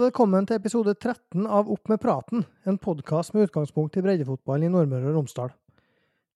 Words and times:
velkommen 0.00 0.46
til 0.48 0.56
episode 0.56 0.94
13 0.94 1.44
av 1.44 1.68
Opp 1.68 1.90
med 1.90 2.00
praten, 2.00 2.44
en 2.64 2.78
podkast 2.80 3.34
med 3.34 3.48
utgangspunkt 3.48 3.98
i 3.98 4.02
breddefotballen 4.04 4.68
i 4.68 4.72
Nordmøre 4.72 5.10
og 5.10 5.18
Romsdal. 5.18 5.50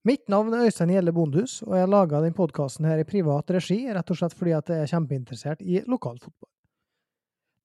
Mitt 0.05 0.27
navn 0.29 0.53
er 0.53 0.67
Øystein 0.67 0.91
Gjelle 0.93 1.15
Bondhus, 1.17 1.63
og 1.65 1.73
jeg 1.79 1.89
laga 1.89 2.21
denne 2.21 2.37
podkasten 2.37 2.85
i 2.91 3.07
privat 3.09 3.49
regi, 3.57 3.79
rett 3.89 4.11
og 4.13 4.19
slett 4.19 4.37
fordi 4.37 4.53
jeg 4.53 4.77
er 4.77 4.91
kjempeinteressert 4.91 5.63
i 5.65 5.81
lokalfotball. 5.89 6.51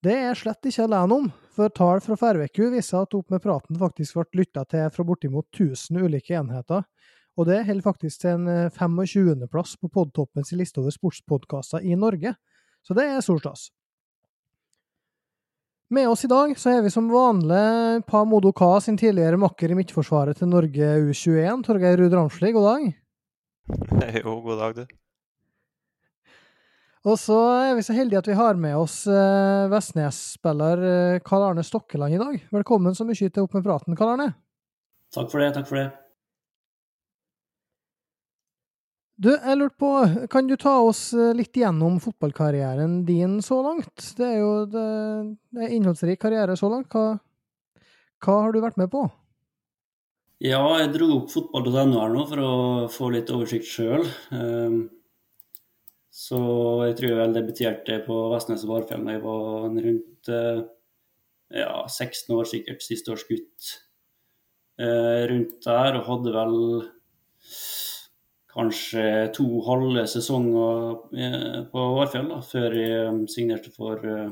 Det 0.05 0.13
er 0.13 0.23
jeg 0.29 0.37
slett 0.39 0.69
ikke 0.71 0.85
alene 0.87 1.17
om, 1.17 1.25
for 1.57 1.73
tall 1.75 1.99
fra 2.05 2.15
Færveku 2.21 2.69
viser 2.71 3.03
at 3.03 3.17
Opp 3.19 3.33
med 3.35 3.43
praten 3.43 3.79
faktisk 3.81 4.21
ble 4.21 4.43
lytta 4.43 4.63
til 4.71 4.87
fra 4.95 5.07
bortimot 5.09 5.49
1000 5.51 5.99
ulike 5.99 6.37
enheter, 6.39 6.85
og 7.35 7.49
det 7.49 7.65
holder 7.67 7.87
faktisk 7.89 8.23
til 8.23 8.37
en 8.37 8.71
25.-plass 8.71 9.75
på 9.81 9.91
Podtoppens 9.91 10.53
liste 10.55 10.79
over 10.79 10.95
sportspodkaster 10.95 11.83
i 11.83 11.99
Norge, 11.99 12.37
så 12.87 12.95
det 12.95 13.09
er 13.09 13.19
stor 13.25 13.43
stas. 13.43 13.67
Med 15.91 16.09
oss 16.09 16.21
i 16.25 16.27
dag 16.29 16.51
så 16.61 16.69
er 16.69 16.83
vi 16.85 16.89
som 16.93 17.07
vanlig 17.09 18.03
Pa 18.05 18.19
Modoka 18.21 18.75
sin 18.77 18.97
tidligere 18.97 19.39
makker 19.41 19.71
i 19.73 19.77
midtforsvaret 19.79 20.37
til 20.37 20.51
Norge 20.51 20.89
U21, 21.01 21.63
Torgeir 21.65 21.97
Ruud 21.97 22.13
Ramsli. 22.13 22.51
God 22.53 22.67
dag. 22.67 22.83
Jo, 24.21 24.35
god 24.45 24.61
dag, 24.61 24.75
du. 24.77 24.93
Og 27.09 27.17
så 27.17 27.39
er 27.63 27.73
vi 27.73 27.87
så 27.87 27.95
heldige 27.97 28.21
at 28.21 28.29
vi 28.29 28.37
har 28.37 28.61
med 28.61 28.77
oss 28.77 28.99
eh, 29.09 29.65
Vestnes-spiller 29.73 30.85
eh, 30.91 31.21
Karl 31.25 31.47
Arne 31.47 31.65
Stokkeland 31.65 32.19
i 32.19 32.21
dag. 32.21 32.37
Velkommen 32.53 32.93
så 32.93 33.09
mye 33.09 33.17
til 33.25 33.47
Opp 33.47 33.57
med 33.57 33.65
praten, 33.65 33.97
Karl 33.97 34.13
Arne. 34.13 34.29
Takk 35.15 35.33
for 35.33 35.41
det, 35.41 35.55
takk 35.57 35.71
for 35.71 35.81
det. 35.81 35.87
Du, 39.19 39.33
jeg 39.33 39.57
lurte 39.59 39.75
på, 39.75 39.89
kan 40.31 40.47
du 40.47 40.55
ta 40.55 40.77
oss 40.79 41.09
eh, 41.11 41.33
litt 41.35 41.57
gjennom 41.59 41.97
fotballkarrieren 41.99 43.01
din 43.03 43.41
så 43.43 43.57
langt? 43.65 44.13
Det 44.15 44.23
er 44.23 44.37
jo 44.39 44.51
det, 44.71 44.83
er 45.59 45.73
innholdsrik 45.75 46.21
karriere 46.21 46.55
så 46.59 46.69
langt. 46.71 46.87
Hva, 46.93 47.17
hva, 48.23 48.35
har 48.45 48.53
du 48.55 48.61
vært 48.63 48.77
med 48.79 48.87
på? 48.93 49.01
Ja, 50.39 50.61
jeg 50.79 50.93
dro 50.93 51.09
opp 51.17 51.33
fotball.no 51.33 51.99
her 51.99 52.13
nå 52.13 52.23
for 52.29 52.43
å 52.45 52.53
få 52.93 53.09
litt 53.11 53.31
oversikt 53.35 53.67
sjøl. 53.67 54.05
Ehm, 54.31 54.77
så 56.15 56.39
jeg 56.87 56.95
tror 57.01 57.19
jeg 57.19 57.33
debuterte 57.35 57.97
på 58.05 58.21
Vestnes 58.31 58.63
og 58.63 58.71
Varfjell 58.71 59.03
da 59.03 59.17
jeg 59.17 59.23
var 59.25 59.67
rundt 59.67 60.31
eh, 60.31 60.61
ja, 61.59 61.73
16 61.83 62.37
år 62.37 62.47
sikkert, 62.47 62.87
siste 62.87 63.11
års 63.11 63.27
gutt. 63.27 63.73
Eh, 64.79 65.27
rundt 65.33 65.59
der 65.67 65.99
og 65.99 66.07
hadde 66.07 66.35
vel 66.39 66.57
kanskje 68.53 69.29
to 69.35 69.45
halve 69.67 70.05
sesonger 70.09 70.91
eh, 71.13 71.63
på 71.69 71.85
Varfjell 71.97 72.29
da, 72.31 72.39
før 72.45 72.77
jeg 72.77 73.07
um, 73.09 73.23
signerte 73.29 73.71
for, 73.73 74.01
eh, 74.01 74.29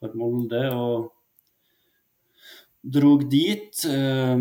for 0.00 0.16
Molde. 0.18 0.62
Og 0.76 1.12
drog 2.96 3.26
dit. 3.32 3.84
Eh, 3.88 4.36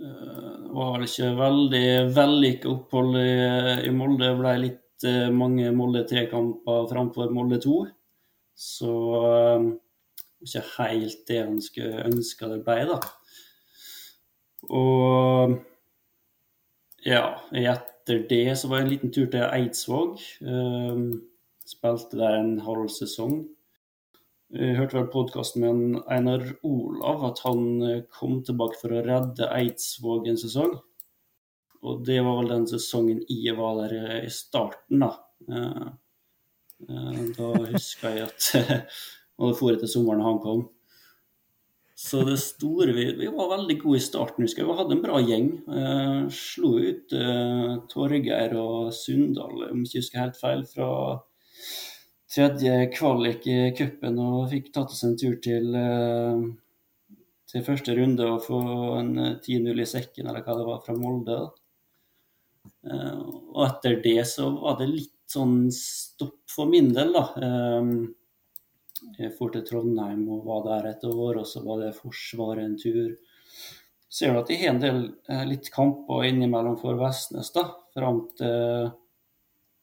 det 0.00 0.72
var 0.72 0.94
vel 0.94 1.04
ikke 1.04 1.30
veldig 1.36 1.86
vellykka 2.16 2.70
opphold 2.70 3.18
i, 3.20 3.90
Molde. 3.92 4.24
Det 4.24 4.36
ble 4.38 4.54
litt 4.62 5.08
mange 5.36 5.72
Molde 5.76 6.06
3-kamper 6.08 6.86
framfor 6.88 7.32
Molde 7.36 7.58
2. 7.60 7.74
Så 8.60 8.92
um, 9.56 9.66
ikke 10.40 10.62
helt 10.78 11.20
det 11.28 11.40
han 11.42 11.58
ønske 12.08 12.48
det 12.48 12.62
ble, 12.64 12.78
da. 12.88 13.00
Og 14.76 15.58
ja, 17.04 17.24
etter 17.52 18.26
det 18.28 18.58
så 18.58 18.68
var 18.68 18.80
det 18.80 18.84
en 18.84 18.92
liten 18.92 19.12
tur 19.14 19.30
til 19.30 19.46
Eidsvåg. 19.46 20.20
Um, 20.44 21.06
spilte 21.68 22.18
der 22.18 22.38
en 22.40 22.58
halv 22.64 22.88
sesong. 22.92 23.42
Jeg 24.50 24.74
hørte 24.80 24.98
vel 24.98 25.10
podkasten 25.12 25.62
med 25.62 26.00
Einar 26.10 26.42
Olav 26.66 27.22
at 27.28 27.42
han 27.44 27.60
eh, 27.86 28.00
kom 28.10 28.40
tilbake 28.42 28.80
for 28.80 28.90
å 28.90 29.02
redde 29.06 29.46
Eidsvåg 29.54 30.26
en 30.26 30.40
sesong. 30.40 30.72
Og 31.86 32.02
det 32.08 32.18
var 32.26 32.40
vel 32.40 32.50
den 32.50 32.66
sesongen 32.66 33.22
jeg 33.30 33.54
var 33.60 33.78
der 33.84 33.94
eh, 34.00 34.16
i 34.26 34.32
starten, 34.34 35.04
da. 35.04 35.12
Da 37.36 37.52
husker 37.70 38.16
jeg 38.16 38.26
at 38.26 38.88
Og 39.40 39.52
det 39.52 39.56
for 39.58 39.72
etter 39.72 39.88
sommeren 39.88 40.24
han 40.24 40.42
kom. 40.42 40.66
Så 42.00 42.22
det 42.24 42.38
store 42.40 42.94
vi, 42.96 43.04
vi, 43.18 43.26
var 43.28 43.50
veldig 43.50 43.74
gode 43.82 43.98
i 43.98 44.02
starten, 44.02 44.46
husker. 44.46 44.64
Vi 44.64 44.76
hadde 44.78 44.94
en 44.96 45.02
bra 45.02 45.18
gjeng. 45.20 45.50
Eh, 45.68 46.20
slo 46.32 46.78
ut 46.80 47.12
eh, 47.12 47.74
Torgeir 47.92 48.54
og 48.56 48.88
Sundal, 48.96 49.66
om 49.66 49.82
ikke 49.84 50.00
husker 50.00 50.22
helt 50.22 50.38
feil, 50.40 50.62
fra 50.70 50.88
tredje 52.30 52.86
kvalik 52.94 53.44
i 53.50 53.58
cupen 53.76 54.16
og 54.22 54.48
fikk 54.52 54.70
tatt 54.72 54.94
oss 54.94 55.04
en 55.04 55.18
tur 55.20 55.36
til, 55.44 55.74
eh, 55.76 57.18
til 57.52 57.66
første 57.66 57.96
runde 57.98 58.28
og 58.32 58.46
få 58.46 58.60
en 59.02 59.12
10-0 59.42 59.68
eh, 59.74 59.82
i 59.84 59.88
sekken, 59.92 60.30
eller 60.30 60.46
hva 60.46 60.56
det 60.56 60.68
var, 60.70 60.80
fra 60.86 60.96
Molde. 60.96 61.40
Eh, 62.88 63.20
og 63.52 63.60
etter 63.66 64.00
det 64.00 64.22
så 64.30 64.48
var 64.56 64.80
det 64.80 64.88
litt 64.88 65.18
sånn 65.28 65.66
stopp 65.74 66.48
for 66.48 66.70
min 66.72 66.94
del, 66.96 67.12
da. 67.12 67.26
Eh, 67.44 67.92
jeg 69.18 69.32
for 69.36 69.52
til 69.54 69.64
Trondheim 69.66 70.24
og 70.32 70.46
var 70.46 70.64
der 70.68 70.90
et 70.90 71.04
år, 71.08 71.40
og 71.42 71.46
så 71.48 71.62
var 71.64 71.82
det 71.82 71.96
Forsvaret 71.96 72.64
en 72.64 72.78
tur. 72.78 73.12
Ser 74.10 74.32
du 74.32 74.40
at 74.40 74.48
de 74.50 74.58
har 74.58 74.74
en 74.74 74.82
del 74.82 75.02
eh, 75.30 75.44
litt 75.46 75.70
kamper 75.74 76.26
innimellom 76.26 76.78
for 76.80 76.98
Vestnes, 76.98 77.52
da, 77.54 77.68
fram 77.94 78.24
til 78.38 78.90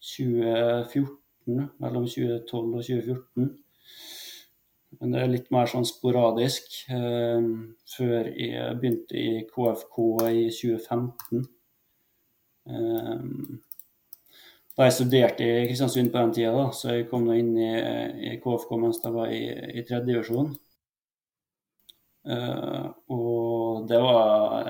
2014. 0.03 1.69
Mellom 1.79 2.07
2012 2.11 2.73
og 2.75 2.83
2014. 2.83 3.53
Men 4.97 5.13
det 5.13 5.21
er 5.21 5.31
litt 5.31 5.47
mer 5.53 5.69
sånn 5.71 5.87
sporadisk. 5.87 6.81
Eh, 6.91 7.47
før 7.93 8.31
jeg 8.33 8.79
begynte 8.81 9.19
i 9.19 9.45
KFK 9.47 10.01
i 10.27 10.49
2015. 10.51 11.47
Eh, 12.67 13.23
da 14.77 14.85
jeg 14.85 14.93
studerte 14.93 15.41
i 15.45 15.65
Kristiansund 15.65 16.11
på 16.13 16.21
den 16.21 16.33
tida, 16.35 16.51
da, 16.53 16.69
så 16.75 16.93
jeg 16.93 17.07
kom 17.09 17.25
nå 17.25 17.33
inn 17.39 17.55
i, 17.57 17.69
i 18.29 18.33
KFK 18.43 18.75
mens 18.77 18.99
jeg 19.01 19.13
var 19.15 19.31
i, 19.33 19.41
i 19.73 19.81
tredje 19.81 20.05
divisjon. 20.05 20.51
Uh, 22.27 22.91
og 23.09 23.87
det 23.87 23.97
var, 24.03 24.67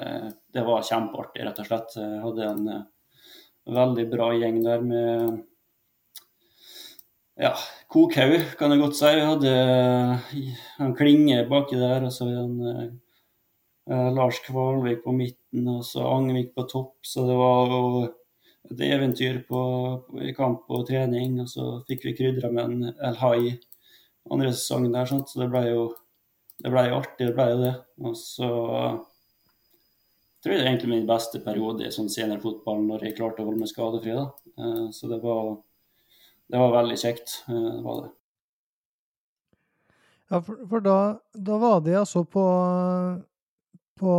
det 0.53 0.63
var, 0.63 0.85
kjempeartig, 0.85 1.41
rett 1.43 1.59
og 1.63 1.67
slett. 1.67 1.95
Jeg 1.97 2.21
hadde 2.21 2.49
en 2.51 2.69
uh, 2.69 2.83
veldig 3.75 4.05
bra 4.11 4.29
gjeng 4.37 4.61
der 4.63 4.85
med 4.85 5.41
ja, 7.41 7.51
kokhaug, 7.91 8.53
kan 8.59 8.71
jeg 8.73 8.83
godt 8.83 8.99
si. 8.99 9.11
Vi 9.17 9.25
hadde 9.27 9.55
uh, 9.57 10.29
en 10.85 10.95
Klinge 10.95 11.41
baki 11.49 11.81
der, 11.81 12.07
og 12.07 12.13
så 12.13 12.29
en 12.29 13.01
Lars 13.87 14.39
Kvalvik 14.43 15.03
på 15.03 15.13
midten, 15.15 15.67
og 15.71 15.83
så 15.87 16.05
Angvik 16.11 16.53
på 16.55 16.67
topp. 16.69 16.95
Så 17.07 17.27
det 17.27 17.35
var 17.39 17.71
jo 17.71 17.83
et 18.71 18.83
eventyr 18.87 19.41
på, 19.47 19.61
i 20.21 20.33
kamp 20.37 20.67
og 20.73 20.87
trening. 20.89 21.39
Og 21.43 21.49
så 21.51 21.67
fikk 21.87 22.07
vi 22.09 22.17
krydra 22.17 22.51
med 22.53 22.63
en 22.65 22.93
El 23.09 23.19
Hai 23.21 23.57
andre 24.31 24.51
sesongen 24.53 24.95
der, 24.95 25.07
sånt. 25.07 25.29
så 25.29 25.41
det 25.43 25.51
ble 25.51 25.63
jo 25.69 25.85
ble 26.65 26.87
jo 26.89 26.97
artig. 26.97 27.27
det 27.27 27.35
ble 27.37 27.45
jo 27.51 27.61
det. 27.61 27.73
Og 28.03 28.17
så 28.17 28.49
tror 30.41 30.53
jeg 30.53 30.59
det 30.59 30.65
er 30.65 30.71
egentlig 30.71 30.93
min 30.93 31.09
beste 31.09 31.41
periode 31.45 31.87
i 31.87 31.93
sånn 31.93 32.11
seniorfotball 32.11 32.83
når 32.85 33.07
jeg 33.07 33.17
klarte 33.19 33.43
å 33.43 33.49
holde 33.49 33.61
meg 33.61 33.71
skadefri. 33.71 34.15
da. 34.17 34.27
Eh, 34.57 34.85
så 34.95 35.09
det 35.11 35.21
var, 35.23 35.57
det 36.47 36.61
var 36.61 36.75
veldig 36.79 36.99
kjekt. 37.03 37.41
Eh, 37.47 37.69
det 37.77 37.83
var 37.85 38.03
det. 38.03 38.13
Ja, 40.27 40.41
for, 40.43 40.59
for 40.67 40.83
da, 40.83 40.99
da, 41.31 41.57
var 41.61 41.81
det 41.85 41.95
altså 42.01 42.25
på, 42.27 42.43
på 43.95 44.13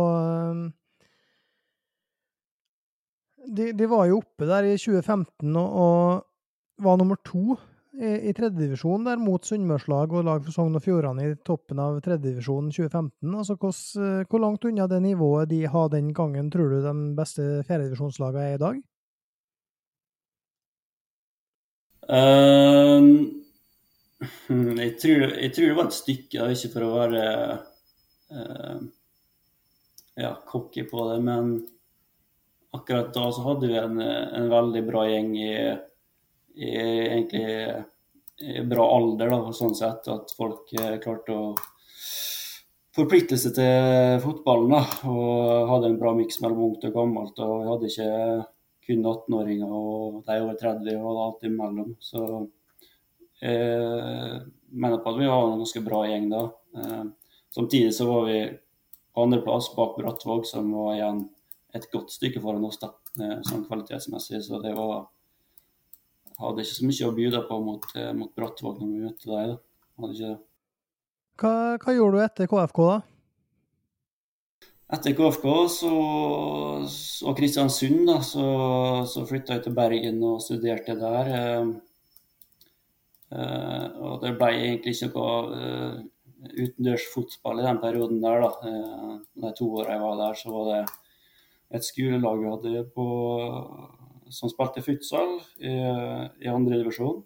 de, 3.47 3.71
de, 3.71 3.87
var 3.89 4.07
jo 4.09 4.19
oppe 4.21 4.47
der 4.49 4.67
i 4.67 4.77
2015 4.77 5.55
og, 5.55 5.75
og 5.83 6.83
var 6.83 6.99
nummer 6.99 7.19
to 7.25 7.57
i, 7.99 8.29
i 8.29 8.33
tredjedivisjon 8.35 9.07
der 9.07 9.19
mot 9.21 9.45
Sunnmørslag 9.45 10.13
og 10.13 10.27
lag 10.27 10.43
for 10.45 10.55
Sogn 10.55 10.77
og 10.77 10.83
Fjordane 10.85 11.25
i 11.25 11.37
toppen 11.47 11.81
av 11.81 11.97
tredjedivisjonen 12.05 12.71
2015. 12.71 13.33
Altså, 13.33 13.57
hvor, 13.59 13.73
hvor, 14.29 14.43
langt 14.43 14.67
unna 14.69 14.87
det 14.91 15.01
nivået 15.03 15.49
de 15.51 15.63
har 15.67 15.89
den 15.93 16.13
gangen, 16.15 16.51
tror 16.53 16.71
du 16.71 16.79
de 16.83 16.93
beste 17.17 17.49
fjerdedivisjonslagene 17.67 18.45
er 18.45 18.59
i 18.59 18.63
dag? 18.63 18.79
Um, 22.09 23.09
jeg, 24.49 24.95
tror, 24.97 25.25
jeg, 25.37 25.51
tror, 25.53 25.67
det 25.67 25.75
var 25.77 25.89
et 25.89 25.97
stykke, 25.99 26.47
ikke 26.55 26.71
for 26.73 26.85
å 26.87 26.93
være 26.95 27.25
uh, 28.33 28.79
ja, 30.17 30.31
cocky 30.49 30.87
på 30.89 31.05
det, 31.11 31.19
men 31.27 31.51
akkurat 32.75 33.13
da 33.13 33.29
så 33.33 33.45
hadde 33.47 33.69
vi 33.69 33.77
en, 33.79 34.01
en 34.01 34.49
veldig 34.51 34.83
bra 34.87 35.05
gjeng 35.09 35.31
i, 35.37 35.53
i 36.59 36.73
egentlig 36.75 37.47
i 38.39 38.63
bra 38.63 38.85
alder, 38.95 39.29
da, 39.29 39.53
sånn 39.53 39.75
sett. 39.75 40.07
At 40.11 40.31
folk 40.37 40.71
eh, 40.79 40.95
klarte 41.03 41.35
å 41.35 41.49
forplikte 42.95 43.37
seg 43.39 43.55
til 43.57 44.21
fotballen 44.23 44.73
da, 44.73 44.83
og 45.09 45.73
hadde 45.73 45.91
en 45.91 45.99
bra 45.99 46.13
miks 46.17 46.39
mellom 46.43 46.69
ungt 46.69 46.87
og 46.87 46.95
gammelt. 46.95 47.41
og 47.43 47.57
Vi 47.63 47.73
hadde 47.73 47.91
ikke 47.91 48.47
kun 48.89 49.03
18-åringer 49.05 49.73
og 49.75 50.21
de 50.25 50.39
over 50.43 50.55
30 50.61 51.03
og 51.03 51.19
alt 51.25 51.49
imellom. 51.49 51.91
Så 52.03 52.23
jeg 53.39 54.39
mener 54.71 55.03
på 55.03 55.13
at 55.13 55.19
vi 55.19 55.29
var 55.29 55.45
en 55.45 55.61
ganske 55.61 55.83
bra 55.85 56.05
gjeng 56.07 56.31
da. 56.31 56.45
Eh, 56.79 57.03
samtidig 57.55 57.93
så 57.95 58.07
var 58.09 58.25
vi 58.29 58.39
på 59.13 59.25
andreplass 59.25 59.71
bak 59.75 59.97
Brattvåg, 59.99 60.47
som 60.47 60.71
var 60.75 60.95
igjen 60.95 61.25
et 61.75 61.87
godt 61.93 62.13
stykke 62.13 62.41
foran 62.43 62.65
oss 62.65 62.79
da, 62.81 62.93
eh, 63.21 63.39
sånn 63.45 63.65
kvalitetsmessig. 63.67 64.41
Så 64.45 64.61
det 64.63 64.75
var 64.77 65.07
Hadde 66.39 66.63
ikke 66.63 66.71
så 66.71 66.85
mye 66.87 67.07
å 67.09 67.15
bjuda 67.17 67.39
på 67.49 67.55
mot, 67.59 67.85
eh, 67.99 68.13
mot 68.15 68.29
Brattvåg 68.31 68.77
når 68.79 68.87
vi 68.87 68.99
møtte 69.03 69.25
dem. 69.27 69.57
Hadde 69.99 70.13
ikke 70.13 70.29
det. 70.29 70.37
Hva, 71.35 71.51
hva 71.83 71.95
gjorde 71.97 72.15
du 72.15 72.23
etter 72.23 72.47
KFK, 72.47 72.79
da? 72.87 73.01
Etter 74.95 75.17
KFK 75.17 75.47
så, 75.67 75.91
og 77.27 77.35
Kristiansund, 77.35 78.05
da, 78.07 78.21
så, 78.23 78.45
så 79.03 79.25
flytta 79.27 79.57
jeg 79.57 79.65
til 79.67 79.75
Bergen 79.75 80.23
og 80.23 80.39
studerte 80.45 80.95
der. 80.95 81.33
Eh, 83.29 83.85
og 84.01 84.23
det 84.23 84.33
ble 84.39 84.49
egentlig 84.55 84.95
ikke 84.95 85.11
noe 85.13 85.59
eh, 85.59 85.99
utendørs 86.63 87.05
fotball 87.13 87.61
i 87.61 87.67
den 87.67 87.81
perioden 87.83 88.23
der, 88.23 88.47
da. 88.47 88.71
Eh, 88.71 89.13
de 89.43 89.53
to 89.59 89.69
åra 89.75 89.93
jeg 89.93 90.03
var 90.05 90.17
der, 90.23 90.39
så 90.39 90.55
var 90.55 90.71
det 90.71 90.81
et 91.69 91.85
skolelag 91.85 92.39
vi 92.41 92.49
hadde 92.49 92.85
på, 92.95 93.07
som 94.33 94.51
spilte 94.51 94.83
futsal 94.85 95.37
i, 95.61 95.75
i 96.43 96.49
andredivisjon. 96.49 97.21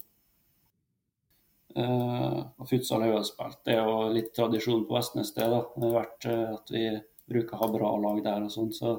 Uh, 1.73 2.53
og 2.61 2.67
futsal 2.69 3.01
har 3.01 3.15
jeg 3.15 3.29
spilt. 3.31 3.61
Det 3.65 3.73
er 3.73 3.87
jo 3.87 4.09
litt 4.13 4.29
tradisjon 4.35 4.83
på 4.85 4.93
Vestnes 4.93 5.33
det. 5.33 5.47
da. 5.49 5.61
Det 5.73 5.87
har 5.87 5.95
vært 5.95 6.27
uh, 6.29 6.49
at 6.53 6.73
vi 6.73 6.83
bruker 7.33 7.57
å 7.57 7.61
ha 7.63 7.69
bra 7.73 7.93
lag 8.03 8.19
der 8.25 8.45
og 8.45 8.53
sånn. 8.53 8.69
Så 8.75 8.91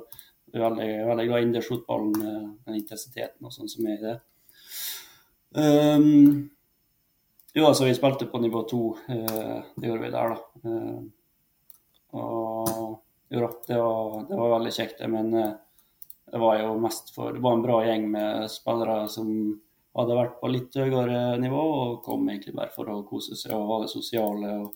jeg 0.51 0.59
er 0.59 0.65
veldig, 0.65 0.89
veldig 1.11 1.27
glad 1.29 1.39
i 1.39 1.47
innendørsfotballen, 1.47 2.17
uh, 2.19 2.49
den 2.67 2.81
intensiteten 2.81 3.47
og 3.47 3.55
sånn 3.55 3.71
som 3.71 3.87
er 3.87 3.95
i 3.95 4.03
det. 4.03 4.17
Um, 5.55 6.49
jo, 7.55 7.69
altså 7.69 7.87
vi 7.87 7.95
spilte 7.95 8.27
på 8.27 8.43
nivå 8.43 8.65
to. 8.67 8.83
det 9.07 9.87
gjorde 9.87 10.03
vi 10.03 10.11
der, 10.11 10.33
da. 10.35 10.73
og 12.19 12.54
jo 13.33 13.41
da, 13.41 13.51
det 13.69 13.79
var, 13.81 14.17
det 14.29 14.39
var 14.41 14.53
veldig 14.59 14.73
kjekt, 14.77 14.99
det. 15.01 15.09
Men 15.11 15.31
det 15.35 16.41
var 16.41 16.59
jo 16.61 16.75
mest 16.83 17.13
for 17.15 17.33
Det 17.33 17.43
var 17.45 17.57
en 17.57 17.65
bra 17.65 17.79
gjeng 17.87 18.09
med 18.11 18.51
spillere 18.51 19.05
som 19.13 19.29
hadde 19.95 20.17
vært 20.19 20.39
på 20.41 20.51
litt 20.51 20.75
høyere 20.75 21.37
nivå 21.39 21.61
og 21.63 22.01
kom 22.05 22.27
egentlig 22.29 22.57
bare 22.57 22.73
for 22.75 22.91
å 22.91 23.03
kose 23.07 23.39
seg 23.39 23.55
og 23.55 23.69
ha 23.71 23.77
det 23.85 23.93
sosiale 23.93 24.57
og 24.65 24.73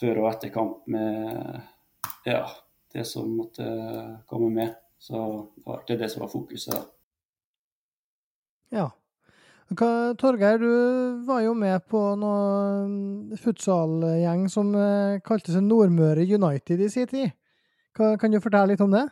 før 0.00 0.22
og 0.22 0.28
etter 0.30 0.52
kamp 0.54 0.86
med 0.90 1.60
ja, 2.26 2.44
det 2.94 3.04
som 3.08 3.34
måtte 3.36 3.66
komme 4.30 4.50
med. 4.54 4.74
Så 5.02 5.18
det 5.56 5.66
var 5.66 5.84
det 5.88 6.10
som 6.10 6.22
var 6.22 6.30
fokuset. 6.30 6.74
da. 6.74 6.82
Ja. 8.72 8.90
Torgeir, 9.72 10.58
du 10.60 11.24
var 11.26 11.40
jo 11.40 11.54
med 11.56 11.86
på 11.88 12.00
noe 12.20 13.36
futsalgjeng 13.40 14.44
som 14.52 14.74
eh, 14.76 15.20
kalte 15.24 15.54
seg 15.54 15.64
Nordmøre 15.64 16.26
United 16.28 16.82
i 16.84 16.90
sin 16.92 17.08
tid. 17.08 17.32
Hva, 17.92 18.14
kan 18.16 18.32
du 18.32 18.40
fortelle 18.40 18.72
litt 18.72 18.80
om 18.80 18.94
det? 18.94 19.04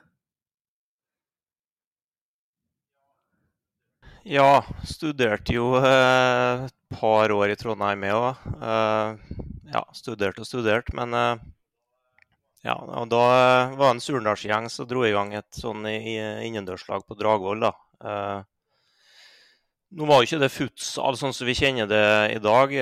Ja, 4.25 4.61
studerte 4.85 5.55
jo 5.57 5.73
eh, 5.79 6.67
et 6.67 6.99
par 7.01 7.33
år 7.33 7.53
i 7.53 7.57
Trondheim, 7.61 8.05
jeg 8.05 8.17
òg. 8.17 8.43
Eh, 8.61 9.41
ja, 9.73 9.83
studerte 9.97 10.45
og 10.45 10.49
studerte, 10.49 10.93
men 10.97 11.17
eh, 11.17 11.43
ja, 12.69 12.77
og 12.77 13.09
da 13.09 13.23
var 13.73 13.87
det 13.87 13.91
en 13.95 14.03
surnadalsgjeng 14.05 14.69
som 14.73 14.89
dro 14.89 15.07
i 15.09 15.13
gang 15.15 15.33
et 15.33 15.49
sånn 15.57 15.87
innendørslag 15.89 17.07
på 17.09 17.17
Dragvoll. 17.17 17.65
da. 17.65 17.73
Nå 19.97 20.05
var 20.05 20.21
jo 20.21 20.29
ikke 20.29 20.43
det 20.43 20.51
futsal 20.53 21.17
sånn 21.17 21.33
som 21.33 21.49
vi 21.49 21.57
kjenner 21.57 21.89
det 21.89 22.05
i 22.35 22.43
dag. 22.45 22.75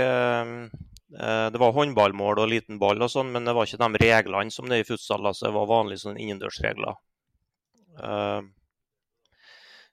Det 1.08 1.60
var 1.60 1.72
håndballmål 1.72 2.42
og 2.42 2.50
liten 2.50 2.76
ball 2.80 3.00
og 3.00 3.08
sånn, 3.08 3.30
men 3.32 3.48
det 3.48 3.54
var 3.56 3.64
ikke 3.64 3.80
de 3.80 4.00
reglene 4.02 4.52
som 4.52 4.68
det 4.68 4.76
er 4.76 4.82
i 4.84 4.88
futsal. 4.88 5.24
altså 5.24 5.46
Det 5.46 5.54
var 5.54 5.70
vanlige 5.70 6.02
sånn 6.02 6.18
innendørsregler. 6.20 6.98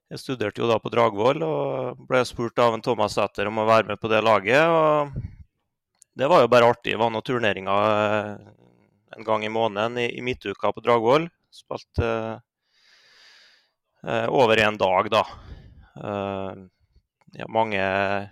Jeg 0.06 0.22
studerte 0.22 0.62
jo 0.62 0.68
da 0.70 0.76
på 0.78 0.92
Dragvoll 0.94 1.42
og 1.44 2.02
ble 2.06 2.20
spurt 2.30 2.60
av 2.62 2.76
en 2.76 2.84
Thomas 2.86 3.16
Sæther 3.18 3.50
om 3.50 3.58
å 3.58 3.66
være 3.66 3.90
med 3.90 4.02
på 4.02 4.12
det 4.12 4.22
laget. 4.22 4.62
og 4.70 5.16
Det 6.14 6.30
var 6.30 6.44
jo 6.44 6.52
bare 6.54 6.70
artig. 6.70 6.94
Det 6.94 7.00
var 7.02 7.10
noen 7.10 7.26
turneringer 7.26 7.90
eh, 7.90 8.36
en 9.18 9.26
gang 9.26 9.44
i 9.44 9.50
måneden 9.50 9.98
i, 10.04 10.22
midtuka 10.22 10.70
på 10.76 10.84
Dragvoll. 10.86 11.26
Spilte 11.50 12.12
eh, 14.06 14.28
over 14.30 14.62
en 14.62 14.78
dag, 14.78 15.10
da. 15.10 15.26
Ja, 17.36 17.48
mange 17.52 17.84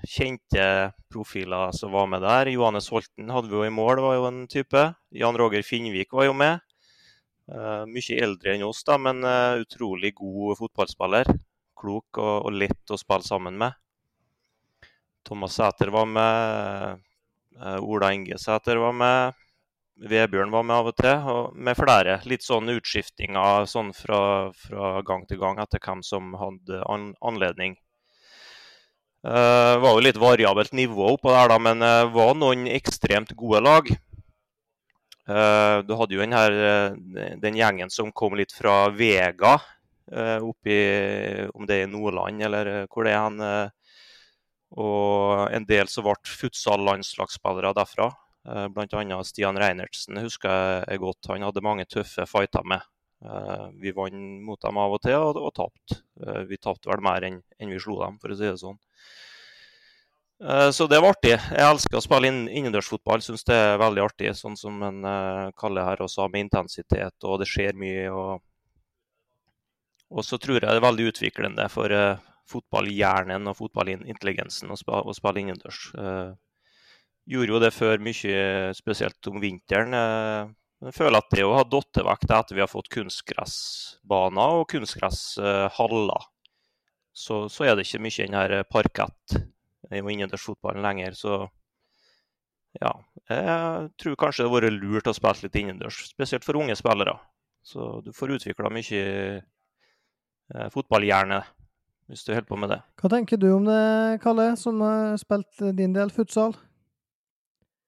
kjente 0.08 0.66
profiler 1.12 1.74
som 1.76 1.92
var 1.92 2.08
med 2.08 2.24
der. 2.24 2.52
Johannes 2.54 2.88
Holten 2.94 3.32
hadde 3.34 3.52
vi 3.52 3.58
jo 3.60 3.66
i 3.68 3.74
mål, 3.74 4.00
var 4.04 4.16
jo 4.16 4.28
en 4.30 4.44
type. 4.48 4.84
Jan 5.12 5.40
Roger 5.40 5.66
Finnvik 5.68 6.16
var 6.16 6.30
jo 6.30 6.36
med. 6.40 6.64
Uh, 7.52 7.84
mye 7.92 8.20
eldre 8.24 8.54
enn 8.54 8.64
oss, 8.64 8.86
da, 8.88 8.96
men 8.96 9.20
uh, 9.28 9.60
utrolig 9.60 10.14
god 10.16 10.56
fotballspiller 10.62 11.28
klok 11.76 12.22
og, 12.22 12.48
og 12.48 12.56
lett 12.56 12.94
å 12.94 13.00
spille 13.00 13.28
sammen 13.28 13.60
med. 13.60 13.76
Thomas 15.28 15.60
Sæter 15.60 15.92
var 15.92 16.08
med, 16.08 17.04
Uh, 17.54 17.78
Ola 17.86 18.14
Inge 18.14 18.38
Sæter 18.42 18.80
var 18.82 18.94
med, 18.98 19.34
Vebjørn 20.10 20.52
var 20.52 20.64
med 20.66 20.76
av 20.76 20.88
og 20.90 20.96
til, 20.98 21.28
og 21.30 21.54
med 21.54 21.78
flere. 21.78 22.16
Litt 22.26 22.42
sånn 22.42 22.72
utskiftinger 22.74 23.68
sånn 23.70 23.92
fra, 23.94 24.50
fra, 24.58 24.94
gang 25.06 25.28
til 25.30 25.38
gang 25.42 25.62
etter 25.62 25.82
hvem 25.84 26.02
som 26.06 26.34
hadde 26.40 26.82
an, 26.90 27.12
anledning. 27.22 27.78
Det 29.24 29.32
uh, 29.32 29.80
var 29.80 29.94
jo 29.96 30.04
litt 30.04 30.20
variabelt 30.20 30.74
nivå 30.76 31.14
oppå 31.14 31.32
der, 31.32 31.54
da, 31.54 31.60
men 31.62 31.80
det 31.80 31.92
uh, 32.04 32.10
var 32.12 32.34
noen 32.36 32.66
ekstremt 32.68 33.32
gode 33.40 33.62
lag. 33.64 33.88
Uh, 35.24 35.80
du 35.88 35.94
hadde 35.96 36.18
jo 36.18 36.20
den, 36.20 36.36
her, 36.36 36.98
den 37.40 37.56
gjengen 37.56 37.94
som 37.94 38.12
kom 38.12 38.36
litt 38.36 38.52
fra 38.52 38.90
Vega 38.92 39.56
Eh, 40.12 40.44
oppi 40.44 40.76
om 41.54 41.66
det 41.66 41.78
er 41.78 41.86
i 41.88 41.90
Nordland 41.92 42.44
eller 42.44 42.70
eh, 42.70 42.86
hvor 42.92 43.08
det 43.08 43.16
er. 43.16 43.38
Eh, 43.48 43.96
og 44.84 45.54
en 45.54 45.66
del 45.70 45.90
som 45.90 46.06
ble 46.08 46.18
futsal-landslagsspillere 46.42 47.76
derfra. 47.78 48.10
Bl.a. 48.74 49.18
Stian 49.24 49.56
Reinertsen 49.62 50.18
husker 50.20 50.82
jeg 50.82 51.00
godt. 51.00 51.30
Han 51.30 51.46
hadde 51.46 51.64
mange 51.64 51.86
tøffe 51.86 52.26
fighter 52.28 52.66
med. 52.68 52.82
Vi 53.80 53.94
vant 53.96 54.24
mot 54.44 54.60
dem 54.62 54.80
av 54.82 54.96
og 54.98 55.02
til, 55.04 55.16
og, 55.16 55.40
og 55.40 55.54
tapte. 55.56 56.02
Vi 56.50 56.60
tapte 56.60 56.92
vel 56.92 57.04
mer 57.06 57.24
enn, 57.28 57.42
enn 57.60 57.72
vi 57.72 57.80
slo 57.80 58.00
dem, 58.02 58.18
for 58.20 58.34
å 58.34 58.38
si 58.40 58.48
det 58.50 58.60
sånn. 58.62 58.80
Så 60.76 60.90
det 60.92 61.00
var 61.00 61.14
artig. 61.14 61.38
Jeg 61.38 61.64
elsker 61.64 61.96
å 61.96 62.04
spille 62.04 62.28
innendørsfotball. 62.28 63.22
Syns 63.24 63.46
det 63.48 63.56
er 63.56 63.78
veldig 63.80 64.04
artig, 64.04 64.34
sånn 64.36 64.58
som 64.60 64.82
en 64.84 65.06
kaller 65.56 65.88
her 65.88 66.04
også, 66.04 66.28
med 66.34 66.50
intensitet, 66.50 67.16
og 67.24 67.40
det 67.40 67.48
skjer 67.48 67.80
mye. 67.80 68.10
og 68.12 68.42
og 70.14 70.22
så 70.26 70.38
tror 70.38 70.60
jeg 70.60 70.68
det 70.68 70.78
er 70.78 70.84
veldig 70.84 71.10
utviklende 71.10 71.64
for 71.74 71.94
fotballhjernen 72.52 73.50
og 73.50 73.58
fotballintelligensen 73.58 74.70
å, 74.70 74.78
sp 74.78 74.94
å 74.94 75.16
spille 75.16 75.42
innendørs. 75.42 75.80
Gjorde 77.34 77.56
jo 77.56 77.62
det 77.64 77.72
før 77.74 78.04
mye, 78.04 78.44
spesielt 78.78 79.32
om 79.32 79.40
vinteren. 79.42 79.96
Jeg 80.90 80.96
føler 80.98 81.20
at 81.20 81.32
det 81.32 81.46
å 81.46 81.56
ha 81.56 81.64
datt 81.68 82.00
er 82.02 82.10
etter 82.12 82.58
vi 82.58 82.64
har 82.64 82.72
fått 82.72 82.92
kunstgressbaner 82.92 84.60
og 84.60 84.70
kunstgresshaller, 84.72 86.30
så, 87.14 87.44
så, 87.48 87.66
er 87.66 87.76
det 87.78 87.86
ikke 87.86 88.02
mye 88.04 88.26
den 88.26 88.38
her 88.38 88.64
parkett 88.66 89.36
i 89.94 90.02
innendørsfotballen 90.02 90.84
lenger. 90.84 91.14
Så 91.14 91.38
ja, 92.82 92.94
jeg 93.30 93.90
tror 94.02 94.18
kanskje 94.18 94.44
det 94.44 94.50
har 94.50 94.56
vært 94.58 94.80
lurt 94.82 95.10
å 95.12 95.16
spille 95.16 95.46
litt 95.46 95.60
innendørs, 95.62 96.00
spesielt 96.10 96.46
for 96.46 96.58
unge 96.58 96.76
spillere. 96.80 97.16
Så 97.64 98.02
du 98.04 98.12
får 98.16 98.40
utvikla 98.40 98.72
mye 98.74 99.04
eh, 99.40 100.70
fotballhjerne, 100.74 101.40
hvis 102.12 102.26
du 102.26 102.34
holder 102.34 102.50
på 102.50 102.60
med 102.60 102.74
det. 102.74 102.82
Hva 103.00 103.14
tenker 103.14 103.40
du 103.40 103.52
om 103.54 103.70
det, 103.70 103.84
Kalle, 104.26 104.50
som 104.60 104.82
har 104.84 105.16
spilt 105.22 105.64
din 105.78 105.96
del 105.96 106.12
futsal? 106.12 106.58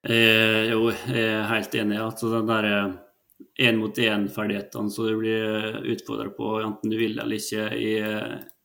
Eh, 0.06 0.68
jo, 0.70 0.92
jeg 1.10 1.30
er 1.32 1.48
helt 1.50 1.76
enig. 1.80 1.98
Altså 1.98 2.30
den 2.30 2.50
der 2.50 2.68
én-mot-én-ferdighetene 3.66 4.92
som 4.94 5.08
du 5.08 5.16
blir 5.18 5.80
utfordra 5.96 6.30
på, 6.36 6.52
enten 6.62 6.92
du 6.94 6.98
vil 7.00 7.18
eller 7.18 7.40
ikke, 7.40 7.66
i, 7.74 7.96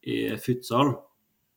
i, 0.04 0.18
futsal, 0.42 0.92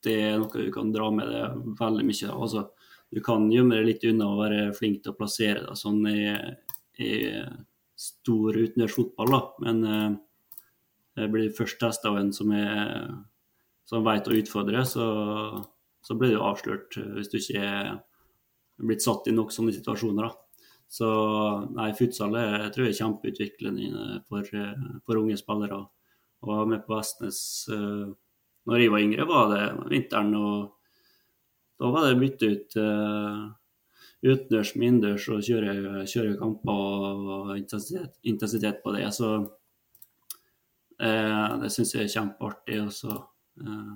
det 0.03 0.15
er 0.21 0.39
noe 0.39 0.51
du 0.51 0.71
kan 0.71 0.93
dra 0.93 1.09
med 1.11 1.27
deg 1.27 1.65
veldig 1.79 2.05
mye. 2.07 2.29
Altså, 2.31 2.63
du 3.11 3.19
kan 3.25 3.49
gjemme 3.51 3.75
deg 3.75 3.89
litt 3.89 4.07
unna 4.07 4.29
å 4.31 4.39
være 4.39 4.69
flink 4.77 5.03
til 5.03 5.13
å 5.13 5.17
plassere 5.19 5.65
deg 5.65 5.79
sånn 5.79 5.99
i, 6.07 6.31
i 7.03 7.11
stor 7.99 8.55
utendørs 8.55 8.95
fotball, 8.95 9.35
da. 9.35 9.41
Men 9.67 9.83
eh, 9.89 10.15
jeg 11.19 11.35
blir 11.35 11.53
først 11.59 11.81
testa 11.83 12.13
av 12.13 12.21
en 12.21 12.31
som, 12.33 12.55
som 13.89 14.07
vet 14.07 14.31
å 14.31 14.39
utfordre, 14.39 14.87
så, 14.87 15.11
så 16.07 16.15
blir 16.17 16.37
du 16.37 16.41
avslørt 16.41 17.01
eh, 17.03 17.13
hvis 17.19 17.35
du 17.35 17.39
ikke 17.41 17.67
er 17.67 17.93
blitt 18.81 19.03
satt 19.05 19.29
i 19.29 19.35
nok 19.35 19.53
sånne 19.53 19.73
situasjoner. 19.75 20.29
Da. 20.29 20.63
Så 20.93 21.09
nei, 21.73 21.89
futsal 21.97 22.35
er, 22.37 22.67
jeg 22.69 22.89
er 22.91 22.97
kjempeutviklende 22.99 24.21
for, 24.29 24.45
eh, 24.45 24.85
for 25.05 25.21
unge 25.21 25.37
spillere. 25.39 25.79
Å 26.43 26.51
være 26.51 26.69
med 26.73 26.81
på 26.83 26.97
Vestnes 26.97 27.37
uh, 27.71 28.09
når 28.67 28.81
jeg 28.81 28.91
var 28.91 29.03
yngre, 29.05 29.25
var 29.29 29.45
det 29.53 29.61
vinteren. 29.93 30.33
og 30.35 30.55
Da 31.79 31.91
var 31.93 32.07
det 32.09 32.19
bytte 32.19 32.49
ut 32.51 32.75
uh, 32.79 33.45
utendørs 34.23 34.73
med 34.75 34.87
innendørs 34.87 35.25
og 35.31 35.43
kjøre, 35.43 36.03
kjøre 36.07 36.37
kamper 36.39 36.71
og 36.73 37.57
intensitet, 37.57 38.13
intensitet 38.27 38.77
på 38.83 38.93
det. 38.95 39.07
Så 39.15 39.27
uh, 41.03 41.49
det 41.63 41.71
syns 41.75 41.95
jeg 41.95 42.03
er 42.07 42.13
kjempeartig. 42.15 42.77
Også, 42.87 43.11
eh, 43.63 43.93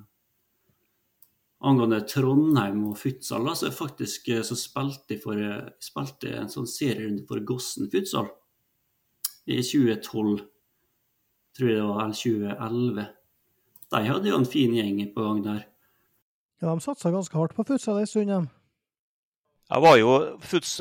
angående 1.68 2.02
Trondheim 2.08 2.84
og 2.90 2.98
futsal, 3.00 3.48
så, 3.56 3.72
faktisk, 3.74 4.30
eh, 4.34 4.44
så 4.46 4.58
spilte 4.58 5.16
jeg, 5.16 5.22
for, 5.24 5.40
spilte 5.84 6.34
en 6.38 6.52
sånn 6.52 6.70
serierunde 6.70 7.26
for 7.30 7.44
Gossen 7.48 7.90
futsal 7.92 8.30
i 9.48 9.62
2012. 9.62 10.42
Tror 11.58 11.72
jeg 11.72 11.80
det 11.80 11.88
var, 11.88 12.04
eller 12.04 12.20
2011. 12.22 13.08
De 13.88 14.04
hadde 14.04 14.30
jo 14.30 14.38
en 14.38 14.50
fin 14.50 14.76
gjeng 14.76 15.00
på 15.16 15.24
gang 15.24 15.44
der. 15.46 15.66
Ja, 16.62 16.72
de 16.74 16.82
satsa 16.82 17.12
ganske 17.14 17.38
hardt 17.38 17.56
på 17.56 17.66
futsal 17.68 18.02
en 18.02 18.10
stund, 18.10 18.32
de. 18.34 18.57
Jeg 19.68 19.84
var 19.84 19.98
jo, 20.00 20.12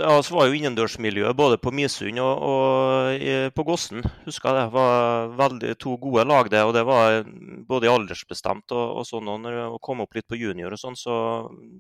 altså 0.06 0.34
var 0.36 0.46
jo 0.46 0.54
innendørsmiljøet 0.54 1.34
både 1.34 1.56
på 1.58 1.72
Misund 1.74 2.20
og, 2.22 2.42
og, 2.48 3.24
på 3.58 3.62
Gossen. 3.66 4.04
Husker 4.22 4.52
jeg 4.52 4.60
det 4.60 4.74
var 4.76 5.32
veldig, 5.40 5.72
to 5.82 5.96
gode 5.98 6.22
lag, 6.30 6.46
det. 6.52 6.60
Og 6.62 6.70
det 6.76 6.84
var 6.86 7.24
både 7.66 7.90
aldersbestemt 7.90 8.70
og, 8.70 9.00
og 9.00 9.08
sånn. 9.08 9.26
Og 9.32 9.40
når 9.42 9.56
vi 9.58 9.80
kom 9.82 10.04
opp 10.04 10.14
litt 10.14 10.28
på 10.30 10.38
junior 10.38 10.76
og 10.76 10.78
sånn, 10.78 10.98
så 11.00 11.16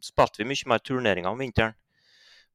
spilte 0.02 0.42
vi 0.42 0.48
mye 0.50 0.72
mer 0.72 0.82
turneringer 0.82 1.30
om 1.30 1.44
vinteren. 1.44 1.78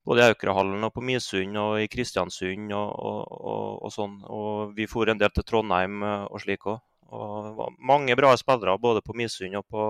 Både 0.04 0.26
i 0.26 0.34
Aukrahallen 0.34 0.84
og 0.84 0.92
på 0.98 1.06
Misund 1.06 1.56
og 1.62 1.78
i 1.80 1.88
Kristiansund 1.88 2.76
og, 2.76 2.92
og, 3.00 3.88
sånn. 3.96 4.20
Og 4.28 4.76
vi 4.76 4.90
for 4.92 5.08
en 5.08 5.22
del 5.22 5.32
til 5.32 5.48
Trondheim 5.48 6.04
og 6.04 6.44
slik 6.44 6.68
òg. 6.68 6.84
Og 7.08 7.32
det 7.48 7.56
var 7.56 7.80
mange 7.80 8.20
bra 8.20 8.36
spillere 8.36 8.76
både 8.84 9.00
på 9.06 9.16
Misund 9.16 9.56
og 9.64 9.64
på, 9.72 9.88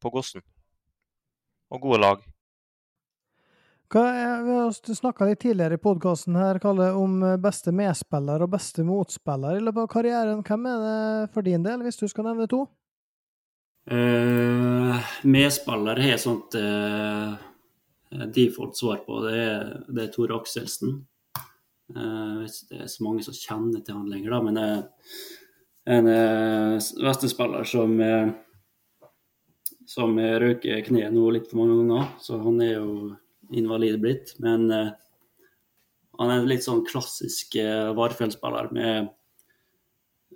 på 0.00 0.16
Gossen. 0.16 0.48
Og 1.68 1.84
gode 1.84 2.00
lag. 2.06 2.24
Hva 3.88 4.02
er, 4.12 4.32
vi 4.44 4.52
har 4.52 4.74
snakka 4.76 5.24
litt 5.24 5.38
tidligere 5.40 5.78
i 5.78 5.80
podkasten 5.80 6.34
her, 6.36 6.58
om 6.92 7.22
eh, 7.24 7.38
beste 7.40 7.72
medspiller 7.72 8.42
og 8.44 8.50
beste 8.52 8.82
motspiller 8.84 9.56
i 9.56 9.62
løpet 9.64 9.80
av 9.80 9.86
karrieren. 9.94 10.42
Hvem 10.44 10.66
er 10.68 10.82
det 10.82 11.28
for 11.32 11.46
din 11.46 11.62
del, 11.64 11.80
hvis 11.86 11.96
du 11.96 12.04
skal 12.12 12.26
nevne 12.28 12.44
to? 12.52 12.66
Uh, 13.88 14.98
medspiller 15.24 15.96
har 16.04 16.18
et 16.18 16.20
sånt 16.20 16.52
uh, 16.60 17.38
default 18.34 18.76
svar 18.76 19.00
på. 19.06 19.22
Det 19.24 19.38
er, 19.40 19.70
det 19.88 20.02
er 20.02 20.10
Tore 20.12 20.36
Akselsen. 20.36 20.98
Uh, 21.96 22.44
det 22.44 22.82
er 22.82 22.90
så 22.92 23.06
mange 23.06 23.24
som 23.24 23.38
kjenner 23.38 23.80
til 23.80 23.96
han 23.96 24.10
lenger, 24.12 24.34
da, 24.34 24.42
men 24.44 24.60
er 24.60 25.94
en 25.94 26.10
uh, 26.12 26.90
vestespiller 27.06 27.64
som 27.72 27.96
uh, 28.04 28.36
som 29.88 30.12
røker 30.20 30.84
kneet 30.84 31.16
nå 31.16 31.24
litt 31.32 31.48
for 31.48 31.62
mange 31.62 31.78
ganger. 31.78 32.12
Så 32.20 32.36
han 32.44 32.60
er 32.60 32.74
jo 32.74 33.16
invalid 33.54 34.00
blitt. 34.02 34.34
Men 34.42 34.66
uh, 34.72 34.90
han 36.18 36.32
er 36.32 36.40
en 36.40 36.50
litt 36.50 36.66
sånn 36.66 36.84
klassisk 36.88 37.56
uh, 37.60 37.94
Varfjell-spiller 37.98 38.72
med 38.74 39.10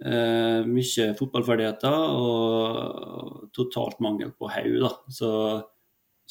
uh, 0.07 0.63
mye 0.69 1.11
fotballferdigheter 1.19 1.99
og 2.17 3.51
totalt 3.57 4.01
mangel 4.05 4.33
på 4.37 4.51
hode. 4.53 4.93
Så 5.13 5.33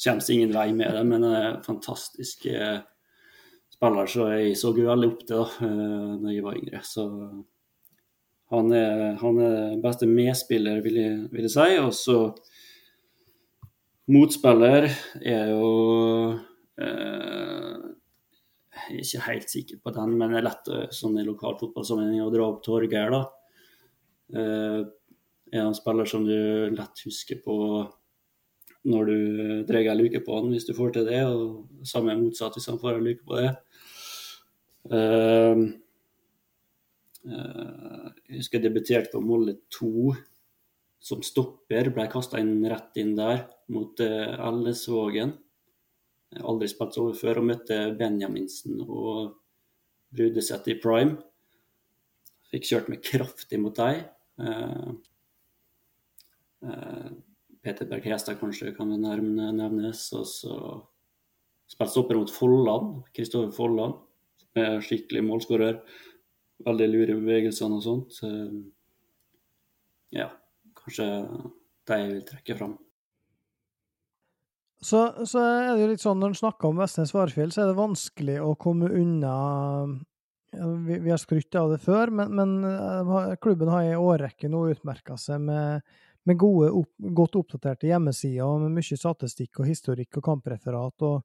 kommer 0.02 0.32
ingen 0.34 0.54
vei 0.56 0.70
med 0.74 0.96
det, 0.96 1.04
men 1.06 1.22
han 1.28 1.36
er 1.36 1.50
en 1.52 1.66
fantastisk 1.66 2.48
spiller 3.82 4.06
så 4.06 4.28
jeg 4.30 4.54
så 4.58 4.70
veldig 4.76 5.08
opp 5.10 5.24
til 5.26 5.40
da 5.40 5.46
uh, 5.66 6.30
jeg 6.30 6.44
var 6.44 6.58
yngre. 6.58 6.82
Så 6.86 7.06
han 8.52 8.72
er, 8.76 9.14
han 9.18 9.38
er 9.40 9.80
beste 9.82 10.06
medspiller, 10.06 10.82
vil 10.84 10.98
jeg, 11.00 11.18
vil 11.32 11.46
jeg 11.48 11.54
si. 11.54 11.68
Og 11.80 11.92
så 11.96 12.16
motspiller 14.12 14.90
er 15.24 15.52
jo 15.54 15.70
jeg 18.82 18.96
er 18.96 19.04
ikke 19.04 19.26
helt 19.26 19.50
sikker 19.50 19.80
på 19.84 19.92
den, 19.94 20.16
men 20.18 20.32
det 20.32 20.40
er 20.40 20.46
lett 20.46 20.70
sånn 20.96 21.18
i 21.20 21.26
lokal 21.26 21.58
fotballsammenheng 21.60 22.24
å 22.24 22.32
dra 22.32 22.48
opp 22.48 22.62
Torgeir. 22.64 23.12
da. 23.12 23.22
Uh, 24.32 24.80
er 25.52 25.66
en 25.66 25.76
spiller 25.76 26.08
som 26.08 26.24
du 26.24 26.72
lett 26.72 27.02
husker 27.04 27.42
på 27.44 27.54
når 28.88 29.10
du 29.10 29.18
drar 29.68 29.84
ei 29.84 29.98
luke 29.98 30.22
på 30.24 30.38
han, 30.38 30.48
hvis 30.50 30.64
du 30.66 30.72
får 30.74 30.94
til 30.96 31.06
det. 31.10 31.20
Og 31.28 31.84
samme 31.86 32.16
motsatt 32.18 32.56
hvis 32.56 32.70
han 32.72 32.80
får 32.80 32.98
ei 32.98 33.06
luke 33.10 33.26
på 33.28 33.38
det. 33.38 33.52
Uh, 34.88 35.68
jeg 37.22 38.40
husker 38.40 38.58
jeg 38.58 38.66
debuterte 38.66 39.12
på 39.12 39.22
Molle 39.22 39.60
2 39.76 40.16
som 41.02 41.22
stopper. 41.22 41.92
Ble 41.94 42.08
kasta 42.10 42.40
inn 42.42 42.64
rett 42.66 42.96
inn 42.98 43.14
der 43.18 43.44
mot 43.70 44.00
Ellesvågen 44.02 45.36
aldri 46.40 46.68
spilt 46.70 46.96
over 47.00 47.16
før, 47.18 47.40
og 47.42 47.48
møtte 47.50 47.78
Benjaminsen 47.98 48.80
og 48.86 49.34
Brudeseth 50.12 50.70
i 50.72 50.78
prime. 50.80 51.18
Fikk 52.52 52.68
kjørt 52.68 52.90
meg 52.92 53.04
kraftig 53.04 53.60
mot 53.60 53.76
dem. 53.76 54.02
Uh, 54.40 54.92
uh, 56.68 57.10
Peter 57.62 57.88
Berg 57.88 58.08
Hestad 58.10 58.40
kanskje 58.40 58.74
kan 58.76 58.92
nevnes. 58.92 60.04
Og 60.18 60.26
så 60.28 60.56
spilte 61.70 61.94
stopper 61.94 62.20
mot 62.20 62.32
Folland, 62.32 63.02
Kristoffer 63.16 63.54
Folland, 63.56 63.96
som 64.42 64.62
er 64.64 64.84
skikkelig 64.84 65.24
målskårer. 65.24 65.80
Veldig 66.66 66.88
lure 66.90 67.18
bevegelsene 67.18 67.78
og 67.78 67.84
sånt. 67.86 68.20
Ja, 70.12 70.28
kanskje 70.78 71.08
de 71.88 71.98
vil 72.10 72.24
trekke 72.28 72.58
fram. 72.58 72.76
Så, 74.82 75.26
så, 75.30 75.38
er 75.38 75.68
det 75.76 75.82
jo 75.84 75.90
litt 75.92 76.02
sånn 76.02 76.18
når 76.18 76.32
en 76.32 76.40
snakker 76.40 76.72
om 76.72 76.80
Vestnes 76.82 77.12
Varfjell, 77.14 77.52
så 77.54 77.62
er 77.62 77.68
det 77.70 77.78
vanskelig 77.78 78.40
å 78.42 78.54
komme 78.58 78.90
unna 78.90 79.34
Vi, 80.52 80.96
vi 80.98 81.10
har 81.10 81.20
skrytt 81.22 81.54
av 81.56 81.70
det 81.72 81.78
før, 81.80 82.10
men, 82.10 82.34
men 82.36 82.66
eh, 82.66 83.36
klubben 83.40 83.70
har 83.72 83.86
i 83.86 83.94
årrekke 83.96 84.50
nå 84.52 84.66
utmerka 84.74 85.14
seg 85.16 85.40
med, 85.46 85.86
med 86.28 86.36
gode, 86.36 86.72
opp, 86.82 86.90
godt 86.98 87.38
oppdaterte 87.40 87.88
hjemmesider 87.88 88.44
og 88.44 88.66
med 88.66 88.74
mye 88.76 88.98
statistikk 88.98 89.62
og 89.62 89.70
historikk 89.70 90.18
og 90.20 90.26
kampreferat. 90.26 91.06
Og, 91.08 91.22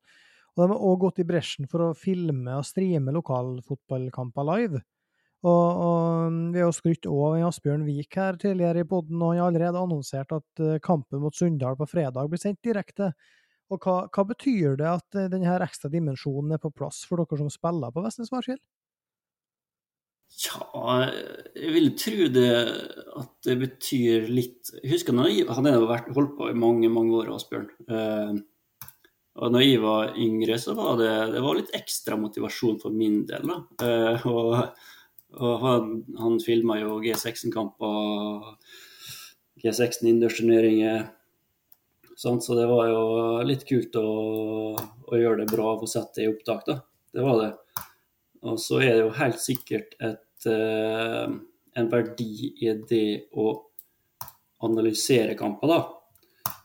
og 0.53 0.61
de 0.61 0.69
har 0.71 0.85
òg 0.91 1.01
gått 1.01 1.19
i 1.19 1.27
bresjen 1.27 1.67
for 1.67 1.89
å 1.89 1.97
filme 1.97 2.55
og 2.55 2.69
streame 2.69 3.11
lokalfotballkamper 3.17 4.47
live. 4.47 4.83
Og, 5.45 5.81
og 5.87 6.37
vi 6.53 6.63
har 6.63 6.71
skrytt 6.73 7.09
av 7.09 7.35
Asbjørn 7.49 7.83
Vik 7.85 8.15
her 8.17 8.39
tidligere 8.41 8.85
i 8.85 8.87
poden, 8.89 9.19
og 9.21 9.33
han 9.33 9.41
har 9.41 9.51
allerede 9.51 9.81
annonsert 9.81 10.33
at 10.39 10.63
eh, 10.63 10.79
kampen 10.83 11.21
mot 11.25 11.35
Sunndal 11.35 11.77
på 11.77 11.89
fredag 11.89 12.31
blir 12.31 12.41
sendt 12.41 12.63
direkte. 12.65 13.11
Og 13.73 13.83
hva, 13.83 13.95
hva, 14.07 14.23
betyr 14.29 14.77
det 14.79 14.87
at 14.87 15.17
eh, 15.19 15.29
denne 15.31 15.59
ekstra 15.65 15.91
dimensjonen 15.91 16.55
er 16.55 16.61
på 16.63 16.71
plass 16.71 17.01
for 17.07 17.19
dere 17.19 17.39
som 17.41 17.51
spiller 17.51 17.91
på 17.91 18.03
Vestnes 18.05 18.31
Varfjell? 18.31 18.61
Ja, 20.43 21.07
jeg 21.55 21.71
vil 21.73 21.89
tro 21.97 22.27
det 22.35 22.51
at 23.17 23.31
det 23.47 23.55
betyr 23.61 24.27
litt 24.27 24.73
Jeg 24.75 24.91
husker 24.91 25.15
når 25.15 25.31
jeg, 25.31 25.45
han 25.49 25.69
holdt 25.71 26.35
på 26.37 26.49
i 26.51 26.57
mange 26.57 26.91
mange 26.91 27.15
år, 27.21 27.31
Asbjørn. 27.35 27.69
Eh, 27.87 28.37
og 29.37 29.53
når 29.53 29.63
jeg 29.63 29.81
var 29.83 30.15
yngre, 30.17 30.57
så 30.59 30.73
var 30.77 30.95
det, 30.99 31.11
det 31.35 31.41
var 31.45 31.59
litt 31.59 31.73
ekstra 31.77 32.17
motivasjon 32.19 32.79
for 32.81 32.95
min 32.95 33.21
del. 33.29 33.51
da. 33.51 33.59
Eh, 33.85 34.27
og, 34.31 34.55
og 35.37 35.59
han, 35.63 35.91
han 36.17 36.39
filma 36.43 36.79
jo 36.81 36.97
G16-kamper, 37.03 38.47
G16 39.61 40.07
innendørsturneringer 40.07 41.05
Sant? 42.17 42.43
Så 42.43 42.55
det 42.57 42.65
var 42.65 42.87
jo 42.89 43.01
litt 43.45 43.65
kult 43.69 43.95
å, 43.99 44.07
å 44.75 45.19
gjøre 45.19 45.43
det 45.43 45.51
bra 45.51 45.73
og 45.75 45.83
få 45.83 45.89
sett 45.91 46.15
det 46.17 46.25
i 46.25 46.31
opptak, 46.31 46.65
da. 46.65 46.79
Det 47.13 47.21
var 47.25 47.43
det. 47.43 47.51
Og 48.47 48.57
så 48.61 48.79
er 48.81 48.95
det 48.95 49.03
jo 49.03 49.13
helt 49.17 49.41
sikkert 49.41 49.93
et, 50.01 50.47
eh, 50.49 51.27
en 51.77 51.91
verdi 51.91 52.53
i 52.65 52.73
det 52.89 53.29
å 53.37 53.51
analysere 54.65 55.37
kamper, 55.37 55.67
da. 55.69 55.79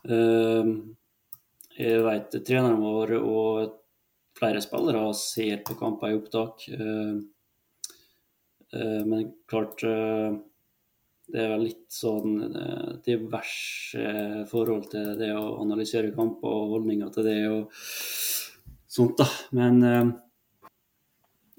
Eh, 0.08 0.72
jeg 1.76 2.00
vet 2.04 2.38
treneren 2.44 2.80
vår 2.80 3.14
og 3.18 3.76
flere 4.38 4.60
spillere 4.64 5.04
ser 5.16 5.60
på 5.66 5.76
kamper 5.76 6.12
i 6.12 6.16
opptak. 6.16 6.64
Eh, 6.72 7.14
men 9.04 9.34
klart 9.48 9.84
det 11.30 11.38
er 11.38 11.52
vel 11.52 11.64
litt 11.68 11.86
sånn 11.92 12.40
eh, 12.48 12.88
diverse 13.06 14.46
forhold 14.50 14.90
til 14.92 15.14
det 15.20 15.30
å 15.36 15.60
analysere 15.62 16.12
kamper 16.16 16.50
og 16.50 16.74
holdninger 16.76 17.12
til 17.14 17.28
det 17.28 17.38
og 17.50 17.78
sånt, 18.92 19.20
da. 19.20 19.28
Men 19.56 19.80
eh, 19.86 20.12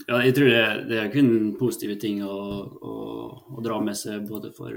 ja, 0.08 0.20
jeg 0.20 0.36
tror 0.36 0.52
det, 0.52 0.66
det 0.92 1.00
er 1.00 1.14
kun 1.14 1.54
positive 1.60 1.96
ting 2.02 2.22
å, 2.28 2.38
å, 2.76 2.94
å, 3.56 3.64
dra 3.64 3.80
med 3.82 3.98
seg 3.98 4.28
både 4.28 4.52
for 4.54 4.76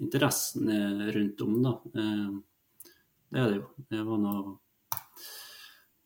interessen 0.00 0.70
rundt 1.12 1.42
om, 1.44 1.58
da. 1.66 1.74
Det 3.28 3.42
er 3.42 3.50
det 3.50 3.58
jo. 3.58 3.66
Det 3.92 4.04
var 4.06 4.20
noe 4.22 4.56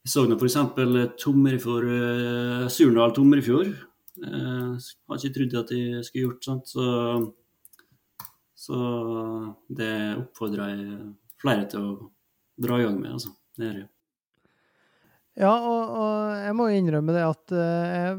Jeg 0.02 0.10
så 0.10 0.24
nå 0.26 0.34
f.eks. 0.34 0.56
Tomrefjord 1.22 1.86
uh, 1.86 2.64
Surnadal 2.72 3.14
Tomrefjord. 3.14 3.76
Uh, 4.18 4.74
har 4.74 5.20
ikke 5.20 5.36
trodd 5.36 5.54
at 5.60 5.70
de 5.70 6.02
skulle 6.02 6.26
gjort 6.26 6.48
sånt. 6.48 6.72
så 6.72 6.88
så 8.62 8.78
det 9.74 9.92
oppfordrer 10.20 10.70
jeg 10.70 10.98
flere 11.42 11.66
til 11.70 11.86
å 11.88 11.94
dra 12.62 12.78
i 12.78 12.86
gang 12.86 13.00
med, 13.00 13.16
altså. 13.16 13.32
Det 13.58 13.66
gjør 13.66 13.80
jeg. 13.80 13.88
Ja, 15.42 15.52
og, 15.56 15.94
og 15.96 16.42
jeg 16.44 16.56
må 16.58 16.66
innrømme 16.76 17.14
det 17.16 17.24
at 17.24 17.54
uh, 17.56 17.94
jeg 17.96 18.14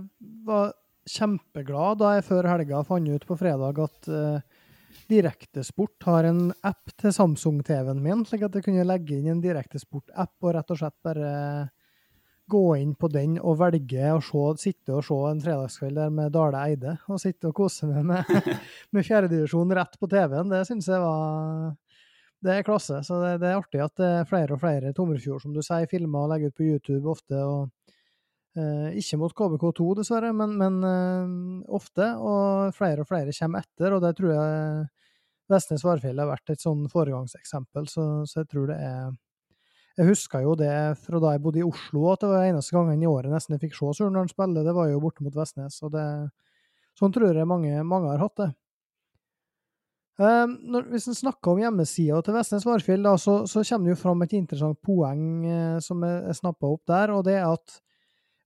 var 0.47 0.73
kjempeglad 1.13 1.99
da 2.01 2.15
jeg 2.17 2.25
før 2.25 2.49
helga 2.49 2.81
fant 2.87 3.11
ut 3.11 3.25
på 3.27 3.37
fredag 3.39 3.81
at 3.85 4.09
uh, 4.11 4.59
Direktesport 5.09 6.05
har 6.07 6.25
en 6.29 6.45
app 6.65 6.91
til 7.01 7.11
Samsung-TV-en 7.13 7.99
min, 8.01 8.21
slik 8.25 8.45
at 8.47 8.55
jeg 8.55 8.65
kunne 8.65 8.85
legge 8.87 9.17
inn 9.17 9.29
en 9.33 9.41
Direktesport-app 9.43 10.45
og 10.45 10.53
rett 10.55 10.73
og 10.73 10.79
slett 10.79 10.95
bare 11.05 11.31
gå 12.49 12.63
inn 12.77 12.95
på 12.99 13.07
den 13.11 13.37
og 13.39 13.59
velge 13.61 14.09
å 14.13 14.19
se, 14.23 14.43
sitte 14.65 14.97
og 14.97 15.05
se 15.07 15.19
en 15.29 15.41
fredagskveld 15.43 15.99
der 16.01 16.11
med 16.13 16.33
Dale 16.35 16.65
Eide, 16.67 16.97
og 17.07 17.21
sitte 17.21 17.49
og 17.49 17.55
kose 17.61 17.87
meg 17.89 18.03
med, 18.09 18.49
med 18.93 19.07
fjerdedivisjon 19.07 19.71
rett 19.77 19.95
på 19.99 20.09
TV-en. 20.11 20.51
Det 20.51 20.63
syns 20.67 20.89
jeg 20.91 21.01
var 21.03 21.71
det 22.43 22.57
er 22.57 22.65
klasse. 22.67 22.99
Så 23.07 23.19
det, 23.21 23.37
det, 23.43 23.51
er 23.51 23.61
artig 23.61 23.81
at 23.83 23.95
det 23.99 24.09
er 24.19 24.27
flere 24.27 24.55
og 24.55 24.63
flere 24.63 24.91
Tomrefjord, 24.95 25.43
som 25.45 25.53
du 25.55 25.61
sier, 25.63 25.87
filmer 25.91 26.25
og 26.25 26.33
legger 26.33 26.51
ut 26.51 26.57
på 26.57 26.67
YouTube 26.67 27.11
ofte. 27.13 27.39
og 27.39 27.93
eh, 28.59 28.97
Ikke 28.99 29.19
mot 29.21 29.35
KBK2, 29.39 29.87
dessverre, 30.01 30.33
men, 30.35 30.57
men 30.59 30.81
eh, 30.89 31.37
ofte. 31.79 32.09
Og 32.19 32.75
flere 32.75 33.05
og 33.05 33.09
flere 33.09 33.35
kommer 33.39 33.63
etter, 33.63 33.95
og 33.95 34.03
det 34.03 34.15
tror 34.19 34.35
jeg 34.35 34.83
Vestnes 35.53 35.83
Varfjell 35.85 36.19
har 36.19 36.31
vært 36.31 36.53
et 36.53 36.63
sånn 36.63 36.85
foregangseksempel, 36.91 37.87
så, 37.91 38.07
så 38.27 38.41
jeg 38.41 38.51
tror 38.51 38.69
det 38.71 38.79
er 38.79 39.11
jeg 39.99 40.09
husker 40.09 40.41
jo 40.41 40.55
det 40.57 40.73
fra 41.03 41.19
da 41.21 41.35
jeg 41.35 41.43
bodde 41.43 41.61
i 41.61 41.67
Oslo, 41.67 42.07
at 42.13 42.23
det 42.23 42.31
var 42.31 42.47
eneste 42.47 42.73
gangen 42.73 43.03
i 43.03 43.09
året 43.09 43.33
nesten 43.33 43.53
jeg 43.55 43.67
fikk 43.67 43.77
se 43.77 43.91
Surnadal 43.99 44.31
spille, 44.31 44.65
det 44.65 44.73
var 44.73 44.89
jo 44.89 45.01
borte 45.03 45.25
mot 45.25 45.35
Vestnes. 45.37 45.77
og 45.85 45.93
det, 45.93 46.05
Sånn 46.97 47.13
tror 47.13 47.33
jeg 47.33 47.49
mange, 47.49 47.73
mange 47.85 48.11
har 48.11 48.21
hatt 48.21 48.41
det. 48.41 48.49
Um, 50.21 50.59
når, 50.69 50.91
hvis 50.93 51.07
en 51.09 51.17
snakker 51.17 51.55
om 51.55 51.61
hjemmesida 51.63 52.19
til 52.21 52.35
Vestnes 52.35 52.67
Varfjell, 52.69 53.01
da, 53.01 53.15
så, 53.17 53.39
så, 53.49 53.63
kommer 53.65 53.89
det 53.89 53.95
jo 53.95 54.01
fram 54.03 54.21
et 54.21 54.35
interessant 54.37 54.77
poeng 54.85 55.23
eh, 55.49 55.79
som 55.81 56.03
er, 56.05 56.19
er 56.29 56.37
snappa 56.37 56.69
opp 56.69 56.83
der, 56.89 57.13
og 57.15 57.23
det 57.25 57.39
er 57.39 57.47
at 57.49 57.79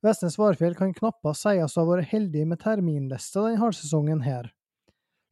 Vestnes 0.05 0.37
Varfjell 0.39 0.77
kan 0.79 0.95
knappast 0.95 1.43
sies 1.43 1.75
å 1.75 1.83
ha 1.83 1.89
vært 1.89 2.07
heldig 2.13 2.45
med 2.47 2.61
terminliste 2.63 3.43
denne 3.43 3.59
halvsesongen 3.59 4.23
her. 4.23 4.47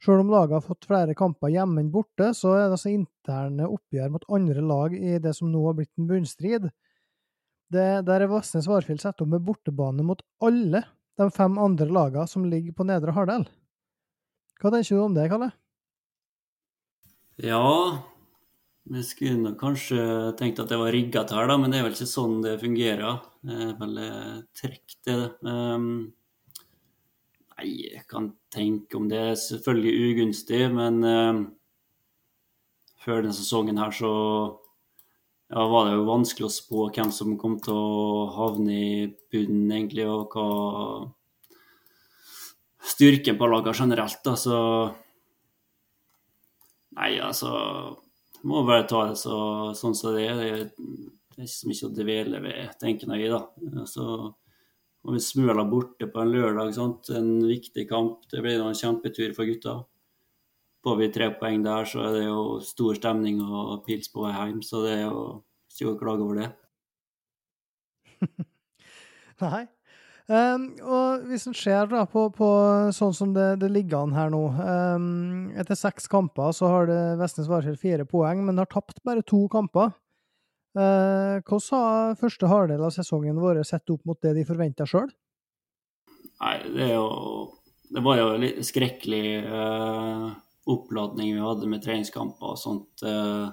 Selv 0.04 0.22
om 0.22 0.30
laget 0.30 0.58
har 0.58 0.64
fått 0.64 0.86
flere 0.88 1.14
kamper 1.16 1.50
hjemme 1.52 1.80
enn 1.80 1.92
borte, 1.92 2.30
så 2.36 2.52
er 2.54 2.66
det 2.66 2.76
altså 2.76 2.92
interne 2.92 3.68
oppgjør 3.72 4.10
mot 4.12 4.26
andre 4.36 4.64
lag 4.64 4.96
i 4.96 5.16
det 5.22 5.32
som 5.38 5.48
nå 5.52 5.62
har 5.66 5.78
blitt 5.78 5.92
en 5.96 6.08
bunnstrid. 6.10 6.68
Det, 7.72 7.86
der 8.06 8.22
er 8.22 8.30
Vassnes 8.30 8.68
Varfjell 8.70 9.00
satt 9.02 9.22
opp 9.24 9.32
med 9.32 9.44
bortebane 9.46 10.04
mot 10.06 10.20
alle 10.44 10.84
de 11.16 11.30
fem 11.34 11.56
andre 11.58 11.88
lagene 11.90 12.28
som 12.30 12.44
ligger 12.46 12.76
på 12.76 12.86
Nedre 12.86 13.14
halvdel. 13.16 13.46
Hva 14.60 14.72
tenker 14.72 14.96
du 14.96 15.02
om 15.02 15.16
det, 15.16 15.30
Kalle? 15.32 15.48
Ja, 17.42 17.64
vi 18.88 19.02
skulle 19.04 19.56
kanskje 19.60 19.98
tenkt 20.38 20.60
at 20.62 20.70
det 20.70 20.78
var 20.80 20.94
rigga 20.94 21.24
til 21.26 21.40
her, 21.40 21.50
da, 21.50 21.56
men 21.60 21.72
det 21.72 21.80
er 21.80 21.88
vel 21.88 21.96
ikke 21.96 22.08
sånn 22.08 22.38
det 22.44 22.54
fungerer. 22.62 23.18
Det 23.44 23.58
er 23.64 23.74
vel 23.80 23.98
trekk, 24.56 24.84
det. 25.08 25.18
Um, 25.42 25.88
Nei, 27.56 27.70
jeg 27.94 28.04
kan 28.10 28.30
tenke 28.52 28.98
om 28.98 29.06
det 29.08 29.20
er 29.30 29.38
selvfølgelig 29.40 30.10
ugunstig, 30.10 30.60
men 30.76 31.00
uh, 31.06 31.38
før 33.04 33.22
denne 33.22 33.36
sesongen 33.36 33.80
her 33.80 33.94
så 33.96 34.12
ja, 35.48 35.62
var 35.70 35.86
det 35.86 35.94
jo 35.94 36.08
vanskelig 36.08 36.48
å 36.48 36.52
spå 36.52 36.88
hvem 36.92 37.12
som 37.14 37.36
kom 37.40 37.56
til 37.62 37.78
å 37.78 38.26
havne 38.34 38.76
i 38.76 38.96
bunnen, 39.32 39.70
egentlig, 39.72 40.04
og 40.10 40.34
hva 40.34 40.46
styrken 42.86 43.38
på 43.38 43.48
lagene 43.50 43.78
generelt. 43.78 44.22
da, 44.24 44.36
så 44.36 44.58
Nei, 46.96 47.18
altså 47.20 47.50
Må 48.46 48.62
bare 48.64 48.86
ta 48.88 49.02
det 49.10 49.18
så, 49.20 49.36
sånn 49.76 49.94
som 49.96 50.14
det 50.14 50.26
er. 50.30 50.36
Det 50.70 51.42
er 51.42 51.44
ikke 51.44 51.52
så 51.52 51.68
mye 51.68 51.88
å 51.88 51.94
dvele 51.96 52.40
ved, 52.44 52.76
tenker 52.80 53.10
jeg. 53.16 53.30
da. 53.32 53.40
Altså, 53.82 54.04
og 55.06 55.14
vi 55.14 55.22
smøla 55.22 55.62
borte 55.70 56.08
på 56.10 56.22
en 56.22 56.32
lørdag. 56.34 56.72
Sant? 56.74 57.10
En 57.14 57.38
viktig 57.46 57.86
kamp. 57.90 58.24
Det 58.32 58.42
blir 58.42 58.58
en 58.58 58.74
kjempetur 58.74 59.34
for 59.36 59.46
gutta. 59.46 59.76
Får 60.86 60.98
vi 60.98 61.12
tre 61.14 61.30
poeng 61.38 61.62
der, 61.62 61.86
så 61.86 62.02
er 62.08 62.12
det 62.14 62.24
jo 62.26 62.40
stor 62.62 62.98
stemning 62.98 63.40
og 63.42 63.84
pils 63.86 64.10
på 64.10 64.26
vei 64.26 64.34
hjem. 64.34 64.60
Så 64.66 64.82
det 64.84 64.96
er 64.98 65.06
jo 65.06 65.22
ikke 65.70 65.92
å 65.92 65.96
klage 66.02 66.26
over 66.26 66.42
det. 66.42 66.50
Nei. 69.44 69.64
Um, 70.26 70.72
og 70.82 71.26
hvis 71.30 71.46
en 71.46 71.54
ser 71.54 71.86
da 71.86 72.00
på, 72.10 72.24
på, 72.34 72.46
sånn 72.90 73.12
som 73.14 73.34
det, 73.34 73.60
det, 73.62 73.68
ligger 73.70 74.00
an 74.00 74.14
her 74.16 74.32
nå 74.34 74.40
um, 74.58 75.04
Etter 75.54 75.78
seks 75.78 76.10
kamper 76.10 76.50
så 76.56 76.66
har 76.72 76.88
det 76.90 76.96
Vestnes 77.20 77.46
Varfjell 77.46 77.76
fire 77.78 78.06
poeng, 78.10 78.42
men 78.42 78.58
har 78.58 78.66
tapt 78.66 78.98
bare 79.06 79.22
to 79.22 79.44
kamper. 79.52 79.92
Eh, 80.76 81.36
hvordan 81.40 81.80
har 81.80 82.18
første 82.20 82.48
halvdel 82.50 82.82
av 82.84 82.92
sesongen 82.92 83.38
vært 83.40 83.64
sett 83.68 83.92
opp 83.92 84.02
mot 84.04 84.18
det 84.20 84.34
de 84.36 84.44
forventa 84.44 84.84
sjøl? 84.88 85.08
Nei, 86.42 86.56
det 86.68 86.90
er 86.90 86.96
jo 86.98 87.52
Det 87.86 88.02
var 88.02 88.18
jo 88.18 88.30
litt 88.42 88.56
skrekkelig 88.66 89.26
eh, 89.46 90.24
oppladning 90.66 91.36
vi 91.36 91.44
hadde 91.44 91.68
med 91.70 91.84
treningskamper 91.84 92.56
og 92.56 92.58
sånt. 92.58 93.04
Eh, 93.06 93.46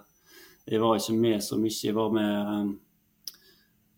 jeg 0.65 0.81
var 0.81 0.97
ikke 0.97 1.17
med 1.19 1.43
så 1.45 1.59
mye. 1.61 1.75
Jeg 1.75 1.93
var 1.93 2.15
med 2.15 2.49
um, 2.49 2.71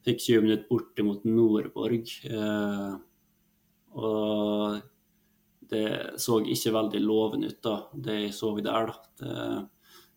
Fikk 0.05 0.19
20 0.21 0.43
minutter 0.43 0.67
borte 0.69 1.05
mot 1.07 1.23
Nordborg. 1.23 2.11
Eh, 2.27 2.97
og 3.95 4.81
det 5.71 5.87
så 6.21 6.41
ikke 6.43 6.75
veldig 6.75 7.01
lovende 7.01 7.53
ut, 7.53 7.61
da, 7.63 7.77
det 7.95 8.19
så 8.35 8.51
der. 8.59 8.91
da. 8.91 8.99
Det, 9.21 9.37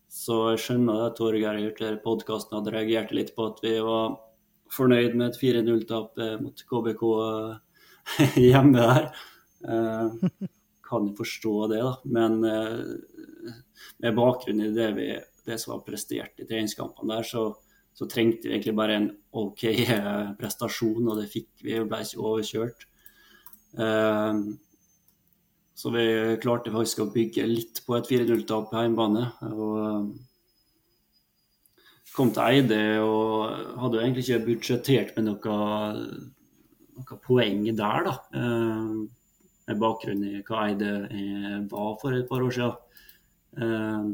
så 0.09 0.39
jeg 0.51 0.61
skjønner 0.63 1.05
at 1.05 1.19
Torgeir 1.19 1.59
i 1.61 1.91
podkasten, 2.01 2.57
hadde 2.57 2.73
reagert 2.73 3.13
litt 3.13 3.35
på 3.35 3.45
at 3.51 3.61
vi 3.61 3.75
var 3.85 4.15
fornøyd 4.73 5.17
med 5.17 5.29
et 5.29 5.39
4-0-tap 5.41 6.21
eh, 6.21 6.35
mot 6.41 6.63
KBK 6.71 7.03
eh, 7.25 8.39
hjemme 8.49 8.85
der. 8.85 9.09
Eh, 9.69 10.47
kan 10.89 11.11
forstå 11.17 11.55
det, 11.69 11.81
da. 11.85 11.91
Men 12.09 12.39
med 12.41 14.15
bakgrunn 14.17 14.63
i 14.65 14.71
det, 14.73 14.87
vi, 14.97 15.11
det 15.45 15.57
som 15.61 15.75
var 15.75 15.83
prestert 15.85 16.41
i 16.41 16.47
treningskampene 16.49 17.19
der, 17.19 17.27
så, 17.29 17.43
så, 17.93 18.07
trengte 18.09 18.47
vi 18.49 18.55
egentlig 18.55 18.73
bare 18.79 18.95
en 18.97 19.11
OK 19.37 19.67
prestasjon, 20.39 21.05
og 21.05 21.19
det 21.21 21.27
fikk 21.29 21.51
vi. 21.61 21.75
Vi 21.75 21.85
ble 21.85 22.01
ikke 22.01 22.25
overkjørt. 22.31 22.87
Så 25.79 25.93
vi 25.93 26.05
klarte 26.43 26.73
faktisk 26.73 27.05
å 27.05 27.11
bygge 27.13 27.45
litt 27.47 27.79
på 27.85 27.95
et 27.95 28.07
4-0-tap 28.09 28.67
på 28.67 28.81
hjemmebane. 28.81 29.21
Og 29.47 29.77
um, 29.79 30.09
kom 32.15 32.33
til 32.35 32.43
Eide 32.43 32.79
og 32.99 33.77
hadde 33.79 33.95
jo 33.95 34.01
egentlig 34.03 34.25
ikke 34.25 34.47
budsjettert 34.49 35.13
med 35.15 35.29
noe, 35.29 35.59
noe 36.97 37.19
poeng 37.23 37.63
der, 37.69 38.09
da. 38.09 38.15
Eh, 38.35 38.89
med 39.69 39.79
bakgrunn 39.79 40.25
i 40.27 40.41
hva 40.43 40.65
Eide 40.65 40.91
var 41.71 41.95
for 42.01 42.17
et 42.17 42.27
par 42.27 42.43
år 42.43 42.57
siden. 42.57 42.75
Eh, 43.63 44.11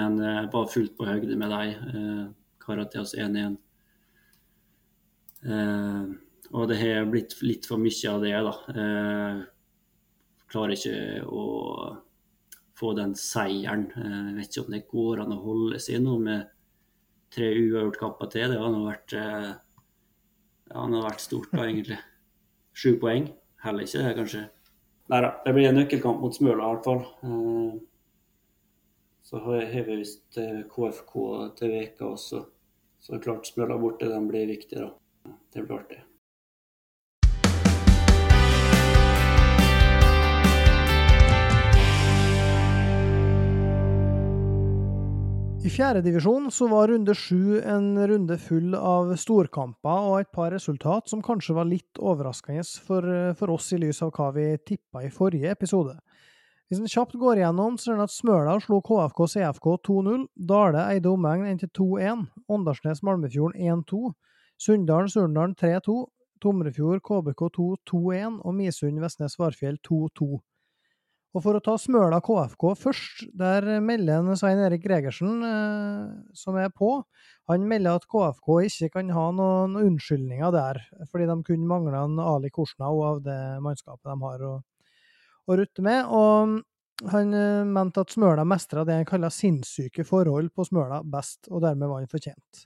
men 0.00 0.18
jeg 0.24 0.50
var 0.50 0.68
fullt 0.74 0.96
på 0.98 1.06
høyde 1.12 1.38
med 1.38 1.54
deg. 1.54 1.78
Eh, 1.92 2.26
Karateas 2.66 3.14
1-1. 3.14 3.54
Og 6.50 6.66
det 6.66 6.82
har 6.82 7.06
blitt 7.08 7.38
litt 7.46 7.70
for 7.70 7.78
mye 7.78 8.10
av 8.10 8.26
det, 8.26 8.34
da 8.50 9.56
klarer 10.50 10.76
ikke 10.76 11.24
å 11.26 11.44
få 12.80 12.94
den 12.98 13.14
seieren. 13.18 13.88
Jeg 13.94 14.36
vet 14.38 14.50
ikke 14.50 14.64
om 14.64 14.74
det 14.74 14.86
går 14.90 15.24
an 15.24 15.34
å 15.36 15.42
holde 15.44 15.80
seg 15.82 16.00
nå 16.02 16.16
med 16.22 16.48
tre 17.34 17.50
uavgjort-kamper 17.54 18.30
til. 18.32 18.54
Det 18.54 18.62
hadde 18.62 18.80
vært, 18.86 19.16
ja, 19.16 20.78
hadde 20.78 21.04
vært 21.04 21.22
stort, 21.24 21.52
da, 21.52 21.66
egentlig. 21.66 22.00
Sju 22.74 22.96
poeng. 23.02 23.28
Heller 23.64 23.84
ikke 23.84 24.02
det, 24.06 24.16
kanskje. 24.16 24.42
Nei 25.10 25.20
da, 25.24 25.30
det 25.44 25.54
blir 25.56 25.68
en 25.68 25.80
nøkkelkamp 25.80 26.22
mot 26.22 26.34
Smøla 26.34 26.62
i 26.62 26.74
hvert 26.74 26.86
fall. 26.86 27.00
Eh, 27.26 27.72
så 29.26 29.40
har 29.44 29.66
vi 29.74 29.98
visst 30.00 30.38
KFK 30.70 31.16
til 31.58 31.74
veka 31.74 32.06
også. 32.12 32.44
Så 33.00 33.18
klart 33.22 33.48
Smøla 33.48 33.78
borte, 33.80 34.08
den 34.10 34.28
blir 34.30 34.48
viktig, 34.50 34.78
da. 34.80 35.34
Det 35.52 35.64
blir 35.64 35.80
artig. 35.80 36.00
I 45.60 45.68
fjerdedivisjon 45.68 46.46
så 46.50 46.70
var 46.70 46.88
runde 46.88 47.12
sju 47.14 47.58
en 47.60 47.92
runde 48.08 48.38
full 48.40 48.72
av 48.74 49.10
storkamper 49.20 50.06
og 50.08 50.22
et 50.22 50.30
par 50.32 50.54
resultat 50.54 51.10
som 51.12 51.20
kanskje 51.20 51.52
var 51.58 51.68
litt 51.68 52.00
overraskende 52.00 52.64
for, 52.86 53.04
for 53.36 53.52
oss 53.52 53.66
i 53.76 53.80
lys 53.82 54.00
av 54.00 54.14
hva 54.16 54.30
vi 54.32 54.46
tippa 54.64 55.02
i 55.04 55.10
forrige 55.12 55.52
episode. 55.52 55.98
Hvis 56.70 56.80
en 56.80 56.88
kjapt 56.88 57.18
går 57.20 57.42
igjennom, 57.42 57.76
så 57.76 57.92
er 57.92 58.00
det 58.00 58.06
at 58.08 58.14
Smøla 58.14 58.56
slo 58.64 58.80
KFK 58.86 59.20
CFK 59.34 59.68
2-0, 59.90 60.24
Dale 60.48 60.86
eide 60.94 61.12
omegn 61.12 61.44
1-2-1, 61.52 62.24
Åndalsnes 62.48 63.04
Malmefjorden 63.04 63.84
1-2, 63.84 64.14
Sunndalen 64.64 65.12
Surndalen 65.12 65.56
3-2, 65.60 65.98
Tomrefjord 66.40 67.04
KBK 67.04 67.50
2 67.58 67.68
2-1 67.90 68.40
og 68.40 68.56
Misund 68.56 69.04
Vestnes 69.04 69.36
Varfjell 69.36 69.76
2-2. 69.84 70.38
Og 71.30 71.44
for 71.44 71.54
å 71.54 71.62
ta 71.62 71.76
Smøla 71.78 72.18
KFK 72.26 72.64
først, 72.74 73.20
der 73.38 73.66
melder 73.84 74.18
en 74.18 74.38
Svein 74.38 74.58
Erik 74.64 74.82
Gregersen, 74.82 75.44
eh, 75.46 76.08
som 76.34 76.56
er 76.58 76.72
på, 76.74 77.04
han 77.50 77.68
melder 77.70 78.00
at 78.00 78.08
KFK 78.10 78.48
ikke 78.66 78.88
kan 78.96 79.12
ha 79.14 79.28
noen 79.34 79.76
unnskyldninger 79.78 80.50
der, 80.54 80.80
fordi 81.10 81.28
de 81.30 81.36
kun 81.46 81.68
mangler 81.70 82.00
en 82.00 82.18
Ali 82.22 82.50
Korsnau 82.50 82.98
av 83.06 83.22
det 83.22 83.38
mannskapet 83.62 84.10
de 84.10 84.16
har 84.24 84.42
å, 84.48 84.56
å 85.46 85.58
rutte 85.60 85.86
med. 85.86 86.10
Og 86.10 86.58
han 87.14 87.36
eh, 87.38 87.62
mente 87.78 88.02
at 88.02 88.10
Smøla 88.10 88.42
mestra 88.44 88.82
det 88.84 88.98
han 88.98 89.08
kaller 89.08 89.30
sinnssyke 89.30 90.04
forhold 90.08 90.50
på 90.54 90.66
Smøla 90.66 91.04
best, 91.06 91.46
og 91.50 91.62
dermed 91.62 91.86
var 91.86 92.02
han 92.02 92.10
fortjent. 92.10 92.64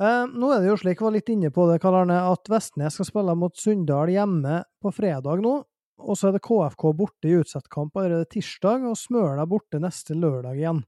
Eh, 0.00 0.22
nå 0.30 0.52
er 0.54 0.62
det 0.62 0.70
jo 0.70 0.78
slik, 0.80 0.96
jeg 1.00 1.08
var 1.08 1.18
litt 1.18 1.34
inne 1.34 1.50
på 1.52 1.66
det, 1.68 1.80
Karl 1.82 2.04
Arne, 2.04 2.22
at 2.30 2.48
Vestnes 2.48 2.94
skal 2.96 3.10
spille 3.10 3.34
mot 3.36 3.58
Sunndal 3.58 4.14
hjemme 4.14 4.62
på 4.80 4.94
fredag 4.94 5.42
nå. 5.44 5.58
Og 6.00 6.16
så 6.18 6.28
er 6.28 6.36
det 6.36 6.44
KFK 6.46 6.84
borte 6.96 7.28
i 7.28 7.36
utsettkamp 7.38 7.96
allerede 7.96 8.28
tirsdag, 8.32 8.86
og 8.88 8.98
Smøla 8.98 9.46
borte 9.48 9.80
neste 9.82 10.16
lørdag 10.16 10.58
igjen. 10.58 10.82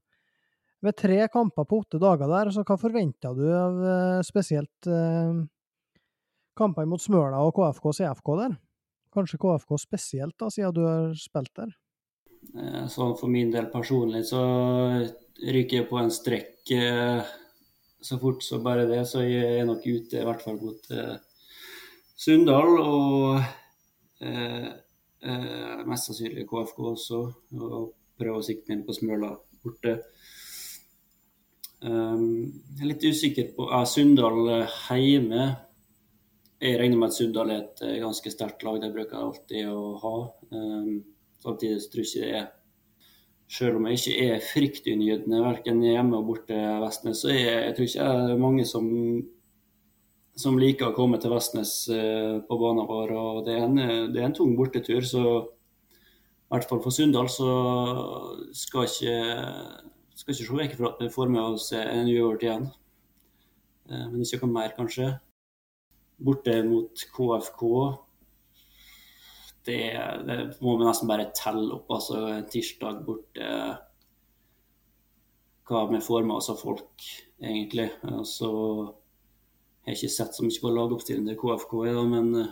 Med 0.83 0.97
tre 0.99 1.21
kamper 1.31 1.67
på 1.69 1.79
åtte 1.83 1.99
dager 2.01 2.27
der, 2.27 2.51
så 2.51 2.65
hva 2.67 2.77
forventer 2.79 3.35
du 3.37 3.45
av 3.55 3.77
eh, 3.87 4.21
spesielt 4.27 4.89
eh, 4.89 5.37
kampene 6.59 6.91
mot 6.91 7.01
Smøla 7.01 7.39
og 7.45 7.53
KFK 7.55 7.87
og 7.91 7.97
CFK 7.99 8.33
der? 8.41 8.57
Kanskje 9.13 9.39
KFK 9.39 9.77
spesielt, 9.79 10.35
da, 10.41 10.49
siden 10.51 10.75
du 10.75 10.83
har 10.87 11.13
spilt 11.15 11.53
der? 11.61 11.71
Så 12.43 12.97
sånn 12.97 13.15
for 13.15 13.31
min 13.31 13.53
del 13.53 13.69
personlig 13.71 14.25
så 14.27 14.41
ryker 15.39 15.79
jeg 15.79 15.87
på 15.87 16.01
en 16.01 16.11
strekk 16.11 16.73
eh, 16.75 17.31
så 18.03 18.19
fort 18.19 18.43
så 18.43 18.59
bare 18.59 18.85
det. 18.89 19.05
Så 19.07 19.23
jeg 19.23 19.59
er 19.61 19.67
nok 19.67 19.85
ute, 19.85 20.19
i 20.19 20.25
hvert 20.27 20.43
fall 20.43 20.59
mot 20.59 20.91
eh, 20.91 21.15
Sunndal. 22.19 22.73
Og 22.83 23.39
eh, 24.23 24.67
Eh, 25.23 25.83
mest 25.87 26.09
sannsynlig 26.09 26.43
KFK 26.49 26.79
også, 26.89 27.19
og 27.55 27.91
prøve 28.19 28.39
å 28.41 28.43
sikte 28.43 28.73
inn 28.75 28.81
på 28.83 28.95
Smøla 28.95 29.31
borte. 29.63 29.97
Um, 31.83 32.47
jeg 32.75 32.83
er 32.83 32.89
litt 32.89 33.05
usikker 33.07 33.47
på 33.55 33.67
Er 33.75 33.87
Sunndal 33.87 34.37
hjemme. 34.95 35.45
Jeg 36.63 36.77
regner 36.79 36.99
med 36.99 37.09
at 37.09 37.15
Sunndal 37.15 37.51
er 37.51 37.63
et 37.63 37.83
uh, 37.83 37.93
ganske 38.03 38.31
sterkt 38.31 38.63
lag. 38.67 38.81
Det 38.83 38.91
bruker 38.95 39.15
jeg 39.15 39.29
alltid 39.29 39.71
å 39.71 39.85
ha. 40.03 40.13
Um, 40.51 40.91
samtidig 41.43 41.79
tror 41.91 42.03
jeg 42.03 42.11
ikke 42.11 42.27
det 42.27 42.35
er 42.41 42.51
Selv 43.53 43.77
om 43.77 43.87
jeg 43.87 43.99
ikke 43.99 44.27
er 44.27 44.45
fryktinngytende 44.47 45.41
verken 45.43 45.81
hjemme 45.83 46.19
og 46.19 46.29
borte 46.31 46.59
Vestnes, 46.83 47.19
så 47.21 47.31
jeg, 47.31 47.47
jeg 47.67 47.75
tror 47.75 47.89
ikke 47.89 48.11
det 48.27 48.35
er 48.35 48.43
mange 48.43 48.63
som 48.65 48.87
som 50.39 50.57
liker 50.57 50.89
å 50.89 50.95
komme 50.95 51.19
til 51.21 51.33
Vestnes 51.33 51.73
eh, 51.93 52.39
på 52.47 52.59
banen 52.61 52.87
vår. 52.89 53.11
og 53.13 53.43
Det 53.45 53.57
er 53.57 53.67
en, 53.67 53.75
det 54.13 54.21
er 54.21 54.29
en 54.29 54.37
tung 54.37 54.55
bortetur. 54.57 55.01
så 55.05 55.25
i 56.53 56.55
hvert 56.55 56.69
fall 56.69 56.81
for 56.83 56.93
Sunndal 56.93 57.29
så 57.33 57.51
skal 58.53 58.85
ikke, 58.85 59.13
skal 60.13 60.35
ikke 60.35 60.45
se 60.45 60.57
vekk 60.59 60.75
fra 60.77 60.91
at 60.91 60.99
vi 61.01 61.07
får 61.09 61.31
med 61.33 61.41
oss 61.41 61.71
en 61.73 62.05
uavgjort 62.05 62.45
igjen. 62.45 62.67
Eh, 63.89 64.03
men 64.11 64.21
ikke 64.21 64.43
noe 64.43 64.53
mer, 64.53 64.75
kanskje. 64.77 65.07
Borte 66.23 66.59
mot 66.67 67.05
KFK 67.15 67.63
det, 69.65 69.79
det, 70.27 70.37
må 70.61 70.75
vi 70.77 70.85
nesten 70.85 71.09
bare 71.09 71.31
telle 71.33 71.79
opp. 71.79 71.89
altså 71.97 72.21
En 72.35 72.45
tirsdag 72.51 73.01
borte 73.07 73.49
Hva 75.65 75.85
vi 75.89 76.03
får 76.05 76.27
med 76.27 76.35
oss 76.37 76.51
av 76.53 76.61
folk, 76.61 77.07
egentlig. 77.41 77.89
Altså, 78.11 78.51
jeg 79.83 79.91
har 79.91 79.97
ikke 79.99 80.15
sett 80.15 80.37
så 80.37 80.45
mye 80.45 80.61
på 80.63 80.69
lagoppstillingen 80.71 81.33
til 81.33 81.39
KFK, 81.41 81.73
ja, 81.89 82.03
men 82.07 82.27
eh, 82.39 82.51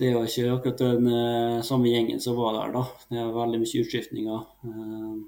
det 0.00 0.08
er 0.08 0.16
jo 0.16 0.22
ikke 0.26 0.54
akkurat 0.56 0.80
den 0.82 1.06
uh, 1.06 1.60
samme 1.66 1.90
gjengen 1.90 2.18
som 2.22 2.34
var 2.38 2.56
der, 2.56 2.72
da. 2.74 2.82
Det 3.10 3.20
er 3.22 3.36
veldig 3.36 3.60
mye 3.62 3.82
utskiftninger. 3.84 4.40
Uh, 4.66 5.20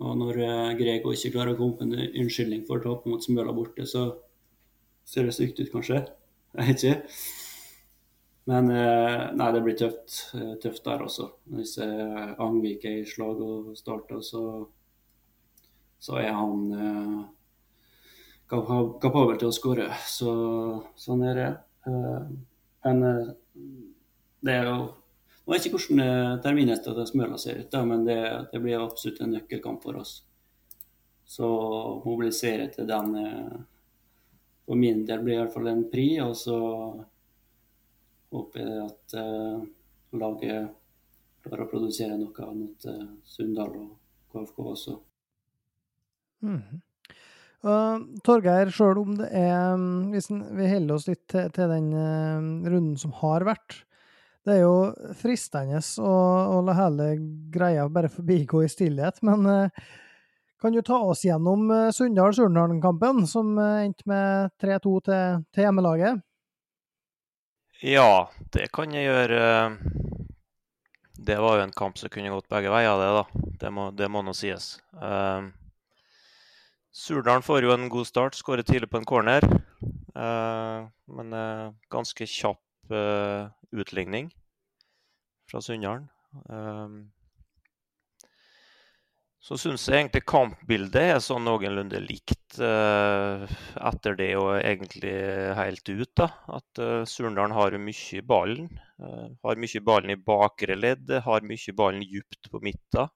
og 0.00 0.16
når 0.16 0.38
Grego 0.78 1.12
ikke 1.12 1.32
klarer 1.34 1.52
å 1.52 1.58
komme 1.58 1.76
på 1.76 1.84
en 1.84 2.22
unnskyldning 2.22 2.62
for 2.68 2.80
å 2.80 2.84
tape 2.86 3.12
mot 3.12 3.24
Smøla 3.24 3.52
borte, 3.52 3.84
så 3.88 4.06
ser 5.04 5.28
det 5.28 5.34
stygt 5.36 5.60
ut, 5.60 5.68
kanskje. 5.74 6.00
Jeg 6.56 6.70
vet 6.70 6.84
ikke. 6.88 7.18
Men 8.48 8.70
nei, 9.36 9.48
det 9.52 9.60
blir 9.66 9.76
tøft, 9.76 10.14
tøft 10.64 10.86
der 10.88 11.04
også. 11.04 11.26
Hvis 11.52 11.76
Angvik 11.84 12.86
er 12.88 13.02
i 13.02 13.04
slag 13.08 13.44
og 13.44 13.74
starter, 13.76 14.24
så, 14.24 14.42
så 16.00 16.16
er 16.22 16.32
han 16.32 16.64
kapabel 18.50 19.36
til 19.38 19.50
å 19.50 19.54
skåre. 19.54 19.88
Så, 20.08 20.30
sånn 20.98 21.22
er 21.28 21.38
det. 21.38 21.50
Eh, 21.86 22.24
men 22.84 23.04
eh, 23.06 23.28
det 24.44 24.56
er 24.56 24.66
jo 24.68 24.78
Jeg 25.40 25.52
vet 25.54 25.66
ikke 25.66 25.78
hvordan 25.78 26.02
eh, 26.04 26.40
terminlista 26.44 26.92
til 26.94 27.06
Smøla 27.08 27.38
ser 27.40 27.62
ut, 27.62 27.70
da, 27.72 27.80
men 27.86 28.04
det, 28.06 28.20
det, 28.52 28.60
blir 28.62 28.82
absolutt 28.84 29.22
en 29.24 29.32
nøkkelkamp 29.34 29.82
for 29.82 29.98
oss. 29.98 30.20
Så 31.26 31.46
mobilisere 32.04 32.68
til 32.74 32.86
den 32.90 33.14
For 34.66 34.78
min 34.78 35.04
del 35.06 35.22
blir 35.24 35.36
i 35.36 35.40
hvert 35.40 35.54
fall 35.54 35.70
en 35.70 35.84
pri. 35.90 36.06
Og 36.22 36.36
så 36.38 36.58
håper 38.30 38.60
jeg 38.62 38.84
at 38.84 39.14
uh, 39.18 39.62
laget 40.14 40.68
klarer 41.42 41.64
å 41.64 41.70
produsere 41.70 42.18
noe 42.18 42.50
mot 42.54 42.86
uh, 42.86 43.08
Sunndal 43.26 43.74
og 43.80 43.90
KFK 44.30 44.60
også. 44.74 44.94
Mm. 46.46 46.80
Torgeir, 47.60 48.70
sjøl 48.72 49.02
om 49.02 49.16
det 49.18 49.26
er 49.36 49.74
mm, 49.76 50.12
Hvis 50.14 50.30
vi 50.32 50.68
holder 50.70 50.94
oss 50.94 51.08
litt 51.10 51.26
til, 51.28 51.66
den 51.68 51.90
uh, 51.92 52.40
runden 52.64 52.94
som 52.96 53.12
har 53.18 53.44
vært 53.44 53.82
Det 54.46 54.54
er 54.54 54.62
jo 54.62 55.12
fristende 55.20 55.82
å, 56.00 56.62
la 56.64 56.76
hele 56.78 57.10
greia 57.52 57.84
bare 57.92 58.08
forbigå 58.08 58.64
i 58.64 58.70
stillhet, 58.72 59.20
men 59.26 59.44
uh, 59.44 59.90
kan 60.60 60.72
du 60.72 60.80
ta 60.84 61.02
oss 61.04 61.26
gjennom 61.26 61.68
uh, 61.68 61.92
Sunndal-Surnadal-kampen, 61.92 63.26
som 63.28 63.52
endte 63.60 64.08
med 64.08 64.56
3-2 64.60 64.96
til, 65.10 65.44
til 65.52 65.66
hjemmelaget? 65.66 66.24
Ja, 67.84 68.28
det 68.52 68.66
kan 68.76 68.92
jeg 68.92 69.08
gjøre. 69.08 69.44
Det 71.20 71.36
var 71.40 71.56
jo 71.56 71.64
en 71.64 71.76
kamp 71.76 72.00
som 72.00 72.12
kunne 72.12 72.32
gått 72.32 72.48
begge 72.52 72.72
veier, 72.72 72.96
det, 73.00 73.08
da. 73.20 73.48
Det 73.60 73.72
må, 73.72 73.90
det 73.96 74.08
må 74.12 74.24
nå 74.24 74.32
sies. 74.36 74.74
Uh, 74.96 75.52
Surdalen 76.90 77.42
får 77.46 77.62
jo 77.62 77.70
en 77.74 77.88
god 77.90 78.06
start, 78.08 78.34
skårer 78.34 78.66
tidlig 78.66 78.90
på 78.90 78.98
en 78.98 79.06
corner. 79.06 79.44
Eh, 80.10 80.88
men 81.14 81.32
eh, 81.38 81.70
ganske 81.92 82.26
kjapp 82.26 82.90
eh, 82.94 83.46
utligning 83.70 84.30
fra 85.50 85.62
Sunndalen. 85.62 86.08
Så 89.40 89.56
syns 89.56 89.86
jeg 89.88 89.96
egentlig 89.96 90.20
kampbildet 90.28 91.14
er 91.14 91.22
sånn 91.24 91.46
noenlunde 91.46 91.98
likt 92.04 92.58
etter 92.60 94.18
det 94.18 94.28
og 94.36 94.50
egentlig 94.58 95.14
helt 95.56 95.88
ut. 95.88 96.10
da, 96.20 96.28
At 96.58 96.82
Surndalen 97.08 97.56
har 97.56 97.74
mye 97.80 98.18
i 98.18 98.20
ballen. 98.20 98.68
har 99.00 99.62
mye 99.64 99.80
i 99.80 99.82
ballen 99.82 100.12
i 100.12 100.18
bakre 100.20 100.76
ledd, 100.76 101.10
har 101.24 101.46
mye 101.48 101.72
i 101.72 101.74
ballen 101.74 102.04
dypt 102.04 102.50
på 102.52 102.60
midten. 102.62 103.08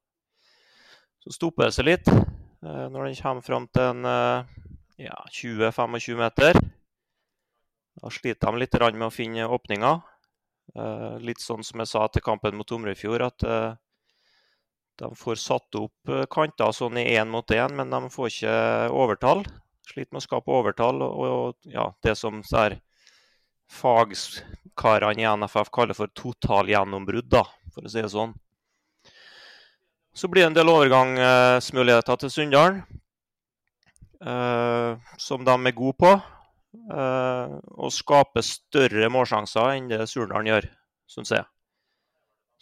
Så 1.22 1.36
stopper 1.36 1.68
det 1.68 1.76
seg 1.76 1.90
litt. 1.92 2.10
Eh, 2.64 2.86
når 2.90 3.10
den 3.10 3.16
kommer 3.18 3.44
fram 3.44 3.66
til 3.68 3.90
en 3.90 4.06
eh, 4.08 4.52
ja, 5.04 5.16
20-25 5.36 6.16
meter. 6.16 6.58
Da 8.00 8.10
sliter 8.12 8.52
de 8.52 8.62
litt 8.62 8.78
med 8.94 9.08
å 9.08 9.12
finne 9.12 9.48
åpninger. 9.52 10.00
Eh, 10.74 11.16
litt 11.20 11.42
sånn 11.44 11.64
som 11.66 11.82
jeg 11.82 11.90
sa 11.90 12.06
til 12.08 12.24
kampen 12.24 12.56
mot 12.56 12.66
Tomrefjord, 12.68 13.26
at 13.28 13.44
de 14.94 15.10
får 15.18 15.36
satt 15.42 15.76
opp 15.76 16.12
kanter 16.30 16.72
sånn 16.72 17.00
i 17.02 17.08
én 17.18 17.28
mot 17.28 17.50
én, 17.50 17.74
men 17.74 17.90
de 17.90 18.10
får 18.14 18.30
ikke 18.30 18.56
overtall. 18.94 19.44
Sliter 19.84 20.14
med 20.14 20.22
å 20.22 20.24
skape 20.24 20.54
overtall. 20.54 21.02
Og, 21.04 21.58
ja, 21.68 21.90
det 22.06 22.14
som 22.16 22.40
der 22.46 22.78
fagkarene 23.74 25.20
i 25.20 25.26
NFF 25.26 25.72
kaller 25.74 25.98
for 25.98 26.12
totalgjennombrudd, 26.16 27.28
da, 27.34 27.42
for 27.74 27.84
å 27.84 27.90
si 27.90 28.00
det 28.00 28.12
sånn. 28.14 28.32
Så 30.14 30.28
blir 30.28 30.44
det 30.44 30.52
en 30.52 30.54
del 30.54 30.70
overgangsmuligheter 30.70 32.20
til 32.22 32.30
Sunndal, 32.30 32.76
eh, 34.22 35.10
som 35.18 35.42
de 35.44 35.56
er 35.58 35.74
gode 35.74 35.98
på. 35.98 36.12
Eh, 36.74 37.56
og 37.78 37.90
skaper 37.94 38.42
større 38.46 39.10
målsjanser 39.10 39.74
enn 39.76 39.90
det 39.90 40.06
Surndalen 40.10 40.50
gjør, 40.50 40.68
syns 41.10 41.34
jeg. 41.34 41.46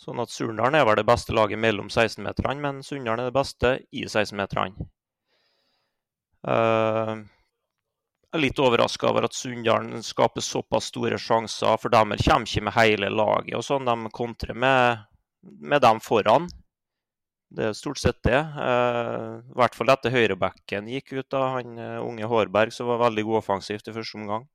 Sånn 0.00 0.20
at 0.20 0.32
Surndalen 0.32 0.76
er 0.80 0.86
vel 0.88 0.98
det 1.00 1.06
beste 1.08 1.36
laget 1.36 1.60
mellom 1.60 1.88
16-meterne, 1.92 2.60
men 2.60 2.80
Sunndal 2.84 3.20
er 3.20 3.30
det 3.30 3.36
beste 3.36 3.74
i 3.92 4.06
16-meterne. 4.08 4.88
Eh, 6.48 7.14
jeg 8.32 8.38
er 8.38 8.44
litt 8.46 8.64
overraska 8.64 9.10
over 9.12 9.28
at 9.28 9.36
Sunndal 9.36 9.92
skaper 10.04 10.44
såpass 10.44 10.88
store 10.88 11.20
sjanser, 11.20 11.76
for 11.76 11.92
de 11.92 12.00
kommer 12.00 12.48
ikke 12.48 12.64
med 12.64 12.76
hele 12.80 13.12
laget. 13.12 13.56
og 13.60 13.64
sånn, 13.68 13.88
De 13.88 14.12
kontrer 14.12 14.56
med, 14.56 15.04
med 15.60 15.84
dem 15.84 16.00
foran. 16.00 16.48
Det 17.52 17.64
er 17.68 17.74
stort 17.76 18.00
sett 18.00 18.20
det. 18.24 18.38
Eh, 18.38 19.32
I 19.52 19.56
hvert 19.60 19.74
fall 19.76 19.92
etter 19.92 20.14
høyrebacken 20.14 20.88
gikk 20.88 21.12
ut. 21.18 21.28
da, 21.32 21.42
Han 21.58 21.76
eh, 21.76 21.98
unge 22.00 22.28
Hårberg 22.28 22.72
som 22.72 22.88
var 22.88 23.02
veldig 23.04 23.26
god 23.28 23.42
offensivt 23.42 23.90
i 23.90 23.96
første 23.96 24.20
omgang. 24.20 24.46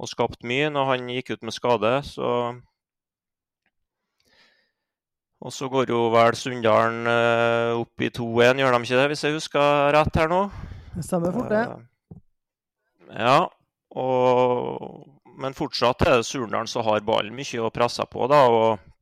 Og 0.00 0.08
skapt 0.08 0.46
mye. 0.48 0.70
Når 0.72 0.88
han 0.92 1.10
gikk 1.12 1.34
ut 1.34 1.44
med 1.44 1.56
skade, 1.56 1.98
så 2.08 2.30
Og 5.44 5.52
så 5.52 5.68
går 5.68 5.90
jo 5.92 6.06
vel 6.08 6.32
Sunndalen 6.40 7.04
eh, 7.10 7.76
opp 7.76 8.00
i 8.00 8.08
2-1, 8.08 8.62
gjør 8.62 8.72
de 8.72 8.86
ikke 8.86 8.96
det, 8.96 9.08
hvis 9.12 9.24
jeg 9.26 9.34
husker 9.34 9.90
rett 9.92 10.16
her 10.16 10.30
nå? 10.32 10.38
Det 10.94 11.04
stemmer 11.04 11.34
fort, 11.36 11.52
det. 11.52 12.22
Ja, 13.12 13.42
og, 13.92 15.04
men 15.36 15.52
fortsatt 15.58 16.06
er 16.06 16.16
det 16.16 16.24
Surndalen 16.30 16.70
som 16.70 16.86
har 16.88 17.04
ballen 17.04 17.36
mye 17.36 17.60
å 17.60 17.68
presse 17.74 18.06
på, 18.08 18.24
da. 18.32 18.40
og 18.48 18.93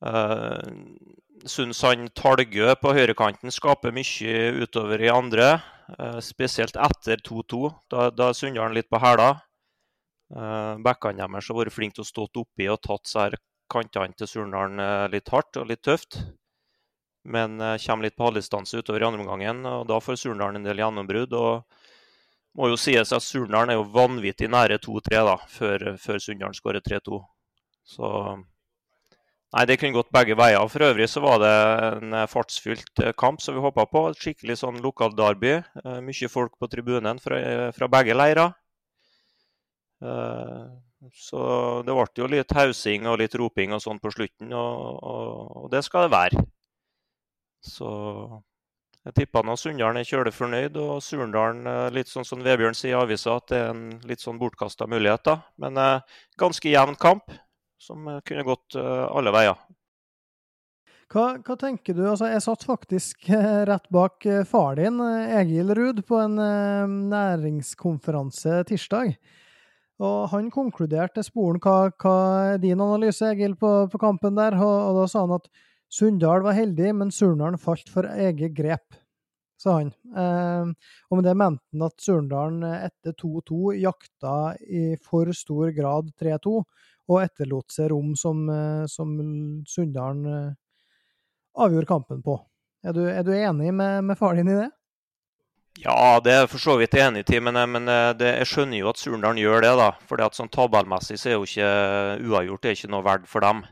Syns 0.00 1.82
han 1.84 2.08
Talgø 2.16 2.72
på 2.80 2.92
høyrekanten 2.96 3.52
skaper 3.52 3.92
mye 3.92 4.64
utover 4.64 5.02
i 5.04 5.12
andre. 5.12 5.52
Uh, 5.90 6.20
spesielt 6.24 6.76
etter 6.78 7.20
2-2. 7.26 7.70
Da, 7.92 8.08
da 8.14 8.30
er 8.30 8.60
han 8.60 8.76
litt 8.76 8.88
på 8.92 9.00
hæla. 9.02 9.32
Uh, 10.30 10.78
Bekkene 10.84 11.26
deres 11.26 11.48
har 11.50 11.58
vært 11.58 11.74
flinke 11.74 11.98
til 11.98 12.06
å 12.06 12.10
stå 12.10 12.26
oppi 12.44 12.68
og 12.70 12.80
tatt 12.84 13.10
seg 13.10 13.36
kantene 13.70 14.16
til 14.18 14.28
Surndalen 14.28 14.82
eh, 14.82 15.06
litt 15.12 15.30
hardt 15.32 15.58
og 15.60 15.68
litt 15.70 15.82
tøft. 15.86 16.18
Men 17.30 17.60
eh, 17.60 17.78
kommer 17.84 18.08
litt 18.08 18.16
på 18.18 18.26
halvdistanse 18.28 18.80
utover 18.80 19.02
i 19.02 19.08
andre 19.08 19.24
omgangen, 19.24 19.64
og 19.68 19.86
da 19.90 20.00
får 20.02 20.20
Surndalen 20.20 20.60
en 20.60 20.68
del 20.68 20.82
gjennombrudd. 20.82 21.36
og 21.38 21.64
må 22.58 22.66
jo 22.66 22.78
sies 22.80 23.12
at 23.14 23.22
Surndalen 23.22 23.70
er 23.70 23.78
jo 23.78 23.90
vanvittig 23.94 24.48
nære 24.50 24.80
2-3 24.82 25.20
da, 25.28 25.36
før, 25.48 25.92
før 26.02 26.22
Sunndalen 26.24 26.56
skårer 26.56 26.82
3-2. 26.82 27.20
Så 27.86 28.08
Nei, 29.50 29.64
det 29.66 29.80
kunne 29.80 29.96
gått 29.96 30.12
begge 30.14 30.36
veier. 30.38 30.62
For 30.70 30.86
øvrig 30.86 31.08
så 31.10 31.22
var 31.24 31.40
det 31.42 31.54
en 31.96 32.18
fartsfylt 32.30 33.02
eh, 33.02 33.14
kamp 33.18 33.42
som 33.42 33.56
vi 33.56 33.64
håpa 33.64 33.86
på. 33.90 34.04
Et 34.10 34.20
skikkelig 34.20 34.60
sånn 34.62 34.78
lokal 34.84 35.16
derby. 35.18 35.56
Mye 36.06 36.30
folk 36.30 36.54
på 36.60 36.70
tribunen 36.70 37.18
fra, 37.22 37.40
fra 37.74 37.90
begge 37.90 38.14
leirer. 38.14 38.54
Så 41.16 41.40
det 41.86 41.96
ble 41.96 42.06
jo 42.20 42.28
litt 42.28 42.52
hausing 42.52 43.08
og 43.08 43.18
litt 43.22 43.34
roping 43.40 43.72
og 43.72 43.82
sånn 43.82 44.00
på 44.02 44.12
slutten, 44.12 44.52
og, 44.52 45.00
og, 45.00 45.52
og, 45.62 45.66
det 45.72 45.82
skal 45.86 46.06
det 46.06 46.14
være. 46.14 46.42
Så 47.64 47.90
jeg 49.06 49.16
tipper 49.16 49.46
nå 49.46 49.56
Sunndalen 49.56 50.02
er 50.02 50.08
kjølig 50.08 50.34
fornøyd, 50.36 50.76
og 50.80 51.00
Surndalen, 51.04 51.64
eh, 51.68 51.86
litt 51.96 52.10
sånn 52.12 52.26
som 52.28 52.42
Vebjørn 52.44 52.76
sier 52.76 52.98
i 52.98 53.00
avisa, 53.00 53.38
at 53.40 53.48
det 53.48 53.60
er 53.62 53.70
en 53.72 53.86
litt 54.08 54.20
sånn 54.20 54.40
bortkasta 54.40 54.88
mulighet. 54.90 55.24
da. 55.24 55.38
Men 55.60 55.80
eh, 55.80 56.18
ganske 56.40 56.68
jevn 56.68 56.98
kamp, 57.00 57.32
som 57.80 58.08
eh, 58.08 58.20
kunne 58.26 58.46
gått 58.46 58.76
eh, 58.78 59.06
alle 59.08 59.32
veier. 59.34 59.58
Hva, 61.10 61.24
hva, 61.42 61.56
tenker 61.58 61.96
du? 61.96 62.04
Altså, 62.06 62.28
jeg 62.30 62.44
satt 62.44 62.66
faktisk 62.68 63.28
eh, 63.34 63.62
rett 63.68 63.88
bak 63.92 64.26
far 64.48 64.78
din, 64.78 65.00
Egil 65.40 65.74
Ruud, 65.76 66.04
på 66.06 66.20
en 66.22 66.38
næringskonferanse 67.10 68.62
tirsdag. 68.70 69.16
Og 70.00 70.30
han 70.32 70.46
konkluderte 70.52 71.24
sporen 71.24 71.60
hva, 71.60 71.90
hva 72.00 72.14
er 72.54 72.62
din 72.62 72.80
analyse, 72.80 73.34
Egil, 73.34 73.56
på, 73.60 73.72
på 73.92 74.00
kampen 74.00 74.38
der? 74.38 74.56
Og, 74.56 74.76
og, 74.86 75.02
da 75.02 75.10
sa 75.10 75.26
han 75.26 75.36
at 75.36 75.50
Sunndal 75.90 76.44
var 76.46 76.54
heldig, 76.56 76.94
men 76.96 77.10
Surndalen 77.12 77.60
falt 77.60 77.90
for 77.90 78.06
eget 78.14 78.54
grep, 78.56 78.94
sa 79.60 79.80
han. 79.80 79.90
Eh, 80.16 80.92
og 81.10 81.18
med 81.18 81.26
det 81.26 81.34
mente 81.36 81.66
han 81.74 81.88
at 81.90 81.98
Surndalen 82.00 82.62
etter 82.78 83.16
2-2 83.18 83.74
jakta 83.82 84.36
i 84.62 84.94
for 85.02 85.34
stor 85.36 85.74
grad 85.76 86.14
3-2, 86.22 86.54
og 87.10 87.22
etterlot 87.24 87.74
seg 87.74 87.90
rom 87.92 88.12
som, 88.18 88.44
eh, 88.52 88.84
som 88.90 89.14
Sunndalen 89.68 90.26
eh, 90.30 90.52
avgjorde 91.58 91.90
kampen 91.90 92.22
på. 92.22 92.36
Er 92.86 92.94
du, 92.96 93.02
er 93.10 93.24
du 93.26 93.32
enig 93.34 93.74
med, 93.74 94.04
med 94.06 94.18
far 94.18 94.38
din 94.38 94.48
i 94.48 94.60
det? 94.62 94.70
Ja, 95.80 96.18
det 96.20 96.32
er 96.34 96.48
for 96.50 96.60
så 96.60 96.74
vidt 96.80 96.96
enig 96.98 97.22
i, 97.30 97.40
men, 97.42 97.58
men 97.72 97.90
eh, 97.90 98.12
det, 98.18 98.32
jeg 98.42 98.50
skjønner 98.52 98.80
jo 98.80 98.90
at 98.92 99.00
Surndalen 99.00 99.40
gjør 99.42 99.66
det. 99.66 99.74
da, 99.80 99.90
fordi 100.08 100.30
sånn 100.36 100.52
Tabellmessig 100.52 101.18
så 101.20 101.30
er 101.30 101.38
jo 101.38 101.46
ikke 101.48 101.70
uavgjort 102.30 102.64
det 102.64 102.72
er 102.72 102.78
ikke 102.78 102.92
noe 102.94 103.06
verdt 103.06 103.30
for 103.30 103.46
dem. 103.46 103.64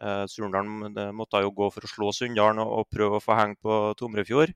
Eh, 0.00 0.24
Surndalen 0.30 0.94
måtte 1.16 1.42
jo 1.44 1.54
gå 1.54 1.70
for 1.74 1.86
å 1.86 1.90
slå 1.90 2.12
Sunndalen 2.14 2.62
og, 2.62 2.78
og, 2.80 2.88
prøve 2.92 3.18
å 3.18 3.24
få 3.24 3.38
henge 3.38 3.58
på 3.62 3.80
Tomrefjord. 3.98 4.54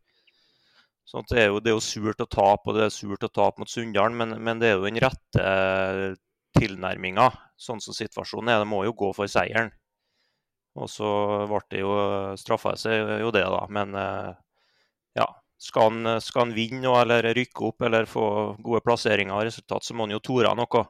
Sånn 1.09 1.25
det, 1.31 1.39
er 1.41 1.47
jo, 1.49 1.61
det 1.65 1.73
er 1.73 1.79
jo 1.79 1.85
surt 1.85 2.21
å 2.21 2.29
tape, 2.29 2.69
og 2.69 2.77
det 2.77 2.85
er 2.85 2.93
surt 2.93 3.23
å 3.25 3.33
tape 3.33 3.63
mot 3.63 3.71
Sunndalen, 3.73 4.19
men, 4.19 4.35
men, 4.45 4.59
det 4.61 4.69
er 4.69 4.75
jo 4.77 4.85
den 4.85 5.01
rette 5.01 5.45
tilnærminga. 6.59 7.31
Sånn 7.59 7.83
som 7.83 7.97
situasjonen 7.97 8.53
er. 8.53 8.63
Det 8.63 8.71
må 8.71 8.85
jo 8.87 8.97
gå 8.99 9.13
for 9.17 9.31
seieren. 9.31 9.73
Og 10.79 10.91
så 10.91 11.09
ble 11.49 11.63
det 11.73 11.83
jo 11.83 11.95
straffa 12.39 12.75
seg 12.79 13.19
jo 13.23 13.33
det, 13.35 13.45
da. 13.51 13.65
Men 13.75 13.97
eh, 13.99 14.31
ja, 15.19 15.27
skal 15.59 15.91
han, 15.91 16.21
skal 16.23 16.47
han 16.47 16.55
vinne 16.57 16.93
eller 17.01 17.33
rykke 17.37 17.67
opp 17.71 17.87
eller 17.89 18.09
få 18.11 18.29
gode 18.63 18.85
plasseringer 18.87 19.35
og 19.35 19.49
resultat, 19.49 19.87
så 19.87 19.97
må 19.97 20.07
han 20.07 20.15
jo 20.17 20.23
tore 20.23 20.55
noe. 20.59 20.85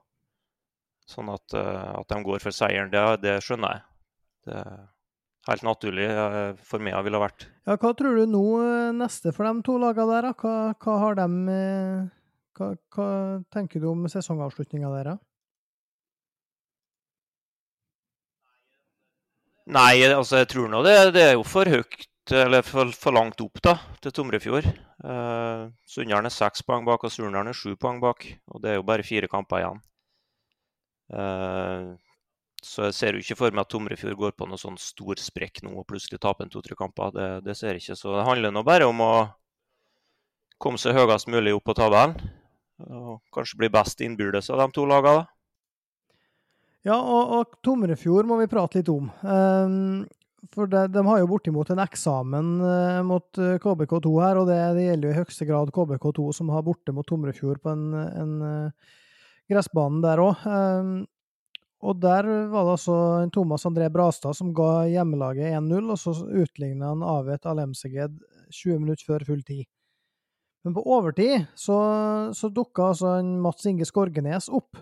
Sånn 1.08 1.30
at, 1.32 1.56
eh, 1.56 1.88
at, 1.94 2.08
de 2.10 2.20
går 2.26 2.44
for 2.44 2.54
seieren, 2.54 2.92
det, 2.92 3.04
det 3.24 3.38
skjønner 3.44 3.78
jeg. 3.78 3.84
Det 4.48 4.58
er 4.60 4.84
helt 5.48 5.64
naturlig 5.64 6.10
eh, 6.10 6.52
for 6.68 6.84
meg 6.84 6.98
ville 7.06 7.22
vært. 7.22 7.48
Ja, 7.68 7.78
hva 7.80 7.94
tror 7.96 8.18
du 8.18 8.28
nå 8.28 8.44
neste 8.98 9.32
for 9.36 9.48
de 9.48 9.64
to 9.64 9.78
lagene 9.80 10.18
der? 10.18 10.30
Hva, 10.36 10.54
hva, 10.76 10.98
har 11.06 11.16
de 11.22 11.28
hva, 12.58 12.74
hva, 12.92 13.08
tenker 13.54 13.80
du 13.80 13.88
om 13.94 14.04
sesongavslutninga 14.10 14.92
deres? 14.98 15.24
Nei, 19.68 20.00
altså 20.06 20.40
jeg 20.40 20.48
tror 20.48 20.70
nå 20.72 20.80
det, 20.86 20.94
det 21.12 21.24
er 21.26 21.34
jo 21.36 21.44
for 21.44 21.68
høyt 21.68 22.06
eller 22.32 22.64
for, 22.64 22.88
for, 22.96 23.12
langt 23.16 23.40
opp 23.40 23.60
da, 23.64 23.74
til 24.04 24.12
Tomrefjord. 24.12 24.66
Eh, 24.68 25.62
Sunndalen 25.88 26.28
er 26.28 26.34
seks 26.34 26.64
poeng 26.64 26.84
bak, 26.84 27.04
og 27.04 27.12
Surnadalen 27.12 27.52
er 27.52 27.56
sju 27.56 27.74
poeng 27.80 28.00
bak. 28.02 28.26
Og 28.52 28.60
det 28.60 28.72
er 28.72 28.76
jo 28.78 28.84
bare 28.88 29.06
fire 29.06 29.30
kamper 29.32 29.62
igjen. 29.62 29.80
Eh, 31.16 31.86
så 32.64 32.88
jeg 32.88 32.96
ser 32.96 33.16
jo 33.16 33.22
ikke 33.22 33.38
for 33.38 33.54
meg 33.54 33.64
at 33.64 33.72
Tomrefjord 33.72 34.18
går 34.18 34.34
på 34.36 34.48
noe 34.48 34.60
sånn 34.60 34.76
stor 34.80 35.20
sprekk 35.22 35.62
nå 35.64 35.72
og 35.78 35.86
plutselig 35.88 36.20
taper 36.20 36.44
en 36.44 36.52
to-tre 36.52 36.76
kamper. 36.76 37.14
Det, 37.14 37.28
det, 37.46 37.56
ser 37.56 37.76
jeg 37.76 37.84
ikke. 37.84 37.98
Så 38.00 38.12
det 38.16 38.26
handler 38.28 38.52
nå 38.54 38.64
bare 38.66 38.88
om 38.88 39.04
å 39.04 39.12
komme 40.60 40.80
seg 40.80 40.96
høyest 40.98 41.30
mulig 41.32 41.54
opp 41.56 41.68
på 41.70 41.76
tabellen. 41.78 42.16
Og 42.88 43.18
kanskje 43.34 43.60
bli 43.62 43.72
best 43.72 44.04
innbyrdes 44.04 44.52
av 44.52 44.64
de 44.64 44.70
to 44.74 44.84
lagene. 44.88 45.22
da. 45.22 45.37
Ja, 46.86 46.94
og, 46.94 47.32
og 47.34 47.58
Tomrefjord 47.66 48.28
må 48.28 48.38
vi 48.38 48.50
prate 48.50 48.78
litt 48.78 48.90
om. 48.92 49.10
Um, 49.26 50.06
for 50.54 50.70
de, 50.70 50.84
de, 50.94 51.02
har 51.02 51.18
jo 51.18 51.28
bortimot 51.28 51.70
en 51.74 51.82
eksamen 51.82 52.52
uh, 52.62 53.00
mot 53.06 53.40
eh, 53.42 53.56
KBK2 53.58 54.12
her, 54.22 54.38
og 54.38 54.46
det, 54.48 54.58
det, 54.76 54.84
gjelder 54.86 55.08
jo 55.08 55.14
i 55.14 55.18
høyeste 55.18 55.46
grad 55.48 55.72
KBK2, 55.74 56.28
som 56.36 56.52
har 56.54 56.64
borte 56.64 56.94
mot 56.94 57.06
Tomrefjord 57.08 57.58
på 57.64 57.74
en, 57.74 57.88
en 57.98 58.34
uh, 58.44 58.98
gressbane 59.50 59.98
der 60.04 60.22
òg. 60.22 60.44
Um, 60.46 60.92
og 61.78 61.98
der 62.02 62.26
var 62.50 62.66
det 62.66 62.74
altså 62.74 62.98
Thomas 63.34 63.66
André 63.68 63.86
Brastad 63.94 64.34
som 64.34 64.50
ga 64.54 64.88
hjemmelaget 64.90 65.52
1-0, 65.58 65.90
og 65.94 65.98
så 66.00 66.14
utligna 66.26 66.90
han 66.90 67.04
Avet 67.06 67.46
Alemseged 67.46 68.16
20 68.50 68.80
minutter 68.82 69.06
før 69.06 69.26
full 69.28 69.44
tid. 69.46 69.66
Men 70.66 70.74
på 70.74 70.82
overtid 70.90 71.46
så, 71.54 71.78
så 72.34 72.50
dukka 72.50 72.90
altså 72.92 73.18
Mats 73.22 73.66
Inge 73.70 73.86
Skorgenes 73.86 74.50
opp 74.50 74.80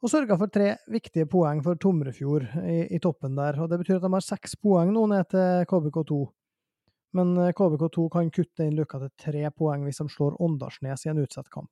og 0.00 0.08
sørga 0.08 0.36
for 0.40 0.52
tre 0.52 0.74
viktige 0.88 1.28
poeng 1.28 1.60
for 1.64 1.76
Tomrefjord 1.80 2.46
i, 2.64 2.86
i, 2.88 3.00
toppen 3.02 3.36
der. 3.36 3.58
og 3.60 3.68
Det 3.68 3.80
betyr 3.82 3.98
at 3.98 4.06
de 4.06 4.12
har 4.14 4.24
seks 4.24 4.56
poeng 4.56 4.92
nå 4.94 5.04
ned 5.10 5.28
til 5.32 5.66
KBK2. 5.68 6.20
Men 7.18 7.34
eh, 7.42 7.52
KBK2 7.56 8.06
kan 8.12 8.30
kutte 8.32 8.64
inn 8.64 8.78
Løkka 8.78 9.02
til 9.02 9.12
tre 9.26 9.50
poeng 9.52 9.84
hvis 9.84 10.00
de 10.00 10.08
slår 10.08 10.38
Åndalsnes 10.40 11.04
i 11.04 11.12
en 11.12 11.20
utsatt 11.24 11.50
kamp. 11.52 11.68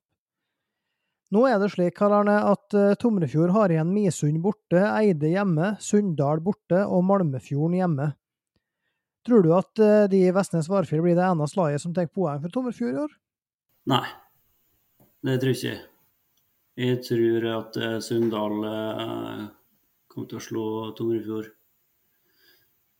Nå 1.33 1.43
er 1.45 1.59
det 1.61 1.69
slik 1.69 1.93
Karl 1.97 2.15
Arne, 2.23 2.39
at 2.41 2.73
uh, 2.73 2.95
Tomrefjord 2.97 3.51
har 3.53 3.69
igjen 3.69 3.91
Misund 3.93 4.39
borte, 4.41 4.81
Eide 4.81 5.29
hjemme, 5.29 5.75
Sunndal 5.77 6.41
borte 6.41 6.81
og 6.89 7.03
Malmefjorden 7.05 7.77
hjemme. 7.77 8.07
Tror 9.27 9.45
du 9.45 9.51
at 9.53 9.83
uh, 9.83 10.07
de 10.09 10.23
i 10.25 10.33
Vestnes 10.33 10.69
Varfjell 10.71 11.03
blir 11.05 11.13
det 11.19 11.27
eneste 11.27 11.61
laget 11.61 11.85
som 11.85 11.93
tar 11.93 12.09
poeng 12.09 12.41
for 12.41 12.55
Tomrefjord 12.55 12.97
i 12.97 13.03
år? 13.05 13.13
Nei, 13.93 14.03
det 15.29 15.37
tror 15.37 15.53
jeg 15.53 15.61
ikke. 15.61 15.98
Jeg 16.79 17.01
tror 17.03 17.45
at 17.51 17.75
eh, 17.75 17.97
Sunndal 17.99 18.61
eh, 18.63 19.39
kommer 20.07 20.27
til 20.31 20.37
å 20.37 20.43
slå 20.43 20.67
Tomrefjord. 20.95 21.49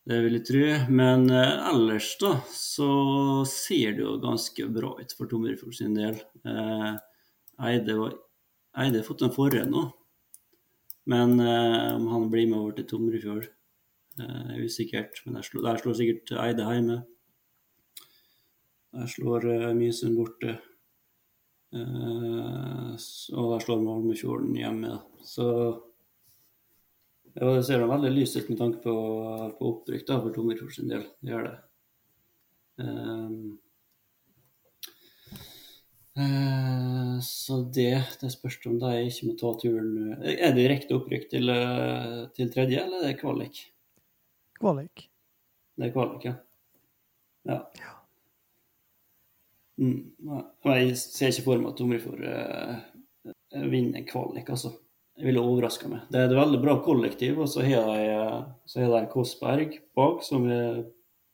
Det 0.10 0.18
vil 0.26 0.36
jeg 0.36 0.48
tro. 0.50 0.64
Men 0.92 1.30
eh, 1.32 1.70
ellers 1.70 2.10
da, 2.20 2.34
så 2.52 2.90
ser 3.48 3.96
det 3.96 4.04
jo 4.04 4.18
ganske 4.20 4.68
bra 4.76 4.92
ut 5.00 5.16
for 5.16 5.32
Tomrefjord 5.32 5.78
sin 5.78 5.96
del. 5.96 6.20
Eide, 7.70 7.96
har 8.76 9.00
fått 9.08 9.24
en 9.24 9.36
forrige 9.36 9.70
nå. 9.70 9.86
Men 11.10 11.40
om 11.40 12.04
han 12.12 12.28
blir 12.30 12.50
med 12.52 12.60
over 12.60 12.76
til 12.76 12.90
Tomrefjord, 12.90 13.48
er 14.20 14.60
usikkert. 14.60 15.24
Men 15.24 15.40
der 15.40 15.48
slår, 15.48 15.64
der 15.70 15.80
slår 15.80 15.96
sikkert 16.02 16.36
Eide 16.44 16.68
hjemme. 16.68 17.00
Der 18.92 19.08
slår 19.16 19.48
Mysund 19.80 20.20
borte. 20.20 20.60
Uh, 21.70 22.96
og 23.38 23.52
der 23.54 23.62
slår 23.62 23.82
Malmefjorden 23.84 24.56
hjemme. 24.58 24.96
Så 25.22 25.46
ja, 27.36 27.46
det 27.46 27.64
ser 27.68 27.86
veldig 27.86 28.12
lyst 28.16 28.40
ut 28.40 28.50
med 28.50 28.58
tanke 28.60 28.82
på, 28.84 28.94
på 29.58 29.74
opprykk 29.74 30.06
da, 30.08 30.18
for 30.24 30.34
Tomrefjord 30.34 30.74
sin 30.74 30.90
del. 30.90 31.06
Det 31.22 31.34
gjør 31.34 31.50
det. 31.50 31.58
Um, 32.80 33.60
uh, 36.18 37.16
så 37.26 37.62
det, 37.76 37.94
det 38.24 38.32
spørs 38.34 38.60
om 38.72 38.80
de 38.82 38.96
ikke 39.06 39.28
må 39.28 39.36
ta 39.38 39.52
turen 39.60 40.14
Er 40.24 40.54
det 40.56 40.62
direkte 40.62 40.96
opprykk 40.98 41.30
til, 41.36 41.54
til 42.38 42.52
tredje, 42.56 42.82
eller 42.82 43.04
er 43.04 43.12
det 43.12 43.22
kvalik? 43.22 43.62
Kvalik. 44.60 45.06
Det 45.78 45.88
er 45.88 45.96
kvalik, 45.96 46.26
ja. 46.32 46.36
Ja. 47.48 47.62
Mm, 49.80 50.00
jeg 50.66 50.96
ser 51.00 51.32
ikke 51.32 51.46
for 51.46 51.62
meg 51.62 51.72
at 51.72 51.80
Tomrefjord 51.80 52.24
uh, 52.28 53.66
vinner 53.72 54.02
en 54.02 54.08
kvalik, 54.08 54.52
altså. 54.52 54.74
Det 55.20 55.28
ville 55.28 55.44
overraska 55.44 55.90
meg. 55.92 56.06
Det 56.12 56.20
er 56.20 56.30
et 56.30 56.38
veldig 56.38 56.60
bra 56.64 56.78
kollektiv, 56.84 57.42
og 57.44 57.50
så 57.52 57.64
har 57.66 57.90
de, 57.92 58.44
så 58.70 58.88
Kåssberg 59.12 59.76
bak, 59.98 60.22
som 60.24 60.46
er 60.48 60.86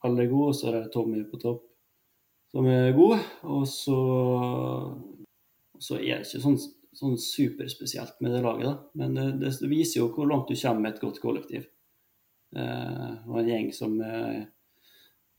veldig 0.05 0.25
god, 0.31 0.47
og 0.47 0.55
så 0.57 0.71
er 0.71 0.77
det 0.79 0.93
Tommy 0.93 1.21
på 1.29 1.37
topp, 1.41 1.61
som 2.53 2.65
er 2.69 2.95
god. 2.97 3.21
Og 3.45 3.67
så, 3.69 3.99
så 5.77 5.99
er 5.99 6.23
det 6.23 6.25
ikke 6.25 6.41
sånn, 6.47 6.57
sånn 6.97 7.15
superspesielt 7.21 8.17
med 8.25 8.33
det 8.33 8.41
laget, 8.45 8.71
da. 8.71 8.75
Men 9.03 9.13
det, 9.19 9.53
det, 9.53 9.69
viser 9.69 10.01
jo 10.01 10.09
hvor 10.17 10.33
langt 10.33 10.49
du 10.49 10.57
kommer 10.57 10.87
med 10.87 10.95
et 10.95 11.05
godt 11.05 11.21
kollektiv. 11.21 11.69
Eh, 12.57 13.09
og 13.29 13.37
en 13.41 13.53
gjeng 13.53 13.69
som 13.75 13.97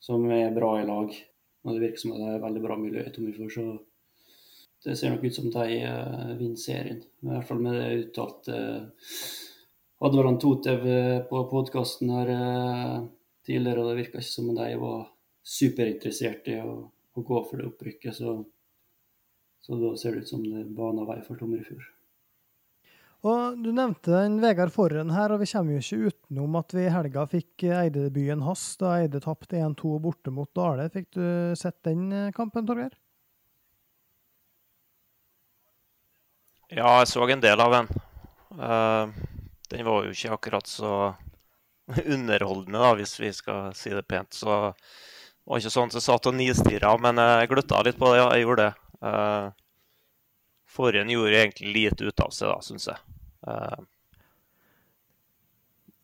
som 0.06 0.30
er 0.30 0.54
bra 0.54 0.76
i 0.80 0.86
lag. 0.86 1.14
Og 1.66 1.74
det 1.74 1.82
virker 1.82 2.02
som 2.02 2.14
det 2.14 2.30
er 2.30 2.42
veldig 2.42 2.62
bra 2.62 2.76
miljø 2.78 3.02
i 3.02 3.12
Tomifjord, 3.12 3.52
så 3.52 3.66
det 4.86 4.94
ser 4.98 5.10
nok 5.10 5.24
ut 5.26 5.34
som 5.34 5.48
de 5.50 5.80
uh, 5.82 6.32
vinner 6.38 6.60
serien. 6.62 7.00
I 7.02 7.32
hvert 7.32 7.48
fall 7.48 7.62
med 7.64 7.74
det 7.74 8.04
uttalte 8.04 8.54
uh, 8.54 9.16
Advaran 10.06 10.38
Totev 10.38 10.86
uh, 10.86 11.24
på 11.26 11.42
podkasten 11.50 12.12
her 12.14 12.30
tidligere, 13.46 13.82
og 13.82 13.90
det 13.90 13.98
virka 14.04 14.22
ikke 14.22 14.30
som 14.30 14.52
om 14.52 14.60
de 14.60 14.68
var 14.78 15.08
superinteressert 15.46 16.52
i 16.54 16.60
å, 16.62 16.76
å, 16.86 17.26
gå 17.26 17.42
for 17.48 17.58
det 17.58 17.68
opprykket. 17.72 18.20
Så, 18.20 18.38
så 19.66 19.82
da 19.82 19.92
ser 19.98 20.14
det 20.14 20.26
ut 20.26 20.34
som 20.36 20.46
det 20.46 20.68
baner 20.78 21.08
vei 21.08 21.18
for 21.26 21.38
Tomrefjord. 21.40 21.95
Og 23.24 23.56
Du 23.62 23.70
nevnte 23.72 24.12
den 24.12 24.36
Vegard 24.42 24.72
Forren 24.74 25.10
her, 25.14 25.32
og 25.32 25.40
vi 25.40 25.48
kommer 25.50 25.76
jo 25.76 25.82
ikke 25.82 26.10
utenom 26.12 26.58
at 26.60 26.74
vi 26.76 26.84
i 26.84 26.92
helga 26.92 27.24
fikk 27.30 27.64
Eide-debuten 27.64 28.44
hans 28.44 28.64
da 28.80 28.98
Eide 29.00 29.22
tapte 29.24 29.56
1-2 29.56 29.96
borte 30.04 30.34
mot 30.34 30.50
Dale. 30.54 30.90
Fikk 30.92 31.08
du 31.16 31.24
sett 31.58 31.78
den 31.86 32.10
kampen, 32.36 32.68
Torgeir? 32.68 32.92
Ja, 36.68 36.98
jeg 37.00 37.10
så 37.10 37.26
en 37.30 37.42
del 37.42 37.62
av 37.62 37.72
den. 37.72 37.90
Uh, 38.56 39.10
den 39.70 39.86
var 39.86 40.06
jo 40.06 40.14
ikke 40.14 40.34
akkurat 40.34 40.70
så 40.70 40.94
underholdende, 42.14 42.78
da, 42.78 42.94
hvis 42.98 43.14
vi 43.20 43.30
skal 43.34 43.70
si 43.78 43.94
det 43.94 44.06
pent. 44.10 44.34
Så 44.34 44.74
det 44.74 45.46
var 45.46 45.62
ikke 45.62 45.76
sånn 45.76 45.92
at 45.92 45.98
jeg 45.98 46.06
satt 46.08 46.26
og 46.26 46.34
nistirra, 46.34 46.96
men 46.98 47.22
jeg 47.22 47.52
gløtta 47.52 47.84
litt 47.86 48.00
på 48.00 48.10
det. 48.12 48.18
Ja, 48.18 48.26
jeg 48.34 48.46
gjorde 48.46 48.66
det. 48.66 48.90
Uh, 49.00 49.65
Forhen 50.76 51.10
gjorde 51.10 51.38
egentlig 51.40 51.72
lite 51.72 52.10
ut 52.10 52.20
av 52.20 52.34
seg, 52.36 52.52
da, 52.52 52.60
syns 52.64 52.88
jeg. 52.90 53.16
Uh, 53.46 53.80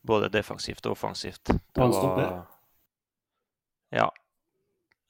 både 0.03 0.31
defensivt 0.33 0.87
og 0.89 0.97
offensivt. 0.97 1.53
Det 1.53 1.89
var, 1.93 2.47
ja. 3.93 4.09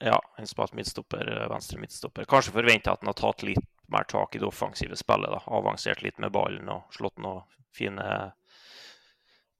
Ja, 0.03 0.19
han 0.35 0.47
spilte 0.47 0.75
midtstopper, 0.75 1.29
venstre 1.49 1.79
midtstopper. 1.79 2.27
Kanskje 2.27 2.51
forventa 2.57 2.91
at 2.91 3.01
han 3.01 3.13
har 3.13 3.15
tatt 3.15 3.45
litt 3.47 3.69
mer 3.87 4.03
tak 4.03 4.35
i 4.35 4.41
det 4.41 4.45
offensive 4.45 4.97
spillet. 4.99 5.31
da, 5.31 5.39
Avansert 5.47 6.03
litt 6.03 6.19
med 6.19 6.33
ballen 6.35 6.69
og 6.69 6.91
slått 6.91 7.21
noen 7.23 7.45
fine 7.73 8.33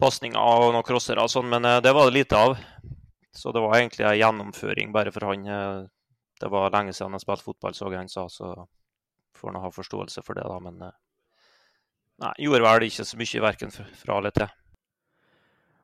pasninger 0.02 0.39
og 0.39 0.74
noen 0.74 0.86
crossere 0.86 1.24
og 1.24 1.32
sånn, 1.32 1.48
men 1.50 1.66
eh, 1.66 1.80
det 1.84 1.94
var 1.96 2.10
det 2.10 2.18
lite 2.18 2.38
av. 2.38 2.58
Så 3.34 3.52
det 3.56 3.63
var 3.63 3.78
egentlig 3.78 4.06
en 4.06 4.20
gjennomføring 4.20 4.92
bare 4.94 5.13
for 5.16 5.30
han. 5.30 5.48
Eh, 5.48 5.82
det 6.44 6.50
var 6.52 6.74
lenge 6.74 6.94
siden 6.94 7.16
han 7.16 7.24
spilte 7.24 7.48
fotball, 7.48 7.78
så 7.78 7.94
han 7.94 8.12
sa, 8.12 8.28
så 8.30 8.52
får 9.38 9.54
nå 9.54 9.63
ha 9.63 9.72
forståelse 9.74 10.24
for 10.26 10.39
det, 10.39 10.46
da. 10.50 10.60
Men 10.63 10.82
eh, 10.89 10.98
nei, 12.24 12.34
gjorde 12.46 12.67
vel 12.67 12.89
ikke 12.89 13.08
så 13.08 13.19
mye 13.19 13.48
verken 13.48 13.74
fra 13.74 14.19
eller 14.19 14.36
til. 14.36 14.52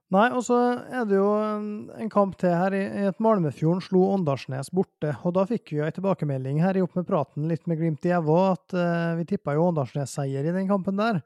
Nei, 0.09 0.25
og 0.33 0.41
så 0.41 0.55
er 0.89 1.03
det 1.05 1.19
jo 1.19 1.27
en 1.38 2.09
kamp 2.09 2.33
til 2.41 2.49
her. 2.49 2.73
I 2.73 3.09
et 3.12 3.19
Malmefjorden 3.21 3.83
slo 3.85 4.07
Åndalsnes 4.15 4.71
borte. 4.73 5.12
Og 5.21 5.35
da 5.35 5.43
fikk 5.49 5.69
vi 5.69 5.77
jo 5.77 5.85
en 5.85 5.93
tilbakemelding 5.93 6.63
her 6.63 6.79
i 6.79 6.81
Opp 6.81 6.97
med 6.97 7.05
praten 7.05 7.45
litt 7.49 7.69
med 7.69 7.77
glimt 7.77 8.07
i 8.09 8.15
øyet 8.15 8.31
at 8.55 8.73
uh, 8.73 9.19
vi 9.19 9.27
tippa 9.29 9.53
jo 9.53 9.67
Åndalsnes-seier 9.67 10.49
i 10.49 10.55
den 10.55 10.65
kampen 10.71 10.97
der. 10.97 11.21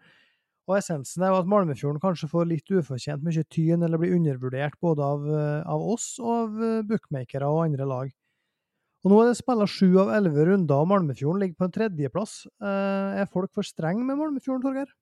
Og 0.68 0.76
essensen 0.76 1.24
er 1.24 1.32
jo 1.32 1.40
at 1.40 1.48
Malmefjorden 1.52 2.04
kanskje 2.04 2.28
får 2.32 2.50
litt 2.50 2.76
ufortjent 2.76 3.24
mye 3.24 3.46
tyn, 3.48 3.88
eller 3.88 4.02
blir 4.02 4.18
undervurdert 4.18 4.76
både 4.84 5.08
av, 5.16 5.32
uh, 5.32 5.64
av 5.64 5.88
oss 5.96 6.10
og 6.20 6.36
av 6.36 6.84
bookmakere 6.92 7.48
og 7.48 7.64
andre 7.70 7.88
lag. 7.88 8.12
Og 9.04 9.12
nå 9.12 9.20
er 9.20 9.30
det 9.30 9.40
spilla 9.40 9.66
sju 9.68 9.98
av 10.00 10.14
elleve 10.16 10.46
runder, 10.48 10.80
og 10.80 10.88
Malmefjorden 10.88 11.42
ligger 11.44 11.60
på 11.60 11.68
en 11.68 11.74
tredjeplass. 11.76 12.36
er 12.64 13.28
folk 13.32 13.52
for 13.52 13.68
strenge 13.68 14.04
med 14.08 14.16
Malmefjorden, 14.16 14.64
Torgeir? 14.64 14.94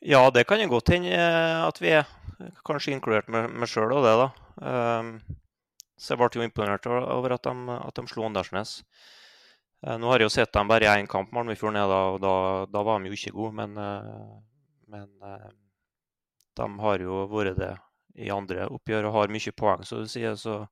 Ja, 0.00 0.30
det 0.32 0.46
kan 0.48 0.60
jo 0.62 0.70
godt 0.72 0.88
hende 0.94 1.12
eh, 1.12 1.60
at 1.60 1.80
vi 1.80 1.92
er. 1.92 2.08
Kanskje 2.64 2.94
inkludert 2.94 3.28
meg, 3.28 3.52
sjøl 3.68 3.92
og 3.92 4.06
det, 4.06 4.12
da. 4.16 4.28
Um, 4.64 5.08
så 6.00 6.14
jeg 6.14 6.20
ble 6.22 6.28
jo 6.32 6.44
imponert 6.46 6.86
over 6.88 7.34
at 7.34 7.44
de, 7.44 7.74
at 7.76 7.98
de 7.98 8.04
slo 8.08 8.24
Åndalsnes. 8.24 8.78
Nå 9.84 10.08
har 10.08 10.22
jeg 10.22 10.30
jo 10.30 10.32
sett 10.32 10.52
dem 10.56 10.68
bare 10.68 10.86
i 10.86 11.02
én 11.02 11.08
kamp, 11.08 11.28
Malmefjord 11.36 11.76
da, 11.76 11.98
og 12.14 12.16
da, 12.24 12.32
da, 12.72 12.84
var 12.84 13.04
de 13.04 13.12
jo 13.12 13.18
ikke 13.18 13.34
gode. 13.36 13.52
Men, 13.60 13.76
men 14.88 15.12
de 16.56 16.70
har 16.86 17.04
jo 17.04 17.20
vært 17.28 17.60
det 17.60 17.70
i 18.14 18.30
andre 18.32 18.66
oppgjør 18.70 19.08
og 19.08 19.16
har 19.18 19.32
mye 19.32 19.52
poeng, 19.56 19.84
så 19.86 20.02
du 20.02 20.08
sier. 20.10 20.36
Så 20.38 20.62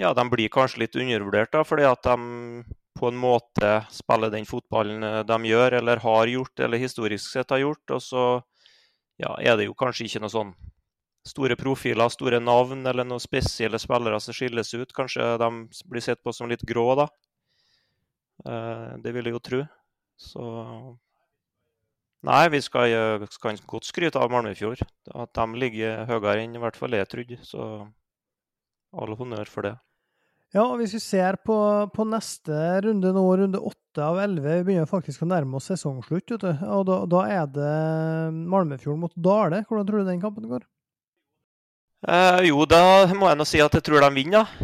ja, 0.00 0.10
de 0.14 0.24
blir 0.30 0.52
kanskje 0.52 0.84
litt 0.84 0.96
undervurdert, 0.98 1.52
da, 1.54 1.62
fordi 1.66 1.86
at 1.88 2.02
de 2.06 2.64
på 2.94 3.08
en 3.10 3.18
måte 3.18 3.70
spiller 3.90 4.30
den 4.30 4.46
fotballen 4.46 5.02
eh, 5.02 5.22
de 5.26 5.50
gjør, 5.50 5.78
eller 5.80 6.02
har 6.04 6.30
gjort, 6.30 6.60
eller 6.60 6.82
historisk 6.82 7.32
sett 7.32 7.50
har 7.50 7.62
gjort. 7.62 7.96
Og 7.96 8.02
så 8.02 8.24
ja, 9.20 9.34
er 9.38 9.58
det 9.58 9.68
jo 9.68 9.76
kanskje 9.78 10.08
ikke 10.08 10.22
noe 10.22 10.34
sånn 10.34 10.54
store 11.24 11.56
profiler, 11.56 12.10
store 12.12 12.40
navn 12.42 12.84
eller 12.86 13.06
noen 13.06 13.22
spesielle 13.22 13.80
spillere 13.80 14.20
som 14.20 14.36
skilles 14.36 14.74
ut. 14.76 14.92
Kanskje 14.94 15.34
de 15.40 15.50
blir 15.90 16.04
sett 16.04 16.22
på 16.22 16.34
som 16.36 16.50
litt 16.50 16.62
grå, 16.68 16.86
da. 17.00 17.08
Eh, 18.44 18.90
det 19.02 19.14
vil 19.16 19.30
jeg 19.30 19.36
jo 19.36 19.42
tro. 19.50 19.62
Så 20.20 20.44
Nei, 22.24 22.44
vi 22.48 22.60
skal, 22.64 22.88
eh, 22.88 23.26
skal 23.30 23.58
godt 23.68 23.84
skryte 23.84 24.20
av 24.20 24.30
Malmefjord. 24.32 24.80
At 25.12 25.32
de 25.36 25.60
ligger 25.60 26.06
høyere 26.08 26.40
enn 26.44 26.56
i 26.56 26.62
hvert 26.62 26.78
fall 26.78 26.96
jeg 26.96 27.10
trodde. 27.10 27.40
Så 27.44 27.66
all 28.94 29.16
honnør 29.18 29.50
for 29.50 29.68
det. 29.68 29.74
Ja, 30.54 30.62
og 30.68 30.78
hvis 30.78 30.94
vi 30.94 31.00
ser 31.02 31.36
på, 31.42 31.56
på, 31.90 32.04
neste 32.06 32.54
runde 32.84 33.10
nå, 33.12 33.24
runde 33.40 33.58
åtte 33.58 34.04
av 34.06 34.20
elleve, 34.22 34.60
vi 34.60 34.68
begynner 34.68 34.86
faktisk 34.86 35.24
å 35.24 35.28
nærme 35.28 35.58
oss 35.58 35.66
sesongslutt. 35.72 36.30
vet 36.30 36.44
du. 36.46 36.52
Og 36.70 36.86
da, 36.86 37.00
da 37.10 37.24
er 37.40 37.50
det 37.50 37.72
Malmefjorden 38.32 39.02
mot 39.02 39.16
Dale. 39.18 39.64
Hvordan 39.66 39.88
tror 39.88 40.04
du 40.04 40.12
den 40.12 40.22
kampen 40.22 40.46
går? 40.48 40.62
Eh, 42.06 42.46
jo, 42.48 42.62
da 42.70 43.10
må 43.16 43.28
jeg 43.32 43.40
nå 43.40 43.48
si 43.48 43.60
at 43.64 43.74
jeg 43.74 43.84
tror 43.84 44.06
de 44.06 44.12
vinner. 44.14 44.56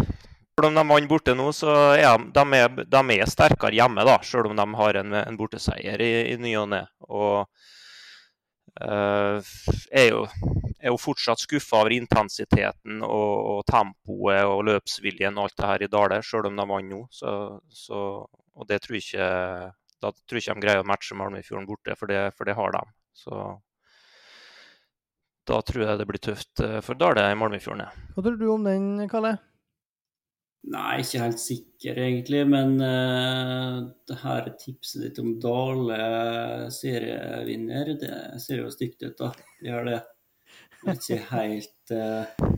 Selv 0.60 0.68
om 0.68 0.74
de 0.76 0.82
vant 0.92 1.08
borte 1.08 1.32
nå, 1.32 1.46
så 1.56 1.74
er 1.96 2.20
de, 2.36 2.42
er, 2.58 2.82
de 2.84 3.14
er 3.14 3.30
sterkere 3.32 3.72
hjemme, 3.78 4.04
da, 4.04 4.18
selv 4.20 4.50
om 4.50 4.58
de 4.58 4.66
har 4.76 4.98
en, 5.00 5.14
en 5.22 5.38
borteseier 5.38 6.02
i, 6.04 6.10
i 6.34 6.36
ny 6.36 6.52
og 6.60 6.66
ne. 6.68 6.80
Og 7.08 7.46
uh, 8.84 9.40
er 9.88 10.10
jo 10.10 10.26
er 10.80 10.92
jo 10.92 10.98
fortsatt 11.00 11.40
skuffa 11.40 11.80
over 11.80 11.94
intensiteten 11.96 13.00
og, 13.00 13.32
og, 13.54 13.64
tempoet 13.68 14.44
og 14.52 14.62
løpsviljen 14.68 15.40
og 15.40 15.48
alt 15.48 15.56
det 15.56 15.72
her 15.72 15.86
i 15.86 15.90
Dale, 15.96 16.20
selv 16.28 16.50
om 16.50 16.60
de 16.60 16.70
vant 16.74 16.92
nå. 16.92 17.02
Så, 17.08 17.34
så, 17.72 18.04
og 18.28 18.68
det 18.68 18.82
tror 18.84 18.98
jeg 18.98 19.08
ikke, 19.08 19.32
da 20.04 20.12
tror 20.12 20.40
jeg 20.40 20.44
ikke 20.44 20.60
de 20.60 20.66
greier 20.66 20.84
å 20.84 20.88
matche 20.92 21.16
Malmöfjorden 21.16 21.68
borte, 21.68 21.96
for 21.96 22.12
det, 22.12 22.22
for 22.36 22.48
det 22.48 22.60
har 22.60 22.76
de. 22.76 22.86
Så 23.16 23.44
da 25.48 25.64
tror 25.64 25.86
jeg 25.86 26.00
det 26.00 26.08
blir 26.12 26.24
tøft 26.28 26.64
eh, 26.64 26.80
for 26.84 27.00
Dale 27.00 27.30
i 27.32 27.36
Malmöfjorden. 27.40 28.04
Hva 28.12 28.28
tror 28.28 28.40
du 28.40 28.50
om 28.52 28.68
den, 28.68 29.08
Kalle? 29.08 29.38
Nei, 30.60 31.00
ikke 31.00 31.22
helt 31.22 31.40
sikker 31.40 31.98
egentlig, 32.04 32.42
men 32.52 32.74
uh, 32.84 33.80
det 34.08 34.18
her 34.20 34.50
tipset 34.60 35.06
ditt 35.06 35.20
om 35.22 35.38
Dale 35.40 36.68
serievinner, 36.74 37.94
det 38.00 38.16
ser 38.44 38.60
jo 38.60 38.72
stygt 38.72 39.00
ut, 39.06 39.16
da. 39.16 39.30
Det 39.56 39.70
gjør 39.70 39.88
det. 39.88 40.00
Vet 40.84 41.06
ikke 41.06 41.30
helt 41.30 41.94
uh, 41.96 42.50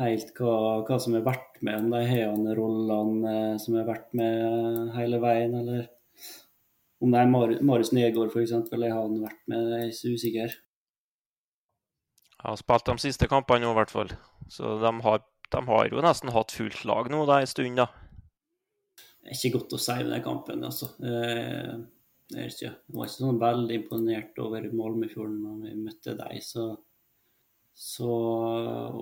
helt 0.00 0.34
hva, 0.36 0.56
hva, 0.84 0.98
som 1.00 1.16
er 1.16 1.24
verdt 1.24 1.62
med, 1.64 1.86
om 1.86 1.90
de 1.94 2.04
har 2.08 2.56
rollene 2.58 3.34
uh, 3.54 3.56
som 3.60 3.80
er 3.80 3.88
verdt 3.88 4.12
med 4.20 4.92
hele 4.96 5.20
veien, 5.24 5.56
eller 5.56 5.88
om 7.00 7.12
det 7.14 7.20
er 7.20 7.30
Mar 7.32 7.52
Marius 7.64 7.94
Negård 7.96 8.32
f.eks. 8.34 8.52
eller 8.76 8.92
har 8.92 9.06
han 9.06 9.22
vært 9.24 9.40
med, 9.48 9.70
jeg 9.72 9.86
er 9.86 9.92
ikke 9.94 10.16
usikker. 10.20 10.56
Jeg 12.40 12.48
har 12.48 12.60
spilt 12.60 12.88
de 12.88 12.96
siste 13.00 13.28
kampene 13.28 13.64
nå, 13.64 13.72
i 13.72 13.78
hvert 13.80 13.92
fall. 13.92 14.12
Så 14.52 14.76
de 14.80 14.92
har, 15.04 15.22
de 15.54 15.62
har, 15.66 15.88
jo 15.90 16.04
nesten 16.04 16.32
hatt 16.34 16.54
fullt 16.54 16.84
lag 16.88 17.10
nå 17.12 17.24
da, 17.28 17.40
en 17.40 17.50
stund, 17.50 17.80
da. 17.80 17.88
Det 19.20 19.32
er 19.32 19.38
ikke 19.38 19.58
godt 19.58 19.74
å 19.76 19.80
si 19.80 19.96
med 20.00 20.12
den 20.14 20.22
kampen, 20.24 20.62
altså. 20.66 20.90
Jeg, 21.00 22.46
ikke, 22.46 22.68
jeg 22.68 22.94
var 22.94 23.08
ikke 23.08 23.16
sånn 23.16 23.42
veldig 23.42 23.76
imponert 23.76 24.38
over 24.40 24.68
Malmefjorden 24.72 25.42
da 25.44 25.56
vi 25.64 25.74
møtte 25.76 26.14
deg. 26.18 26.38
Så, 26.46 26.68
så 27.74 28.14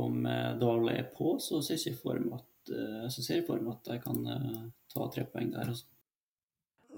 om 0.00 0.24
Dale 0.60 0.96
er 0.96 1.12
på, 1.14 1.36
så 1.44 1.60
ser 1.64 1.78
jeg 1.78 2.00
for 2.00 2.18
meg 2.22 2.40
at, 2.40 2.72
eh, 2.72 3.04
så 3.12 3.22
ser 3.22 3.40
jeg 3.40 3.46
for 3.46 3.62
meg 3.62 3.76
at 3.76 3.92
jeg 3.94 4.02
kan 4.06 4.24
ta 4.90 5.06
tre 5.12 5.28
poeng 5.28 5.52
der. 5.54 5.70
Også. 5.70 5.86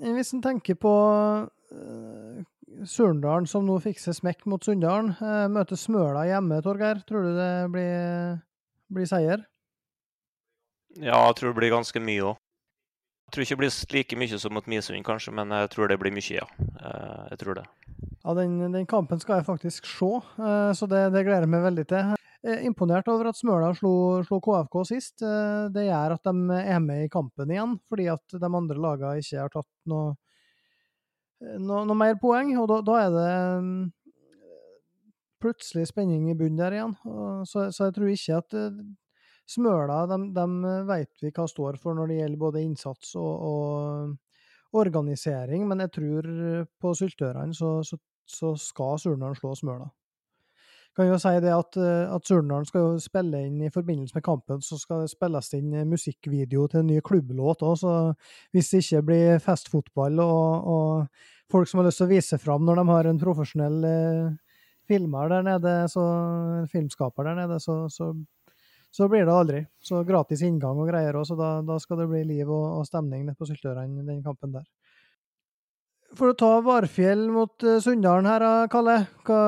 Hvis 0.01 0.33
en 0.33 0.43
tenker 0.45 0.79
på 0.81 0.95
uh, 1.45 2.41
Surndalen, 2.87 3.49
som 3.51 3.67
nå 3.67 3.77
fikser 3.83 4.15
smekk 4.17 4.47
mot 4.51 4.65
Sunndalen, 4.65 5.13
eh, 5.19 5.47
møter 5.53 5.79
Smøla 5.79 6.25
hjemme, 6.29 6.61
Torgeir. 6.65 7.03
Tror 7.09 7.27
du 7.27 7.33
det 7.37 7.53
blir, 7.75 8.39
blir 8.95 9.09
seier? 9.09 9.43
Ja, 10.99 11.19
jeg 11.29 11.37
tror 11.39 11.53
det 11.53 11.59
blir 11.61 11.75
ganske 11.75 12.03
mye 12.03 12.31
òg. 12.33 12.39
Jeg 13.31 13.35
tror 13.35 13.45
ikke 13.45 13.55
det 13.55 13.61
blir 13.63 13.75
like 13.95 14.17
mye 14.19 14.39
som 14.43 14.55
mot 14.57 14.67
Misund, 14.67 15.05
kanskje, 15.07 15.33
men 15.39 15.53
jeg 15.55 15.69
tror 15.71 15.91
det 15.91 16.01
blir 16.03 16.15
mye, 16.15 16.33
ja. 16.35 16.47
Eh, 16.59 17.29
jeg 17.31 17.43
tror 17.45 17.61
det. 17.61 17.67
Ja, 18.25 18.35
den, 18.35 18.57
den 18.75 18.89
kampen 18.91 19.21
skal 19.23 19.39
jeg 19.39 19.47
faktisk 19.47 19.87
se, 19.87 20.09
eh, 20.19 20.73
så 20.75 20.89
det, 20.91 21.05
det 21.15 21.23
gleder 21.29 21.47
jeg 21.47 21.53
meg 21.53 21.69
veldig 21.69 21.85
til. 21.93 22.17
Imponert 22.65 23.07
over 23.13 23.29
at 23.29 23.37
Smøla 23.37 23.69
slo, 23.77 23.93
slo, 24.25 24.39
KFK 24.41 24.77
sist. 24.89 25.21
Det 25.21 25.83
gjør 25.85 26.15
at 26.15 26.25
de 26.25 26.57
er 26.57 26.79
med 26.81 27.05
i 27.05 27.11
kampen 27.13 27.53
igjen, 27.53 27.75
fordi 27.93 28.07
at 28.09 28.33
de 28.33 28.49
andre 28.49 28.79
lagene 28.81 29.21
ikke 29.21 29.43
har 29.45 29.53
tatt 29.53 29.69
noe 29.93 30.15
noe, 31.41 31.85
noe 31.89 31.97
mer 31.97 32.17
poeng, 32.21 32.53
og 32.61 32.69
da, 32.71 32.81
da, 32.85 32.97
er 33.01 33.15
det 33.15 33.29
plutselig 35.41 35.89
spenning 35.91 36.29
i 36.31 36.37
bunnen 36.39 36.61
der 36.61 36.77
igjen. 36.77 36.97
Så, 37.49 37.69
så, 37.73 37.89
jeg 37.89 37.97
tror 37.97 38.11
ikke 38.13 38.41
at 38.43 38.59
uh, 38.59 38.83
Smøla 39.51 40.03
de, 40.07 40.19
de 40.37 40.75
vet 40.87 41.25
vi 41.25 41.33
hva 41.35 41.47
står 41.51 41.81
for 41.83 41.97
når 41.99 42.11
det 42.11 42.19
gjelder 42.21 42.43
både 42.45 42.61
innsats 42.63 43.17
og, 43.19 43.47
og 43.51 44.83
organisering, 44.85 45.65
men 45.67 45.83
jeg 45.83 45.91
tror 45.97 46.29
på 46.79 46.93
Syltørene 46.95 47.57
så, 47.57 47.81
så, 47.83 47.99
så 48.31 48.53
skal 48.61 49.01
Surnadal 49.03 49.35
slå 49.41 49.57
Smøla 49.59 49.89
kan 50.97 51.09
jo 51.09 51.19
si 51.21 51.33
det 51.43 51.53
at, 51.55 51.79
eh, 51.79 52.13
at 52.13 52.27
Surnadal 52.27 52.67
skal 52.69 53.01
spille 53.03 53.45
inn 53.47 53.61
i 53.63 53.73
forbindelse 53.73 54.17
med 54.17 54.27
kampen, 54.27 54.63
så 54.65 54.79
skal 54.79 55.05
det 55.05 55.13
spilles 55.13 55.53
inn 55.57 55.73
musikkvideo 55.89 56.67
til 56.69 56.83
en 56.83 56.91
ny 56.91 57.01
klubblåt 57.05 57.65
òg, 57.67 57.77
så 57.81 57.93
hvis 58.55 58.73
det 58.73 58.83
ikke 58.85 59.05
blir 59.11 59.43
festfotball 59.45 60.21
og, 60.25 60.71
og, 60.75 61.29
folk 61.51 61.67
som 61.67 61.81
har 61.81 61.89
lyst 61.89 61.99
til 61.99 62.07
å 62.07 62.13
vise 62.13 62.39
fram 62.39 62.63
når 62.63 62.79
de 62.79 62.85
har 62.93 63.07
en 63.11 63.19
profesjonell 63.19 63.87
eh, 63.87 64.50
filmer 64.91 65.31
der 65.31 65.47
nede, 65.47 65.75
så, 65.93 66.05
filmskaper 66.73 67.31
der 67.31 67.39
nede, 67.39 67.61
så, 67.63 67.85
så, 67.93 68.11
så, 68.91 69.09
blir 69.09 69.25
det 69.29 69.37
aldri. 69.37 69.63
Så 69.79 70.03
gratis 70.09 70.43
inngang 70.47 70.83
og 70.83 70.91
greier 70.91 71.17
òg, 71.17 71.29
så 71.31 71.39
da, 71.39 71.55
da, 71.67 71.79
skal 71.81 72.03
det 72.03 72.11
bli 72.11 72.27
liv 72.35 72.51
og, 72.51 72.81
og 72.81 72.87
stemning 72.91 73.25
nede 73.29 73.39
på 73.39 73.49
Syltørene 73.49 74.05
den 74.09 74.23
kampen 74.27 74.59
der. 74.59 74.67
For 76.19 76.33
å 76.33 76.39
ta 76.39 76.57
Varfjell 76.67 77.29
mot 77.31 77.55
uh, 77.63 77.79
Sunndalen 77.79 78.27
her, 78.27 78.47
Kalle. 78.73 79.05
Hva 79.23 79.43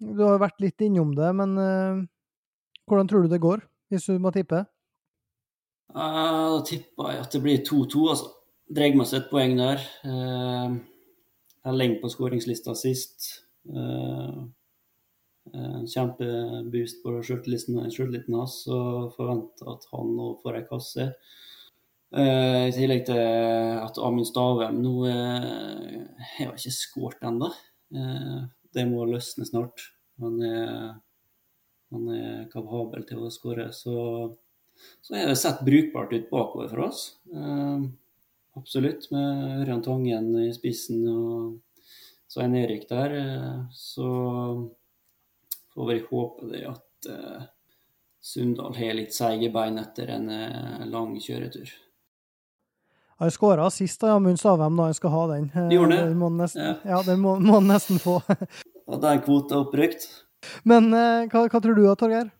du 0.00 0.22
har 0.24 0.38
jo 0.38 0.40
vært 0.40 0.62
litt 0.64 0.80
innom 0.84 1.12
det, 1.16 1.28
men 1.36 1.56
uh, 1.60 2.00
hvordan 2.88 3.08
tror 3.10 3.26
du 3.26 3.32
det 3.32 3.42
går, 3.42 3.60
hvis 3.92 4.08
du 4.08 4.16
må 4.22 4.32
tippe? 4.32 4.62
Uh, 5.92 6.56
da 6.56 6.60
tipper 6.66 7.12
jeg 7.12 7.24
at 7.26 7.36
det 7.36 7.42
blir 7.44 7.60
2-2. 7.66 8.06
altså. 8.14 8.30
Dreier 8.70 8.96
meg 8.96 9.10
seg 9.10 9.24
et 9.24 9.30
poeng 9.32 9.56
der. 9.58 9.84
Uh, 10.06 10.78
jeg 11.60 11.76
lenge 11.76 12.00
på 12.00 12.12
skåringslista 12.12 12.72
sist. 12.78 13.28
Uh, 13.68 14.46
kjempeboost 15.90 17.00
på 17.02 17.16
sjøltilliten 17.26 18.36
hans, 18.36 18.60
og 18.70 19.12
forventer 19.16 19.72
at 19.72 19.86
han 19.90 20.12
nå 20.16 20.32
får 20.42 20.60
ei 20.60 20.66
kasse. 20.68 21.10
Uh, 22.10 22.68
I 22.68 22.74
tillegg 22.74 23.04
til 23.08 23.20
at 23.20 23.98
Amund 24.02 24.28
Stavem 24.28 24.80
nå 24.82 24.94
uh, 25.06 26.00
har 26.36 26.54
ikke 26.54 26.74
skåret 26.74 27.26
ennå. 27.26 27.50
Uh, 27.94 28.46
det 28.74 28.86
må 28.90 29.04
løsne 29.08 29.46
snart. 29.48 29.90
Han 30.20 30.42
er, 30.44 30.92
han 31.94 32.10
er 32.14 32.46
kapabel 32.52 33.06
til 33.08 33.24
å 33.24 33.32
skåre. 33.32 33.70
Så, 33.74 33.94
så 35.02 35.16
er 35.16 35.30
det 35.30 35.38
sett 35.40 35.64
brukbart 35.66 36.12
ut 36.14 36.28
bakover 36.30 36.70
for 36.70 36.84
oss. 36.86 37.02
Eh, 37.32 37.86
absolutt, 38.60 39.08
med 39.14 39.64
Ørjan 39.64 39.84
Tangen 39.86 40.30
i 40.44 40.50
spissen 40.56 41.06
og 41.08 41.58
Svein 42.30 42.54
Erik 42.54 42.86
der. 42.88 43.16
Eh, 43.18 43.62
så 43.74 44.10
får 45.74 45.92
vi 45.92 45.98
håpe 46.10 46.50
det 46.52 46.64
at 46.70 47.10
eh, 47.10 47.46
Sunndal 48.22 48.76
har 48.76 48.94
litt 48.94 49.14
seige 49.16 49.50
bein 49.50 49.80
etter 49.80 50.12
en 50.14 50.28
eh, 50.30 50.86
lang 50.90 51.16
kjøretur. 51.18 51.72
Han 53.20 53.30
skåra 53.30 53.66
sist 53.70 54.04
av 54.04 54.16
Amund 54.16 54.40
hvem 54.40 54.76
da 54.78 54.88
han 54.88 54.96
skal 54.96 55.12
ha 55.12 55.24
den. 55.34 55.50
De 55.52 55.76
gjorde 55.76 55.96
det? 55.96 56.14
Må 56.16 56.30
nesten, 56.32 56.62
ja. 56.64 56.76
ja, 56.94 57.02
den 57.04 57.20
må 57.20 57.34
han 57.36 57.66
nesten 57.68 57.98
få. 58.00 58.20
Og 58.90 59.00
den 59.02 59.20
kvota 59.26 59.58
opprykt. 59.60 60.06
Men 60.64 60.88
eh, 60.94 61.26
hva, 61.28 61.44
hva, 61.50 61.60
tror 61.60 61.76
du 61.76 61.82
da, 61.84 61.96
Torgeir? 61.98 62.30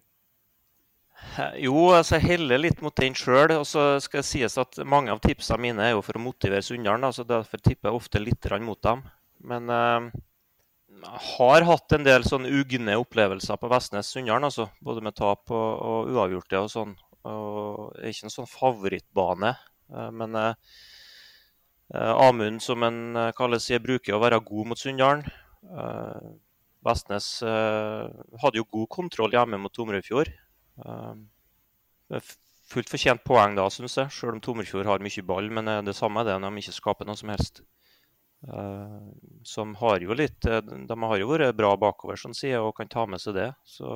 Jo, 1.60 1.90
altså 1.92 2.16
jeg 2.16 2.30
heller 2.30 2.62
litt 2.62 2.80
mot 2.80 2.96
den 2.96 3.14
sjøl. 3.18 3.58
Og 3.58 3.66
så 3.68 3.92
skal 4.00 4.22
det 4.22 4.30
sies 4.30 4.56
at 4.60 4.80
mange 4.88 5.12
av 5.12 5.20
tipsene 5.24 5.60
mine 5.66 5.84
er 5.84 5.96
jo 5.96 6.04
for 6.06 6.16
å 6.16 6.22
motivere 6.22 6.64
Sunndalen. 6.64 7.12
så 7.12 7.26
Derfor 7.28 7.60
tipper 7.60 7.90
jeg 7.90 8.00
ofte 8.00 8.22
litt 8.22 8.48
mot 8.64 8.80
dem. 8.86 9.04
Men 9.48 9.70
eh, 9.72 10.10
jeg 11.00 11.22
har 11.36 11.64
hatt 11.68 11.94
en 11.96 12.04
del 12.04 12.26
sånn 12.26 12.48
ugne 12.50 12.98
opplevelser 13.00 13.60
på 13.60 13.70
Vestnes-Sunndalen. 13.72 14.48
Altså, 14.50 14.68
både 14.84 15.04
med 15.04 15.16
tap 15.16 15.52
og, 15.54 15.70
og 15.80 16.12
uavgjorte 16.12 16.60
og 16.60 16.72
sånn. 16.72 16.94
Og 17.28 17.90
det 17.96 18.04
er 18.04 18.14
ikke 18.14 18.28
en 18.28 18.34
sånn 18.34 18.50
favorittbane. 18.50 19.54
Eh, 19.94 20.10
men 20.16 20.36
eh, 20.38 20.54
eh, 21.94 22.12
Amund, 22.26 22.62
som 22.64 22.84
en 22.86 23.00
kalles, 23.36 23.70
bruker 23.84 24.16
å 24.16 24.22
være 24.22 24.42
god 24.46 24.72
mot 24.72 24.80
Sunndalen. 24.80 25.26
Vestnes 26.80 27.26
hadde 27.44 28.56
jo 28.56 28.64
god 28.72 28.88
kontroll 28.88 29.34
hjemme 29.34 29.58
mot 29.60 29.72
Tomrefjord. 29.76 30.30
Fullt 32.70 32.88
fortjent 32.88 33.20
poeng 33.26 33.58
da, 33.58 33.66
syns 33.68 33.98
jeg, 33.98 34.14
selv 34.16 34.38
om 34.38 34.40
Tomrefjord 34.40 34.88
har 34.88 35.04
mye 35.04 35.24
ball. 35.28 35.50
Men 35.52 35.68
det 35.84 35.92
samme 35.98 36.22
er 36.22 36.30
det 36.30 36.38
når 36.40 36.56
de 36.56 36.64
ikke 36.64 36.78
skaper 36.78 37.10
noe 37.10 37.20
som 37.20 37.34
helst. 37.34 37.60
Som 39.44 39.74
har 39.76 40.00
jo 40.00 40.14
litt 40.16 40.40
De 40.40 40.96
har 41.02 41.18
jo 41.20 41.26
vært 41.28 41.56
bra 41.58 41.74
bakover, 41.76 42.16
sånn 42.16 42.36
side, 42.36 42.60
og 42.64 42.72
kan 42.78 42.88
ta 42.88 43.04
med 43.06 43.20
seg 43.20 43.36
det. 43.36 43.50
Så 43.68 43.90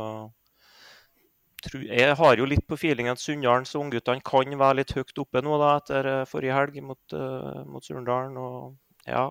jeg 1.72 2.16
har 2.18 2.36
jo 2.36 2.44
litt 2.44 2.66
på 2.68 2.76
feeling 2.76 3.08
at 3.08 3.22
Sunndalen 3.22 3.64
og 3.64 3.86
ungguttene 3.86 4.20
kan 4.24 4.58
være 4.60 4.82
litt 4.82 4.92
høyt 4.92 5.22
oppe 5.22 5.40
nå 5.40 5.56
da, 5.62 5.70
etter 5.80 6.08
eh, 6.10 6.26
forrige 6.28 6.58
helg 6.58 6.76
mot, 6.84 7.16
mot 7.70 7.84
Surndalen. 7.86 8.36
Og 8.36 9.08
ja, 9.08 9.30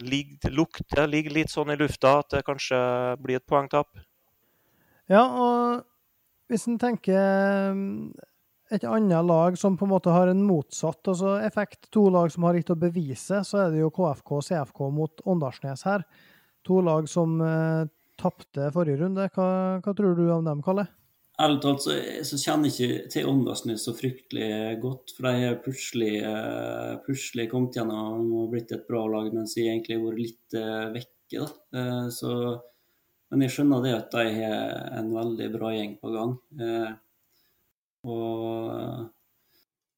ligger, 0.00 0.52
lukter 0.52 1.08
ligger 1.08 1.38
litt 1.38 1.52
sånn 1.52 1.72
i 1.72 1.78
lufta 1.80 2.18
at 2.20 2.36
det 2.36 2.44
kanskje 2.46 2.80
blir 3.22 3.40
et 3.40 3.48
poengtap. 3.48 3.88
Ja, 5.10 5.24
og 5.24 5.82
hvis 6.52 6.68
en 6.68 6.78
tenker 6.80 7.72
et 8.72 8.84
annet 8.88 9.26
lag 9.28 9.56
som 9.58 9.76
på 9.76 9.84
en 9.86 9.92
måte 9.92 10.12
har 10.14 10.30
en 10.30 10.44
motsatt 10.46 11.08
altså 11.12 11.36
effekt, 11.44 11.90
to 11.92 12.06
lag 12.12 12.32
som 12.32 12.46
har 12.48 12.56
litt 12.56 12.72
å 12.72 12.78
bevise, 12.78 13.42
så 13.44 13.66
er 13.66 13.74
det 13.74 13.82
jo 13.82 13.92
KFK 13.92 14.32
og 14.38 14.46
CFK 14.46 14.80
mot 14.96 15.22
Åndalsnes 15.28 15.84
her. 15.88 16.06
To 16.68 16.80
lag 16.84 17.08
som 17.10 17.36
eh, 17.42 17.84
tapte 18.20 18.70
forrige 18.74 19.02
runde. 19.02 19.28
Hva, 19.34 19.46
hva 19.82 19.94
tror 19.98 20.16
du 20.16 20.24
om 20.30 20.46
dem, 20.46 20.62
Kalle? 20.64 20.86
Ærlig 21.42 21.62
talt 21.64 21.82
så, 21.82 21.94
så, 22.28 22.38
kjenner 22.38 22.68
jeg 22.68 22.74
ikke 22.76 23.12
til 23.14 23.28
Åndalsnes 23.30 23.86
så 23.88 23.94
fryktelig 23.96 24.50
godt. 24.82 25.14
For 25.16 25.26
de 25.26 25.46
har 25.46 25.62
plutselig, 25.64 26.12
uh, 26.22 26.98
plutselig 27.06 27.48
kommet 27.50 27.78
gjennom 27.78 28.28
og 28.42 28.50
blitt 28.52 28.74
et 28.76 28.84
bra 28.88 29.06
lag, 29.10 29.30
mens 29.34 29.56
de 29.56 29.64
egentlig 29.64 29.96
har 29.96 30.04
vært 30.04 30.20
litt 30.20 30.58
uh, 30.60 30.90
vekke. 30.94 31.48
Uh, 31.74 32.06
så, 32.12 32.34
men 33.32 33.46
jeg 33.46 33.56
skjønner 33.56 33.86
det 33.86 33.94
at 33.96 34.12
de 34.12 34.36
har 34.36 35.00
en 35.00 35.08
veldig 35.16 35.48
bra 35.56 35.72
gjeng 35.74 35.96
på 36.02 36.12
gang. 36.14 36.36
Og 38.02 39.08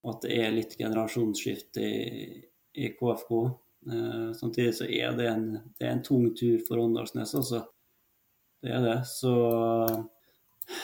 at 0.04 0.24
det 0.26 0.34
er 0.36 0.52
litt 0.52 0.74
generasjonsskifte 0.76 1.84
i, 1.84 2.40
i 2.76 2.90
KFK. 2.92 3.30
samtidig 4.36 4.74
så 4.76 4.84
er 4.84 5.16
det 5.16 5.28
en, 5.30 5.46
det 5.78 5.86
er 5.86 5.94
en 5.94 6.02
tung 6.04 6.26
tur 6.36 6.58
for 6.66 6.82
Åndalsnes, 6.82 7.34
altså. 7.38 7.62
Det 8.64 8.72
er 8.72 8.84
det. 8.84 8.98
Så 9.08 9.32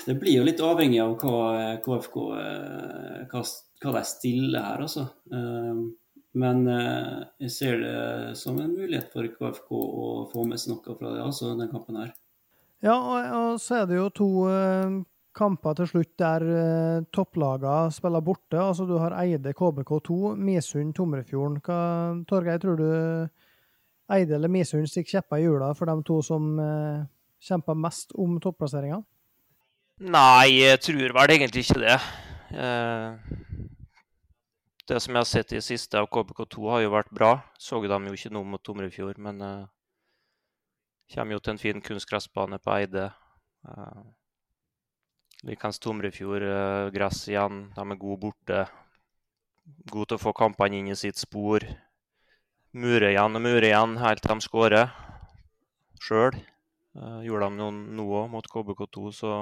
det 0.07 0.17
blir 0.21 0.41
jo 0.41 0.47
litt 0.47 0.61
avhengig 0.65 1.01
av 1.03 1.15
hva 1.21 1.77
KFK 1.85 2.17
eh, 2.37 3.21
hva, 3.31 3.43
hva 3.85 3.93
de 3.97 4.03
stiller 4.09 4.67
her, 4.67 4.85
altså. 4.87 5.07
Eh, 5.33 5.85
men 6.41 6.67
eh, 6.71 7.23
jeg 7.47 7.55
ser 7.55 7.81
det 7.81 8.01
som 8.39 8.61
en 8.61 8.75
mulighet 8.75 9.09
for 9.15 9.29
KFK 9.37 9.71
å 9.77 10.11
få 10.31 10.45
med 10.49 10.61
seg 10.61 10.75
noe 10.75 10.99
fra 10.99 11.15
det, 11.15 11.23
altså, 11.25 11.55
den 11.59 11.73
kampen 11.73 12.03
her. 12.03 12.13
Ja, 12.85 12.97
og, 12.97 13.57
så 13.61 13.83
er 13.83 13.89
det 13.89 13.99
jo 13.99 14.11
to 14.17 14.29
kamper 15.41 15.79
til 15.79 15.89
slutt 15.91 16.13
der 16.21 16.45
uh, 16.47 17.05
topplagene 17.17 17.95
spiller 17.97 18.25
borte. 18.25 18.59
Altså 18.61 18.87
Du 18.89 18.99
har 19.01 19.17
Eide 19.23 19.55
KBK2, 19.57 20.35
Misund 20.37 20.93
Tomrefjorden. 20.97 21.59
Hva, 21.65 21.81
Torgeir, 22.29 22.61
tror 22.63 22.77
du 22.81 22.91
Eide 24.11 24.37
eller 24.37 24.53
Misund 24.53 24.91
stikker 24.91 25.19
kjepper 25.19 25.41
i 25.41 25.47
hjula 25.47 25.73
for 25.79 25.89
de 25.89 25.97
to 26.07 26.21
som 26.27 26.53
uh, 26.61 27.07
kjemper 27.41 27.79
mest 27.79 28.13
om 28.19 28.37
topplasseringa? 28.43 29.01
Nei, 30.01 30.61
jeg 30.63 30.81
tror 30.81 31.13
vel 31.13 31.35
egentlig 31.35 31.67
ikke 31.67 31.83
det. 31.83 31.97
Eh, 32.57 33.11
det 34.89 35.01
som 35.05 35.15
jeg 35.15 35.21
har 35.21 35.29
sett 35.29 35.53
i 35.53 35.59
det 35.59 35.67
siste 35.67 36.01
av 36.01 36.09
KBK2, 36.09 36.71
har 36.73 36.81
jo 36.87 36.95
vært 36.95 37.13
bra. 37.13 37.35
Så 37.61 37.83
de 37.85 37.99
jo 38.09 38.17
ikke 38.17 38.33
noe 38.33 38.49
mot 38.49 38.63
Tomrefjord, 38.65 39.21
men 39.23 39.43
uh, 39.45 39.69
kommer 41.13 41.37
jo 41.37 41.43
til 41.45 41.53
en 41.53 41.61
fin 41.61 41.85
kunstgressbane 41.85 42.59
på 42.59 42.73
Eide. 42.79 43.11
Uh, 43.69 44.09
Likeens 45.49 45.81
Tomrefjord, 45.81 46.45
uh, 46.45 46.91
gress 46.93 47.23
igjen. 47.31 47.63
De 47.77 47.85
er 47.85 48.01
gode 48.01 48.21
borte. 48.27 48.65
Gode 49.91 50.11
til 50.11 50.19
å 50.19 50.23
få 50.25 50.35
kampene 50.37 50.81
inn 50.81 50.91
i 50.93 50.99
sitt 50.99 51.21
spor. 51.21 51.65
Mure 52.77 53.13
igjen 53.13 53.39
og 53.39 53.45
mure 53.45 53.67
igjen 53.67 53.97
helt 54.03 54.23
til 54.25 54.35
de 54.35 54.47
skårer. 54.47 54.93
sjøl. 56.01 56.37
Gjorde 57.25 57.49
de 57.49 57.57
noen 57.57 57.81
nå 57.97 58.05
òg 58.19 58.31
mot 58.33 58.47
KBK2, 58.51 59.11
så 59.15 59.33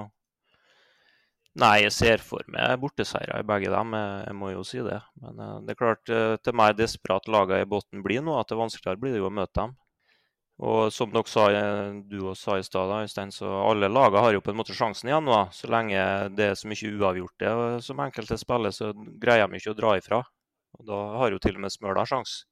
Nei, 1.59 1.81
jeg 1.83 1.93
ser 1.95 2.23
for 2.23 2.45
meg 2.53 2.77
borteseiere 2.79 3.41
i 3.41 3.47
begge 3.47 3.71
dem, 3.73 3.95
jeg 3.97 4.35
må 4.37 4.53
jo 4.53 4.61
si 4.67 4.79
det. 4.85 5.01
Men 5.19 5.41
det 5.67 5.73
er 5.75 5.79
klart, 5.81 6.05
til 6.07 6.55
mer 6.55 6.77
desperat 6.79 7.27
lagene 7.27 7.65
i 7.65 7.67
bunnen 7.67 8.05
blir 8.05 8.23
nå, 8.23 8.37
at 8.39 8.53
det 8.53 8.59
vanskeligere 8.61 9.01
blir 9.01 9.17
det 9.17 9.23
jo 9.23 9.31
å 9.31 9.33
møte 9.35 9.65
dem. 9.65 9.73
Og 10.59 10.89
som 10.91 11.13
dere 11.15 11.31
sa, 11.31 11.45
du 12.11 12.17
også 12.27 12.41
sa 12.43 12.57
i 12.59 12.65
stad, 12.67 12.91
Øystein, 13.05 13.31
så 13.31 13.47
alle 13.63 13.87
lagene 13.93 14.25
har 14.25 14.35
jo 14.35 14.43
på 14.43 14.51
en 14.51 14.59
måte 14.59 14.75
sjansen 14.75 15.07
igjen 15.07 15.29
nå. 15.29 15.37
Så 15.55 15.71
lenge 15.71 16.01
det 16.35 16.49
er 16.51 16.57
så 16.59 16.71
mye 16.71 16.91
uavgjort 16.99 17.45
som 17.87 18.03
enkelte 18.03 18.39
spiller, 18.41 18.75
så 18.75 18.91
greier 19.23 19.47
de 19.47 19.61
ikke 19.61 19.75
å 19.77 19.79
dra 19.79 19.95
ifra. 20.01 20.19
Og 20.79 20.89
da 20.89 20.99
har 21.21 21.31
jo 21.31 21.39
til 21.43 21.55
og 21.61 21.63
med 21.63 21.75
Smøla 21.75 22.03
sjanse. 22.11 22.43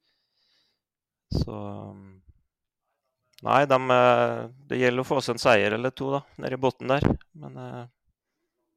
Så 1.35 1.57
Nei, 3.45 3.59
de, 3.69 3.77
det 4.65 4.79
gjelder 4.79 5.03
å 5.03 5.05
få 5.05 5.19
seg 5.21 5.35
en 5.35 5.41
seier 5.43 5.75
eller 5.75 5.91
to 5.93 6.07
da, 6.15 6.23
nede 6.41 6.57
i 6.57 6.61
bunnen 6.61 6.95
der. 6.95 7.03
Men 7.37 7.59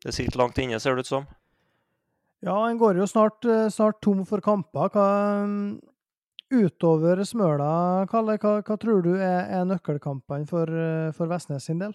det 0.05 0.13
sitter 0.13 0.43
langt 0.43 0.59
inne, 0.61 0.81
ser 0.83 0.99
det 0.99 1.07
ut 1.07 1.13
som. 1.15 1.29
Ja, 2.45 2.59
en 2.67 2.81
går 2.81 2.99
jo 3.01 3.07
snart, 3.09 3.47
snart 3.73 4.03
tom 4.05 4.21
for 4.29 4.43
kamper. 4.45 4.91
Hva, 4.93 5.07
Utover 6.51 7.23
Smøla, 7.25 8.07
Kalle, 8.11 8.37
hva, 8.43 8.57
hva 8.67 8.77
tror 8.83 9.05
du 9.07 9.13
er, 9.15 9.47
er 9.55 9.67
nøkkelkampene 9.71 10.49
for, 10.51 10.71
for, 11.15 11.31
Vestnes 11.31 11.69
sin 11.71 11.83
del? 11.83 11.95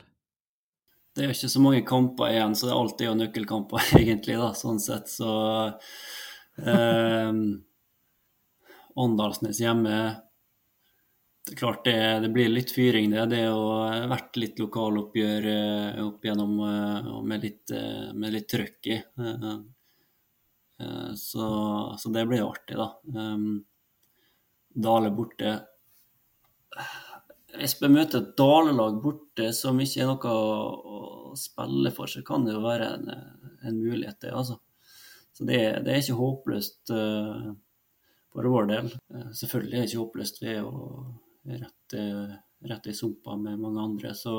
Det 1.15 1.23
er 1.23 1.29
jo 1.29 1.35
ikke 1.35 1.51
så 1.51 1.63
mange 1.63 1.81
kamper 1.87 2.31
igjen, 2.31 2.55
så 2.55 2.67
det 2.67 2.73
er 2.73 2.79
alltid 2.79 3.07
jo 3.09 3.15
nøkkelkamper, 3.19 3.89
egentlig, 4.01 4.37
da, 4.39 4.51
sånn 4.55 4.79
sett. 4.83 5.11
Så 5.11 5.31
eh, 6.63 7.31
Åndalsnes 8.95 9.59
hjemme 9.59 9.97
det 11.45 11.53
er 11.53 11.59
klart 11.59 11.83
det, 11.85 11.97
det, 12.23 12.29
blir 12.33 12.47
litt 12.49 12.71
fyring, 12.73 13.11
det. 13.13 13.27
Det 13.29 13.43
har 13.45 14.07
vært 14.09 14.37
litt 14.41 14.57
lokaloppgjør 14.57 15.43
eh, 15.51 15.99
opp 16.01 16.23
igjennom 16.25 16.55
eh, 16.65 17.09
med 17.21 17.45
litt, 17.45 17.69
eh, 17.69 18.31
litt 18.33 18.47
trøkk 18.49 18.89
i. 18.89 18.97
Så, 21.15 21.45
så, 22.01 22.09
det 22.11 22.25
blir 22.27 22.41
jo 22.41 22.49
artig, 22.49 22.75
da. 22.75 22.87
Dale 24.75 25.11
borte. 25.15 25.55
Hvis 27.55 27.77
vi 27.79 27.89
møter 27.91 28.19
et 28.19 28.33
Dale-lag 28.37 28.97
borte 29.03 29.51
som 29.55 29.79
ikke 29.79 30.03
er 30.03 30.09
noe 30.09 30.31
å, 30.35 31.35
spille 31.35 31.91
for, 31.95 32.07
så 32.07 32.21
kan 32.23 32.45
det 32.45 32.53
jo 32.55 32.63
være 32.63 32.85
en, 32.95 33.09
en 33.67 33.77
mulighet, 33.79 34.21
det. 34.23 34.31
altså. 34.31 34.59
Så 35.35 35.43
det, 35.43 35.57
det, 35.83 35.91
er 35.91 35.99
ikke 35.99 36.15
håpløst 36.15 36.93
uh, 36.95 37.49
for 38.31 38.47
vår 38.53 38.69
del. 38.69 38.87
Uh, 39.11 39.31
selvfølgelig 39.35 39.75
er 39.75 39.81
det 39.83 39.89
ikke 39.89 40.03
håpløst 40.03 40.39
Vi 40.39 40.47
er 40.53 40.61
jo 40.61 40.71
rett, 41.51 41.97
rett, 42.71 42.87
i 42.87 42.95
sumpa 42.95 43.35
med 43.35 43.59
mange 43.59 43.83
andre. 43.83 44.13
Så 44.15 44.37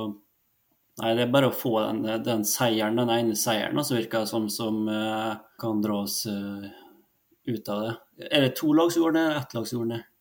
nei, 1.03 1.13
det 1.19 1.27
er 1.27 1.35
bare 1.37 1.51
å 1.51 1.57
få 1.57 1.75
den, 1.83 2.01
den 2.25 2.49
seieren, 2.49 2.97
den 2.97 3.13
ene 3.13 3.37
seieren, 3.37 3.85
så 3.85 3.99
virker 3.99 4.25
det 4.25 4.33
som, 4.33 4.49
som 4.53 4.85
uh, 4.89 5.37
kan 5.61 5.85
dra 5.85 6.01
oss 6.07 6.23
ut 6.27 7.73
av 7.73 7.85
det. 7.85 7.95
Er 8.31 8.49
det 8.49 8.57
to 8.57 8.73
lag 8.73 8.89
som 8.93 9.05
går 9.05 9.19
ned, 9.19 9.37
ett 9.37 9.57
lag 9.59 9.69
som 9.69 9.85
går 9.85 9.93
ned? 9.93 10.13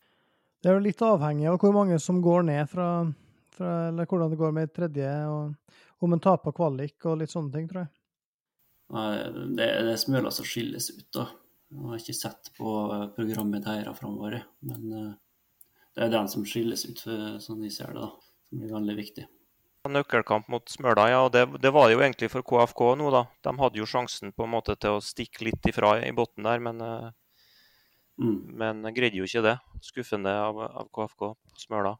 Det 0.66 0.72
er 0.72 0.80
jo 0.80 0.82
litt 0.82 1.02
avhengig 1.06 1.44
av 1.46 1.60
hvor 1.62 1.70
mange 1.70 1.94
som 2.02 2.16
går 2.18 2.40
ned 2.48 2.66
fra, 2.66 2.86
fra 3.54 3.72
Eller 3.86 4.08
hvordan 4.10 4.32
det 4.32 4.38
går 4.40 4.54
med 4.56 4.72
tredje, 4.74 5.10
og 5.30 6.02
om 6.02 6.16
en 6.16 6.22
taper 6.24 6.54
kvalik 6.56 7.06
og 7.06 7.20
litt 7.20 7.30
sånne 7.30 7.52
ting, 7.54 7.68
tror 7.70 7.84
jeg. 7.84 7.92
Nei, 8.96 9.04
det, 9.54 9.68
det 9.86 9.92
er 9.92 10.00
smøla 10.02 10.32
som 10.34 10.48
skilles 10.48 10.88
ut, 10.90 11.06
da. 11.14 11.28
Jeg 11.70 11.84
har 11.86 12.00
ikke 12.02 12.14
sett 12.18 12.50
på 12.58 12.72
programmet 13.14 13.62
deres 13.62 14.00
framover, 14.00 14.40
men 14.66 14.88
uh, 14.90 15.12
det 15.94 16.08
er 16.08 16.10
den 16.16 16.30
som 16.34 16.42
skilles 16.50 16.82
ut, 16.88 17.04
sånn 17.44 17.62
vi 17.62 17.70
ser 17.70 17.94
det, 17.94 18.02
da. 18.02 18.34
Som 18.50 18.64
blir 18.64 18.74
veldig 18.74 18.96
viktig. 18.98 19.28
Nøkkelkamp 19.86 20.50
mot 20.50 20.66
Smøla, 20.66 21.04
ja. 21.12 21.20
Det, 21.30 21.44
det 21.62 21.70
var 21.78 21.86
det 21.86 21.94
jo 21.94 22.02
egentlig 22.02 22.32
for 22.34 22.42
KFK 22.42 22.82
nå, 22.98 23.14
da. 23.14 23.22
De 23.46 23.54
hadde 23.62 23.78
jo 23.78 23.86
sjansen 23.86 24.34
på 24.34 24.50
en 24.50 24.56
måte 24.58 24.74
til 24.82 24.98
å 24.98 25.06
stikke 25.14 25.46
litt 25.46 25.70
ifra 25.70 25.94
i 26.02 26.10
bunnen 26.10 26.50
der, 26.50 26.66
men 26.66 26.82
uh, 26.82 27.14
Mm. 28.22 28.56
Men 28.56 28.82
greide 28.96 29.20
jo 29.20 29.28
ikke 29.28 29.44
det. 29.44 29.56
Skuffende 29.84 30.32
av, 30.40 30.58
av 30.66 30.90
KFK 30.94 31.30
Smøla. 31.66 31.94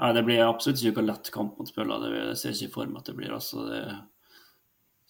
Nei, 0.00 0.10
det 0.16 0.24
blir 0.24 0.42
absolutt 0.44 0.80
ikke 0.80 1.02
noen 1.02 1.10
lett 1.12 1.32
kamp 1.34 1.58
mot 1.60 1.68
Smøla. 1.68 1.98
Det 2.02 2.36
ser 2.40 2.56
ikke 2.56 2.78
for 2.78 2.90
meg 2.90 3.02
at 3.02 3.10
det 3.10 3.16
blir. 3.18 3.34
altså. 3.36 3.66
Det 3.68 3.82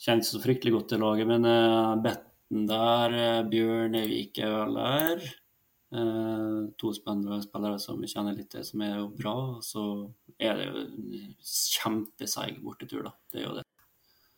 kjennes 0.06 0.30
så 0.32 0.42
fryktelig 0.42 0.74
godt 0.74 0.92
til 0.94 1.02
laget. 1.04 1.30
Men 1.30 1.48
uh, 1.48 1.96
Betten 2.02 2.66
der, 2.70 3.16
uh, 3.16 3.42
Bjørn 3.50 3.98
Evik 4.02 4.42
er 4.42 4.54
vel 4.54 4.80
der. 4.80 5.28
Uh, 5.96 6.66
to 6.80 6.90
spennende 6.96 7.38
spillere 7.44 7.78
som 7.80 8.02
vi 8.02 8.10
kjenner 8.10 8.34
litt 8.36 8.50
til, 8.52 8.66
som 8.66 8.82
er 8.84 8.98
jo 8.98 9.06
bra. 9.14 9.36
Så 9.64 9.86
er 10.36 10.58
det 10.58 10.66
jo 10.66 10.82
en 10.82 11.32
kjempeseig 11.46 12.58
bortetur, 12.64 13.06
da. 13.06 13.14
Det 13.30 13.42
er 13.42 13.48
jo 13.48 13.56
det 13.60 13.66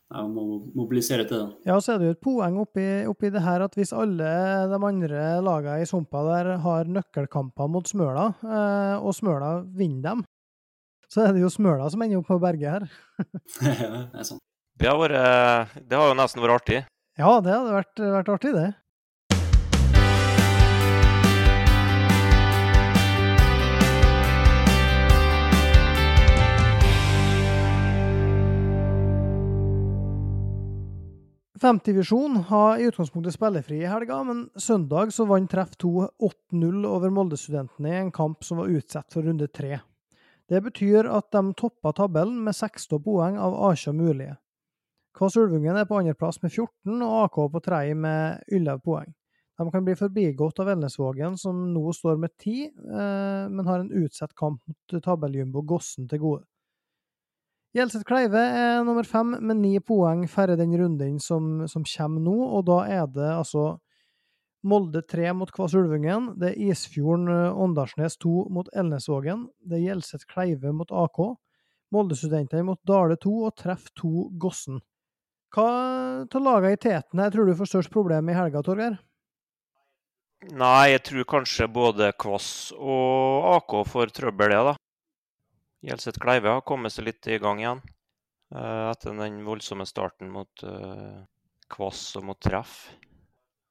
jeg 0.08 0.30
må 0.32 0.44
mobilisere 0.72 1.26
til 1.28 1.42
det. 1.42 1.48
Ja, 1.68 1.76
så 1.84 1.94
er 1.94 2.00
det 2.00 2.08
jo 2.08 2.14
et 2.16 2.24
poeng 2.24 2.56
oppi, 2.62 2.86
oppi 3.10 3.28
det 3.34 3.42
her 3.44 3.64
at 3.66 3.76
hvis 3.76 3.92
alle 3.92 4.30
de 4.70 4.80
andre 4.88 5.26
lagene 5.44 5.84
i 5.84 5.88
Sumpa 5.88 6.22
der 6.30 6.54
har 6.64 6.88
nøkkelkamper 6.88 7.68
mot 7.68 7.90
Smøla, 7.90 8.30
eh, 8.40 8.96
og 9.02 9.12
Smøla 9.16 9.52
vinner 9.76 10.06
dem, 10.08 10.24
så 11.12 11.26
er 11.26 11.36
det 11.36 11.44
jo 11.44 11.52
Smøla 11.52 11.90
som 11.92 12.04
ender 12.04 12.22
opp 12.22 12.30
på 12.30 12.40
berget 12.40 12.78
her. 12.78 12.88
ja, 13.84 14.06
det 14.12 14.22
er 14.24 14.30
sant. 14.32 14.44
Det 14.78 14.86
har, 14.86 15.00
vært, 15.00 15.78
det 15.90 15.98
har 15.98 16.12
jo 16.12 16.16
nesten 16.16 16.44
vært 16.44 16.60
artig. 16.60 16.82
Ja, 17.18 17.30
det 17.42 17.50
hadde 17.50 17.74
vært, 17.74 18.02
vært 18.14 18.28
artig, 18.30 18.52
det. 18.54 18.68
5-divisjon 31.58 32.36
har 32.48 32.78
i 32.78 32.86
utgangspunktet 32.86 33.34
spillefri 33.34 33.80
i 33.82 33.90
helga, 33.90 34.20
men 34.24 34.44
søndag 34.54 35.12
så 35.14 35.26
vant 35.26 35.50
Treff 35.50 35.74
2 35.80 35.92
8-0 36.28 36.84
over 36.86 37.12
Molde-studentene 37.14 37.92
i 37.92 38.00
en 38.02 38.12
kamp 38.14 38.44
som 38.46 38.60
var 38.60 38.70
utsatt 38.70 39.12
for 39.12 39.26
runde 39.26 39.48
tre. 39.50 39.80
Det 40.48 40.60
betyr 40.64 41.08
at 41.10 41.30
de 41.34 41.42
toppa 41.58 41.92
tabellen 41.96 42.40
med 42.44 42.56
16 42.56 43.02
poeng 43.04 43.38
av 43.42 43.56
18 43.72 43.96
mulige. 43.96 44.36
Kvass 45.18 45.36
Ulvungen 45.36 45.76
er 45.76 45.88
på 45.88 45.98
andreplass 45.98 46.38
med 46.44 46.52
14 46.52 47.02
og 47.02 47.16
AK 47.24 47.40
på 47.54 47.64
tredje 47.64 47.96
med 47.98 48.44
11 48.46 48.84
poeng. 48.84 49.10
De 49.58 49.66
kan 49.74 49.84
bli 49.84 49.96
forbigått 49.98 50.60
av 50.62 50.70
Elnesvågen, 50.70 51.34
som 51.36 51.64
nå 51.74 51.90
står 51.92 52.20
med 52.22 52.36
10, 52.38 52.68
eh, 52.68 53.48
men 53.50 53.66
har 53.66 53.82
en 53.82 53.90
utsatt 54.04 54.36
kamp 54.38 54.62
mot 54.62 55.02
tabelljumbo 55.02 55.64
Gossen 55.66 56.06
til 56.08 56.22
gode. 56.22 56.44
Gjelseth 57.76 58.06
Kleive 58.08 58.40
er 58.40 58.78
nummer 58.86 59.04
fem 59.04 59.34
med 59.44 59.58
ni 59.60 59.74
poeng 59.84 60.22
færre 60.30 60.56
den 60.56 60.72
runden 60.80 61.18
som, 61.20 61.66
som, 61.68 61.84
kommer 61.84 62.22
nå, 62.24 62.36
og 62.56 62.64
da 62.70 62.78
er 62.88 63.04
det 63.12 63.28
altså 63.28 63.74
Molde 64.68 65.04
3 65.06 65.34
mot 65.36 65.50
Kvass 65.54 65.76
Ulvungen, 65.78 66.32
det 66.40 66.48
er 66.50 66.70
Isfjorden 66.72 67.28
eh, 67.30 67.60
Åndalsnes 67.62 68.16
2 68.24 68.48
mot 68.56 68.70
Elnesvågen, 68.74 69.44
det 69.60 69.78
er 69.78 69.84
Gjelseth 69.84 70.26
Kleive 70.32 70.72
mot 70.74 70.90
AK, 70.90 71.20
Molde-studentene 71.94 72.64
mot 72.66 72.80
Dale 72.88 73.20
2 73.20 73.34
og 73.50 73.54
Treff 73.60 73.92
2 74.00 74.14
Gossen. 74.40 74.80
Hva 75.54 75.68
av 76.24 76.42
lagene 76.44 76.74
i 76.74 76.80
teten 76.80 77.22
her 77.22 77.30
tror 77.32 77.48
du 77.48 77.54
får 77.56 77.70
størst 77.70 77.92
problem 77.92 78.28
i 78.28 78.36
helga, 78.36 78.64
Torgeir? 78.64 78.98
Nei, 80.48 80.90
jeg 80.94 81.04
tror 81.06 81.30
kanskje 81.36 81.70
både 81.70 82.10
Kvass 82.16 82.72
og 82.74 83.48
AK 83.54 83.78
får 83.92 84.12
trøbbel, 84.18 84.56
det, 84.56 84.60
da. 84.72 84.76
Gjelseth 85.84 86.18
Kleive 86.18 86.50
har 86.56 86.64
kommet 86.66 86.92
seg 86.94 87.06
litt 87.06 87.26
i 87.30 87.38
gang 87.38 87.60
igjen 87.62 87.82
uh, 88.54 88.90
etter 88.90 89.14
den 89.14 89.42
voldsomme 89.46 89.86
starten 89.86 90.30
mot 90.32 90.64
uh, 90.66 91.22
Kvass 91.70 92.16
og 92.18 92.26
mot 92.30 92.40
Treff. 92.42 92.88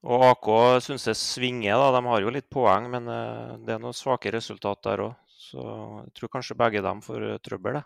Og 0.07 0.23
AK 0.23 0.47
syns 0.85 1.07
jeg 1.09 1.19
svinger. 1.19 1.75
da, 1.75 1.89
De 1.97 2.01
har 2.07 2.23
jo 2.23 2.31
litt 2.31 2.47
poeng, 2.53 2.87
men 2.93 3.09
uh, 3.11 3.57
det 3.59 3.75
er 3.75 3.83
noen 3.83 3.97
svake 3.97 4.31
resultat 4.31 4.85
der 4.87 5.03
òg. 5.09 5.17
Så 5.47 5.63
jeg 6.05 6.13
tror 6.15 6.31
kanskje 6.37 6.59
begge 6.59 6.83
dem 6.83 7.03
får 7.03 7.27
trøbbel. 7.43 7.79
det. 7.79 7.85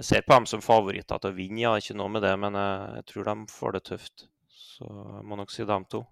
Jeg 0.00 0.08
ser 0.08 0.26
på 0.26 0.34
dem 0.34 0.46
som 0.50 0.62
favoritter 0.64 1.20
til 1.22 1.30
å 1.30 1.36
vinne, 1.36 1.60
ja, 1.62 1.72
ikke 1.78 1.96
noe 1.96 2.10
med 2.10 2.24
det, 2.24 2.32
men 2.40 2.56
jeg 2.58 3.04
tror 3.10 3.28
de 3.28 3.34
får 3.52 3.76
det 3.76 3.82
tøft. 3.86 4.26
Så 4.50 4.88
jeg 4.88 5.26
må 5.28 5.38
nok 5.38 5.52
si 5.54 5.66
dem 5.68 5.84
to. 5.86 6.02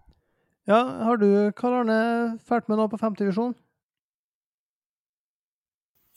Ja, 0.70 0.78
Har 1.08 1.18
du 1.18 1.50
Karl 1.58 1.80
Arne 1.80 2.38
fælt 2.46 2.68
med 2.70 2.78
nå 2.78 2.86
på 2.92 3.00
femtedivisjon? 3.00 3.56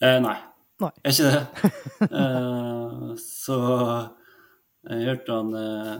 Eh, 0.02 0.18
nei. 0.20 0.36
nei. 0.82 0.92
Er 1.02 1.14
ikke 1.14 1.30
det. 1.32 1.70
eh, 2.20 3.10
så 3.22 3.58
jeg 4.86 5.06
hørte 5.08 5.36
han 5.40 5.54
eh, 5.60 5.94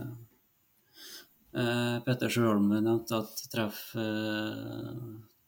eh 1.56 1.94
Petter 2.06 2.32
Sjølholm 2.32 2.68
nevnte 2.74 3.22
at 3.22 3.46
treff 3.52 3.80
eh, 3.98 4.90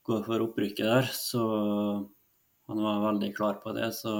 går 0.09 0.23
for 0.25 0.47
opprykket 0.47 0.87
der, 0.89 1.11
så 1.13 1.43
han 2.69 2.85
var 2.85 3.05
veldig 3.05 3.35
klar 3.37 3.59
på 3.65 3.75
det. 3.77 3.91
Så 3.97 4.15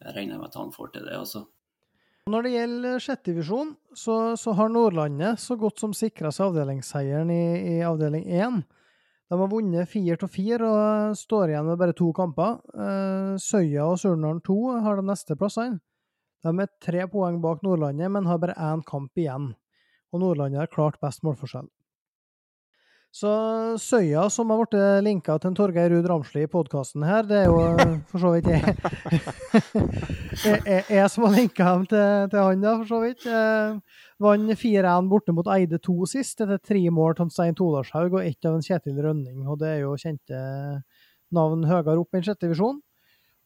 jeg 0.00 0.16
regner 0.16 0.40
med 0.40 0.48
at 0.48 0.56
han 0.60 0.72
får 0.72 0.94
til 0.94 1.04
det, 1.04 1.18
altså. 1.18 1.44
Når 2.32 2.46
det 2.46 2.54
gjelder 2.54 3.02
sjettedivisjon, 3.04 3.74
så, 3.92 4.14
så 4.40 4.54
har 4.56 4.70
Nordlandet 4.72 5.42
så 5.42 5.58
godt 5.60 5.82
som 5.82 5.92
sikra 5.92 6.30
seg 6.32 6.54
avdelingsseieren 6.54 7.28
i, 7.28 7.44
i 7.74 7.82
avdeling 7.84 8.24
1. 8.24 8.62
De 9.34 9.40
har 9.40 9.50
vunnet 9.50 9.90
fire 9.90 10.14
av 10.22 10.30
fire 10.30 10.66
og 10.70 11.16
står 11.18 11.50
igjen 11.50 11.66
med 11.66 11.78
bare 11.80 11.94
to 11.98 12.12
kamper. 12.14 12.60
Eh, 12.70 13.32
Søya 13.42 13.88
og 13.90 13.96
Surnadal 13.98 14.38
2 14.46 14.58
har 14.84 15.00
de 15.00 15.02
neste 15.08 15.34
plassene. 15.34 15.80
De 16.46 16.52
er 16.62 16.70
tre 16.78 17.02
poeng 17.10 17.40
bak 17.42 17.64
Nordlandet, 17.66 18.12
men 18.14 18.28
har 18.30 18.38
bare 18.38 18.54
én 18.54 18.84
kamp 18.86 19.18
igjen. 19.18 19.48
Og 20.14 20.22
Nordlandet 20.22 20.60
har 20.60 20.70
klart 20.70 21.00
best 21.02 21.24
målforskjell. 21.26 21.66
Så 23.14 23.30
Søya, 23.78 24.24
som 24.30 24.50
har 24.50 24.58
blitt 24.58 25.04
linka 25.06 25.36
til 25.38 25.52
en 25.52 25.54
Torgeir 25.54 25.92
Ruud 25.92 26.06
Ramsli 26.10 26.40
i 26.42 26.48
podkasten 26.50 27.04
her, 27.06 27.22
det 27.22 27.44
er 27.44 27.46
jo 27.46 27.58
for 28.10 28.22
så 28.24 28.32
vidt 28.34 28.48
jeg, 28.50 28.72
jeg, 30.96 31.04
som 31.12 31.28
har 31.28 31.36
linka 31.36 31.68
dem 31.68 31.84
til, 31.92 32.24
til, 32.32 32.40
han, 32.40 32.64
da, 32.64 32.72
for 32.80 32.88
så 32.90 32.98
vidt. 33.04 33.22
Eh, 33.30 34.00
Vant 34.24 34.50
4-1 34.58 35.12
borte 35.12 35.34
mot 35.36 35.46
Eide 35.54 35.78
2 35.78 36.08
sist, 36.10 36.42
etter 36.42 36.58
tre 36.58 36.82
mål 36.90 37.14
av 37.22 37.30
Stein 37.30 37.54
Todarshaug 37.54 38.16
og 38.16 38.24
ett 38.24 38.48
av 38.50 38.56
en 38.58 38.66
Kjetil 38.66 38.98
Rønning. 39.06 39.44
Og 39.46 39.60
det 39.62 39.70
er 39.76 39.84
jo 39.84 39.94
kjente 39.94 40.40
navn 41.38 41.62
høyere 41.70 41.94
opp 42.00 42.18
enn 42.18 42.26
sjette 42.26 42.48
divisjon. 42.48 42.80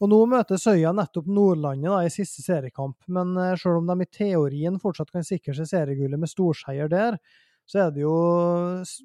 Og 0.00 0.08
nå 0.08 0.22
møter 0.32 0.56
Søya 0.62 0.94
nettopp 0.96 1.28
Nordlandet 1.28 1.90
da, 1.92 2.00
i 2.06 2.14
siste 2.14 2.40
seriekamp, 2.40 2.96
men 3.04 3.36
eh, 3.36 3.52
selv 3.60 3.82
om 3.82 3.92
de 3.92 4.06
i 4.06 4.08
teorien 4.16 4.80
fortsatt 4.80 5.12
kan 5.12 5.28
sikre 5.28 5.52
seg 5.60 5.68
seriegullet 5.74 6.24
med 6.24 6.32
storseier 6.32 6.88
der, 6.88 7.20
så 7.68 7.82
er 7.84 7.90
det 7.92 8.00
jo 8.00 8.14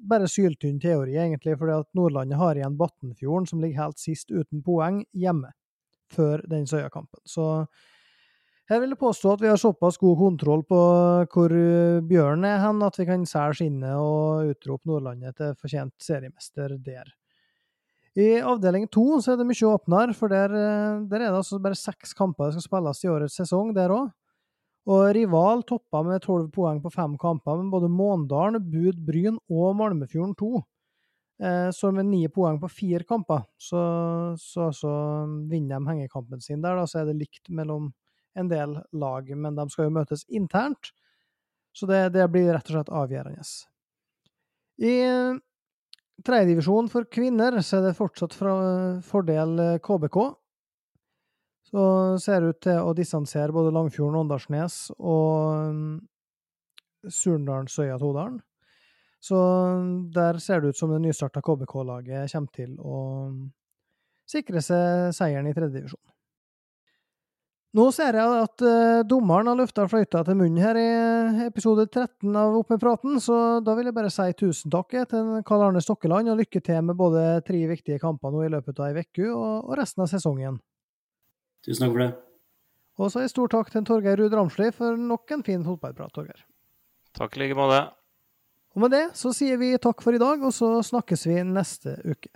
bare 0.08 0.28
syltynn 0.30 0.78
teori, 0.80 1.18
egentlig, 1.20 1.58
fordi 1.60 1.74
at 1.76 1.90
Nordlandet 1.96 2.40
har 2.40 2.56
igjen 2.56 2.78
Battenfjorden, 2.80 3.48
som 3.50 3.60
ligger 3.60 3.82
helt 3.82 4.00
sist 4.00 4.32
uten 4.32 4.62
poeng, 4.64 5.02
hjemme 5.12 5.52
før 6.14 6.40
den 6.48 6.64
Søya-kampen. 6.68 7.20
Så 7.28 7.66
her 8.70 8.80
vil 8.80 8.94
jeg 8.94 9.00
påstå 9.02 9.34
at 9.34 9.42
vi 9.44 9.50
har 9.50 9.60
såpass 9.60 10.00
god 10.00 10.16
kontroll 10.16 10.64
på 10.64 10.80
hvor 11.34 11.54
Bjørn 12.08 12.48
er 12.48 12.62
hen, 12.62 12.80
at 12.86 12.96
vi 12.96 13.04
kan 13.10 13.28
selge 13.28 13.60
skinnet 13.60 13.98
og 14.00 14.54
utrope 14.54 14.88
Nordlandet 14.88 15.36
til 15.36 15.52
fortjent 15.60 15.94
seriemester 16.00 16.78
der. 16.80 17.12
I 18.16 18.38
avdeling 18.46 18.86
to 18.88 19.18
er 19.18 19.36
det 19.36 19.44
mye 19.44 19.68
åpnere, 19.74 20.14
for 20.16 20.32
der, 20.32 20.52
der 21.04 21.20
er 21.20 21.28
det 21.28 21.36
altså 21.42 21.58
bare 21.60 21.76
seks 21.76 22.14
kamper 22.16 22.54
som 22.54 22.62
skal 22.62 22.78
spilles 22.78 23.04
i 23.04 23.10
årets 23.12 23.40
sesong, 23.42 23.74
der 23.76 23.92
òg. 23.92 24.12
Og 24.84 25.14
rival 25.16 25.62
toppa 25.64 26.02
med 26.04 26.20
tolv 26.24 26.50
poeng 26.52 26.82
på 26.84 26.92
fem 26.92 27.16
kamper, 27.20 27.56
men 27.56 27.70
både 27.72 27.88
Måndalen, 27.88 28.60
Bud, 28.60 28.98
Bryn 29.06 29.38
og 29.48 29.76
Malmefjorden 29.78 30.34
2 30.36 30.50
eh, 31.40 31.68
står 31.72 31.94
med 31.96 32.10
ni 32.10 32.26
poeng 32.28 32.58
på 32.60 32.68
fire 32.68 33.06
kamper. 33.08 33.46
Så, 33.56 33.80
så, 34.40 34.68
så 34.76 34.92
vinner 35.48 35.80
de 35.80 35.88
hengekampen 35.88 36.44
sin 36.44 36.60
der, 36.60 36.76
da, 36.76 36.84
så 36.90 37.00
er 37.00 37.08
det 37.08 37.16
likt 37.22 37.48
mellom 37.48 37.94
en 38.36 38.50
del 38.52 38.76
lag. 38.92 39.32
Men 39.32 39.56
de 39.56 39.66
skal 39.72 39.88
jo 39.88 39.96
møtes 39.96 40.26
internt, 40.28 40.92
så 41.72 41.88
det, 41.88 42.02
det 42.18 42.28
blir 42.34 42.52
rett 42.52 42.68
og 42.68 42.76
slett 42.76 42.92
avgjørende. 42.92 43.48
I 44.84 44.94
tredjedivisjon 46.24 46.90
for 46.92 47.08
kvinner 47.08 47.56
så 47.64 47.80
er 47.80 47.88
det 47.88 47.98
fortsatt 47.98 48.36
fra 48.36 48.54
fordel 49.06 49.80
KBK. 49.82 50.18
Så 51.74 51.84
ser 52.22 52.40
det 52.40 52.52
ut 52.52 52.62
til 52.62 52.80
å 52.86 52.94
distansere 52.94 53.54
både 53.54 53.72
Langfjorden, 53.74 54.20
Åndalsnes 54.20 54.92
og 54.94 55.96
Surndalsøya 57.10 57.96
Todalen. 57.98 58.38
Så 59.24 59.36
der 60.14 60.38
ser 60.38 60.60
det 60.60 60.74
ut 60.74 60.78
som 60.78 60.92
det 60.92 61.00
nystarta 61.02 61.42
KBK-laget 61.42 62.30
kommer 62.30 62.52
til 62.54 62.74
å 62.78 62.98
um, 63.30 63.38
sikre 64.28 64.60
seg 64.62 65.14
seieren 65.16 65.48
i 65.48 65.54
tredjedivisjon. 65.56 66.02
Nå 67.74 67.88
ser 67.90 68.20
jeg 68.20 68.42
at 68.44 68.62
uh, 68.62 69.00
dommeren 69.08 69.48
har 69.50 69.56
løfta 69.58 69.88
fløyta 69.90 70.20
til 70.28 70.36
munnen 70.38 70.60
her 70.62 70.78
i 70.78 71.46
episode 71.48 71.88
13 71.88 72.36
av 72.38 72.60
Opp 72.60 72.70
med 72.70 72.84
praten, 72.84 73.16
så 73.18 73.58
da 73.64 73.74
vil 73.74 73.88
jeg 73.90 73.96
bare 73.96 74.12
si 74.12 74.28
tusen 74.44 74.70
takk 74.70 74.94
til 75.10 75.32
Karl 75.48 75.70
Arne 75.70 75.82
Stokkeland, 75.82 76.30
og 76.30 76.38
lykke 76.44 76.62
til 76.62 76.84
med 76.86 77.00
både 77.00 77.24
tre 77.48 77.64
viktige 77.72 77.98
kamper 78.04 78.30
nå 78.30 78.44
i 78.44 78.52
løpet 78.52 78.78
av 78.78 78.92
ei 78.92 79.02
uke 79.08 79.32
og 79.32 79.74
resten 79.80 80.04
av 80.04 80.12
sesongen. 80.12 80.60
Tusen 81.64 81.86
takk 81.86 81.94
for 81.94 82.04
det. 82.04 82.12
Og 83.00 83.10
så 83.10 83.24
en 83.24 83.30
stor 83.32 83.50
takk 83.50 83.72
til 83.72 83.86
Torgeir 83.88 84.20
Ruud 84.20 84.34
Ramsli 84.36 84.70
for 84.74 84.98
nok 85.00 85.32
en 85.34 85.42
fin 85.46 85.64
fotballprat, 85.66 86.12
Torgeir. 86.14 86.44
Takk 87.16 87.36
i 87.36 87.44
like 87.44 87.58
måte. 87.58 87.80
Og 88.74 88.84
med 88.84 88.94
det 88.94 89.04
så 89.18 89.32
sier 89.34 89.58
vi 89.58 89.72
takk 89.78 90.02
for 90.02 90.14
i 90.14 90.20
dag, 90.22 90.42
og 90.42 90.54
så 90.54 90.76
snakkes 90.82 91.26
vi 91.30 91.40
neste 91.46 91.96
uke. 92.04 92.30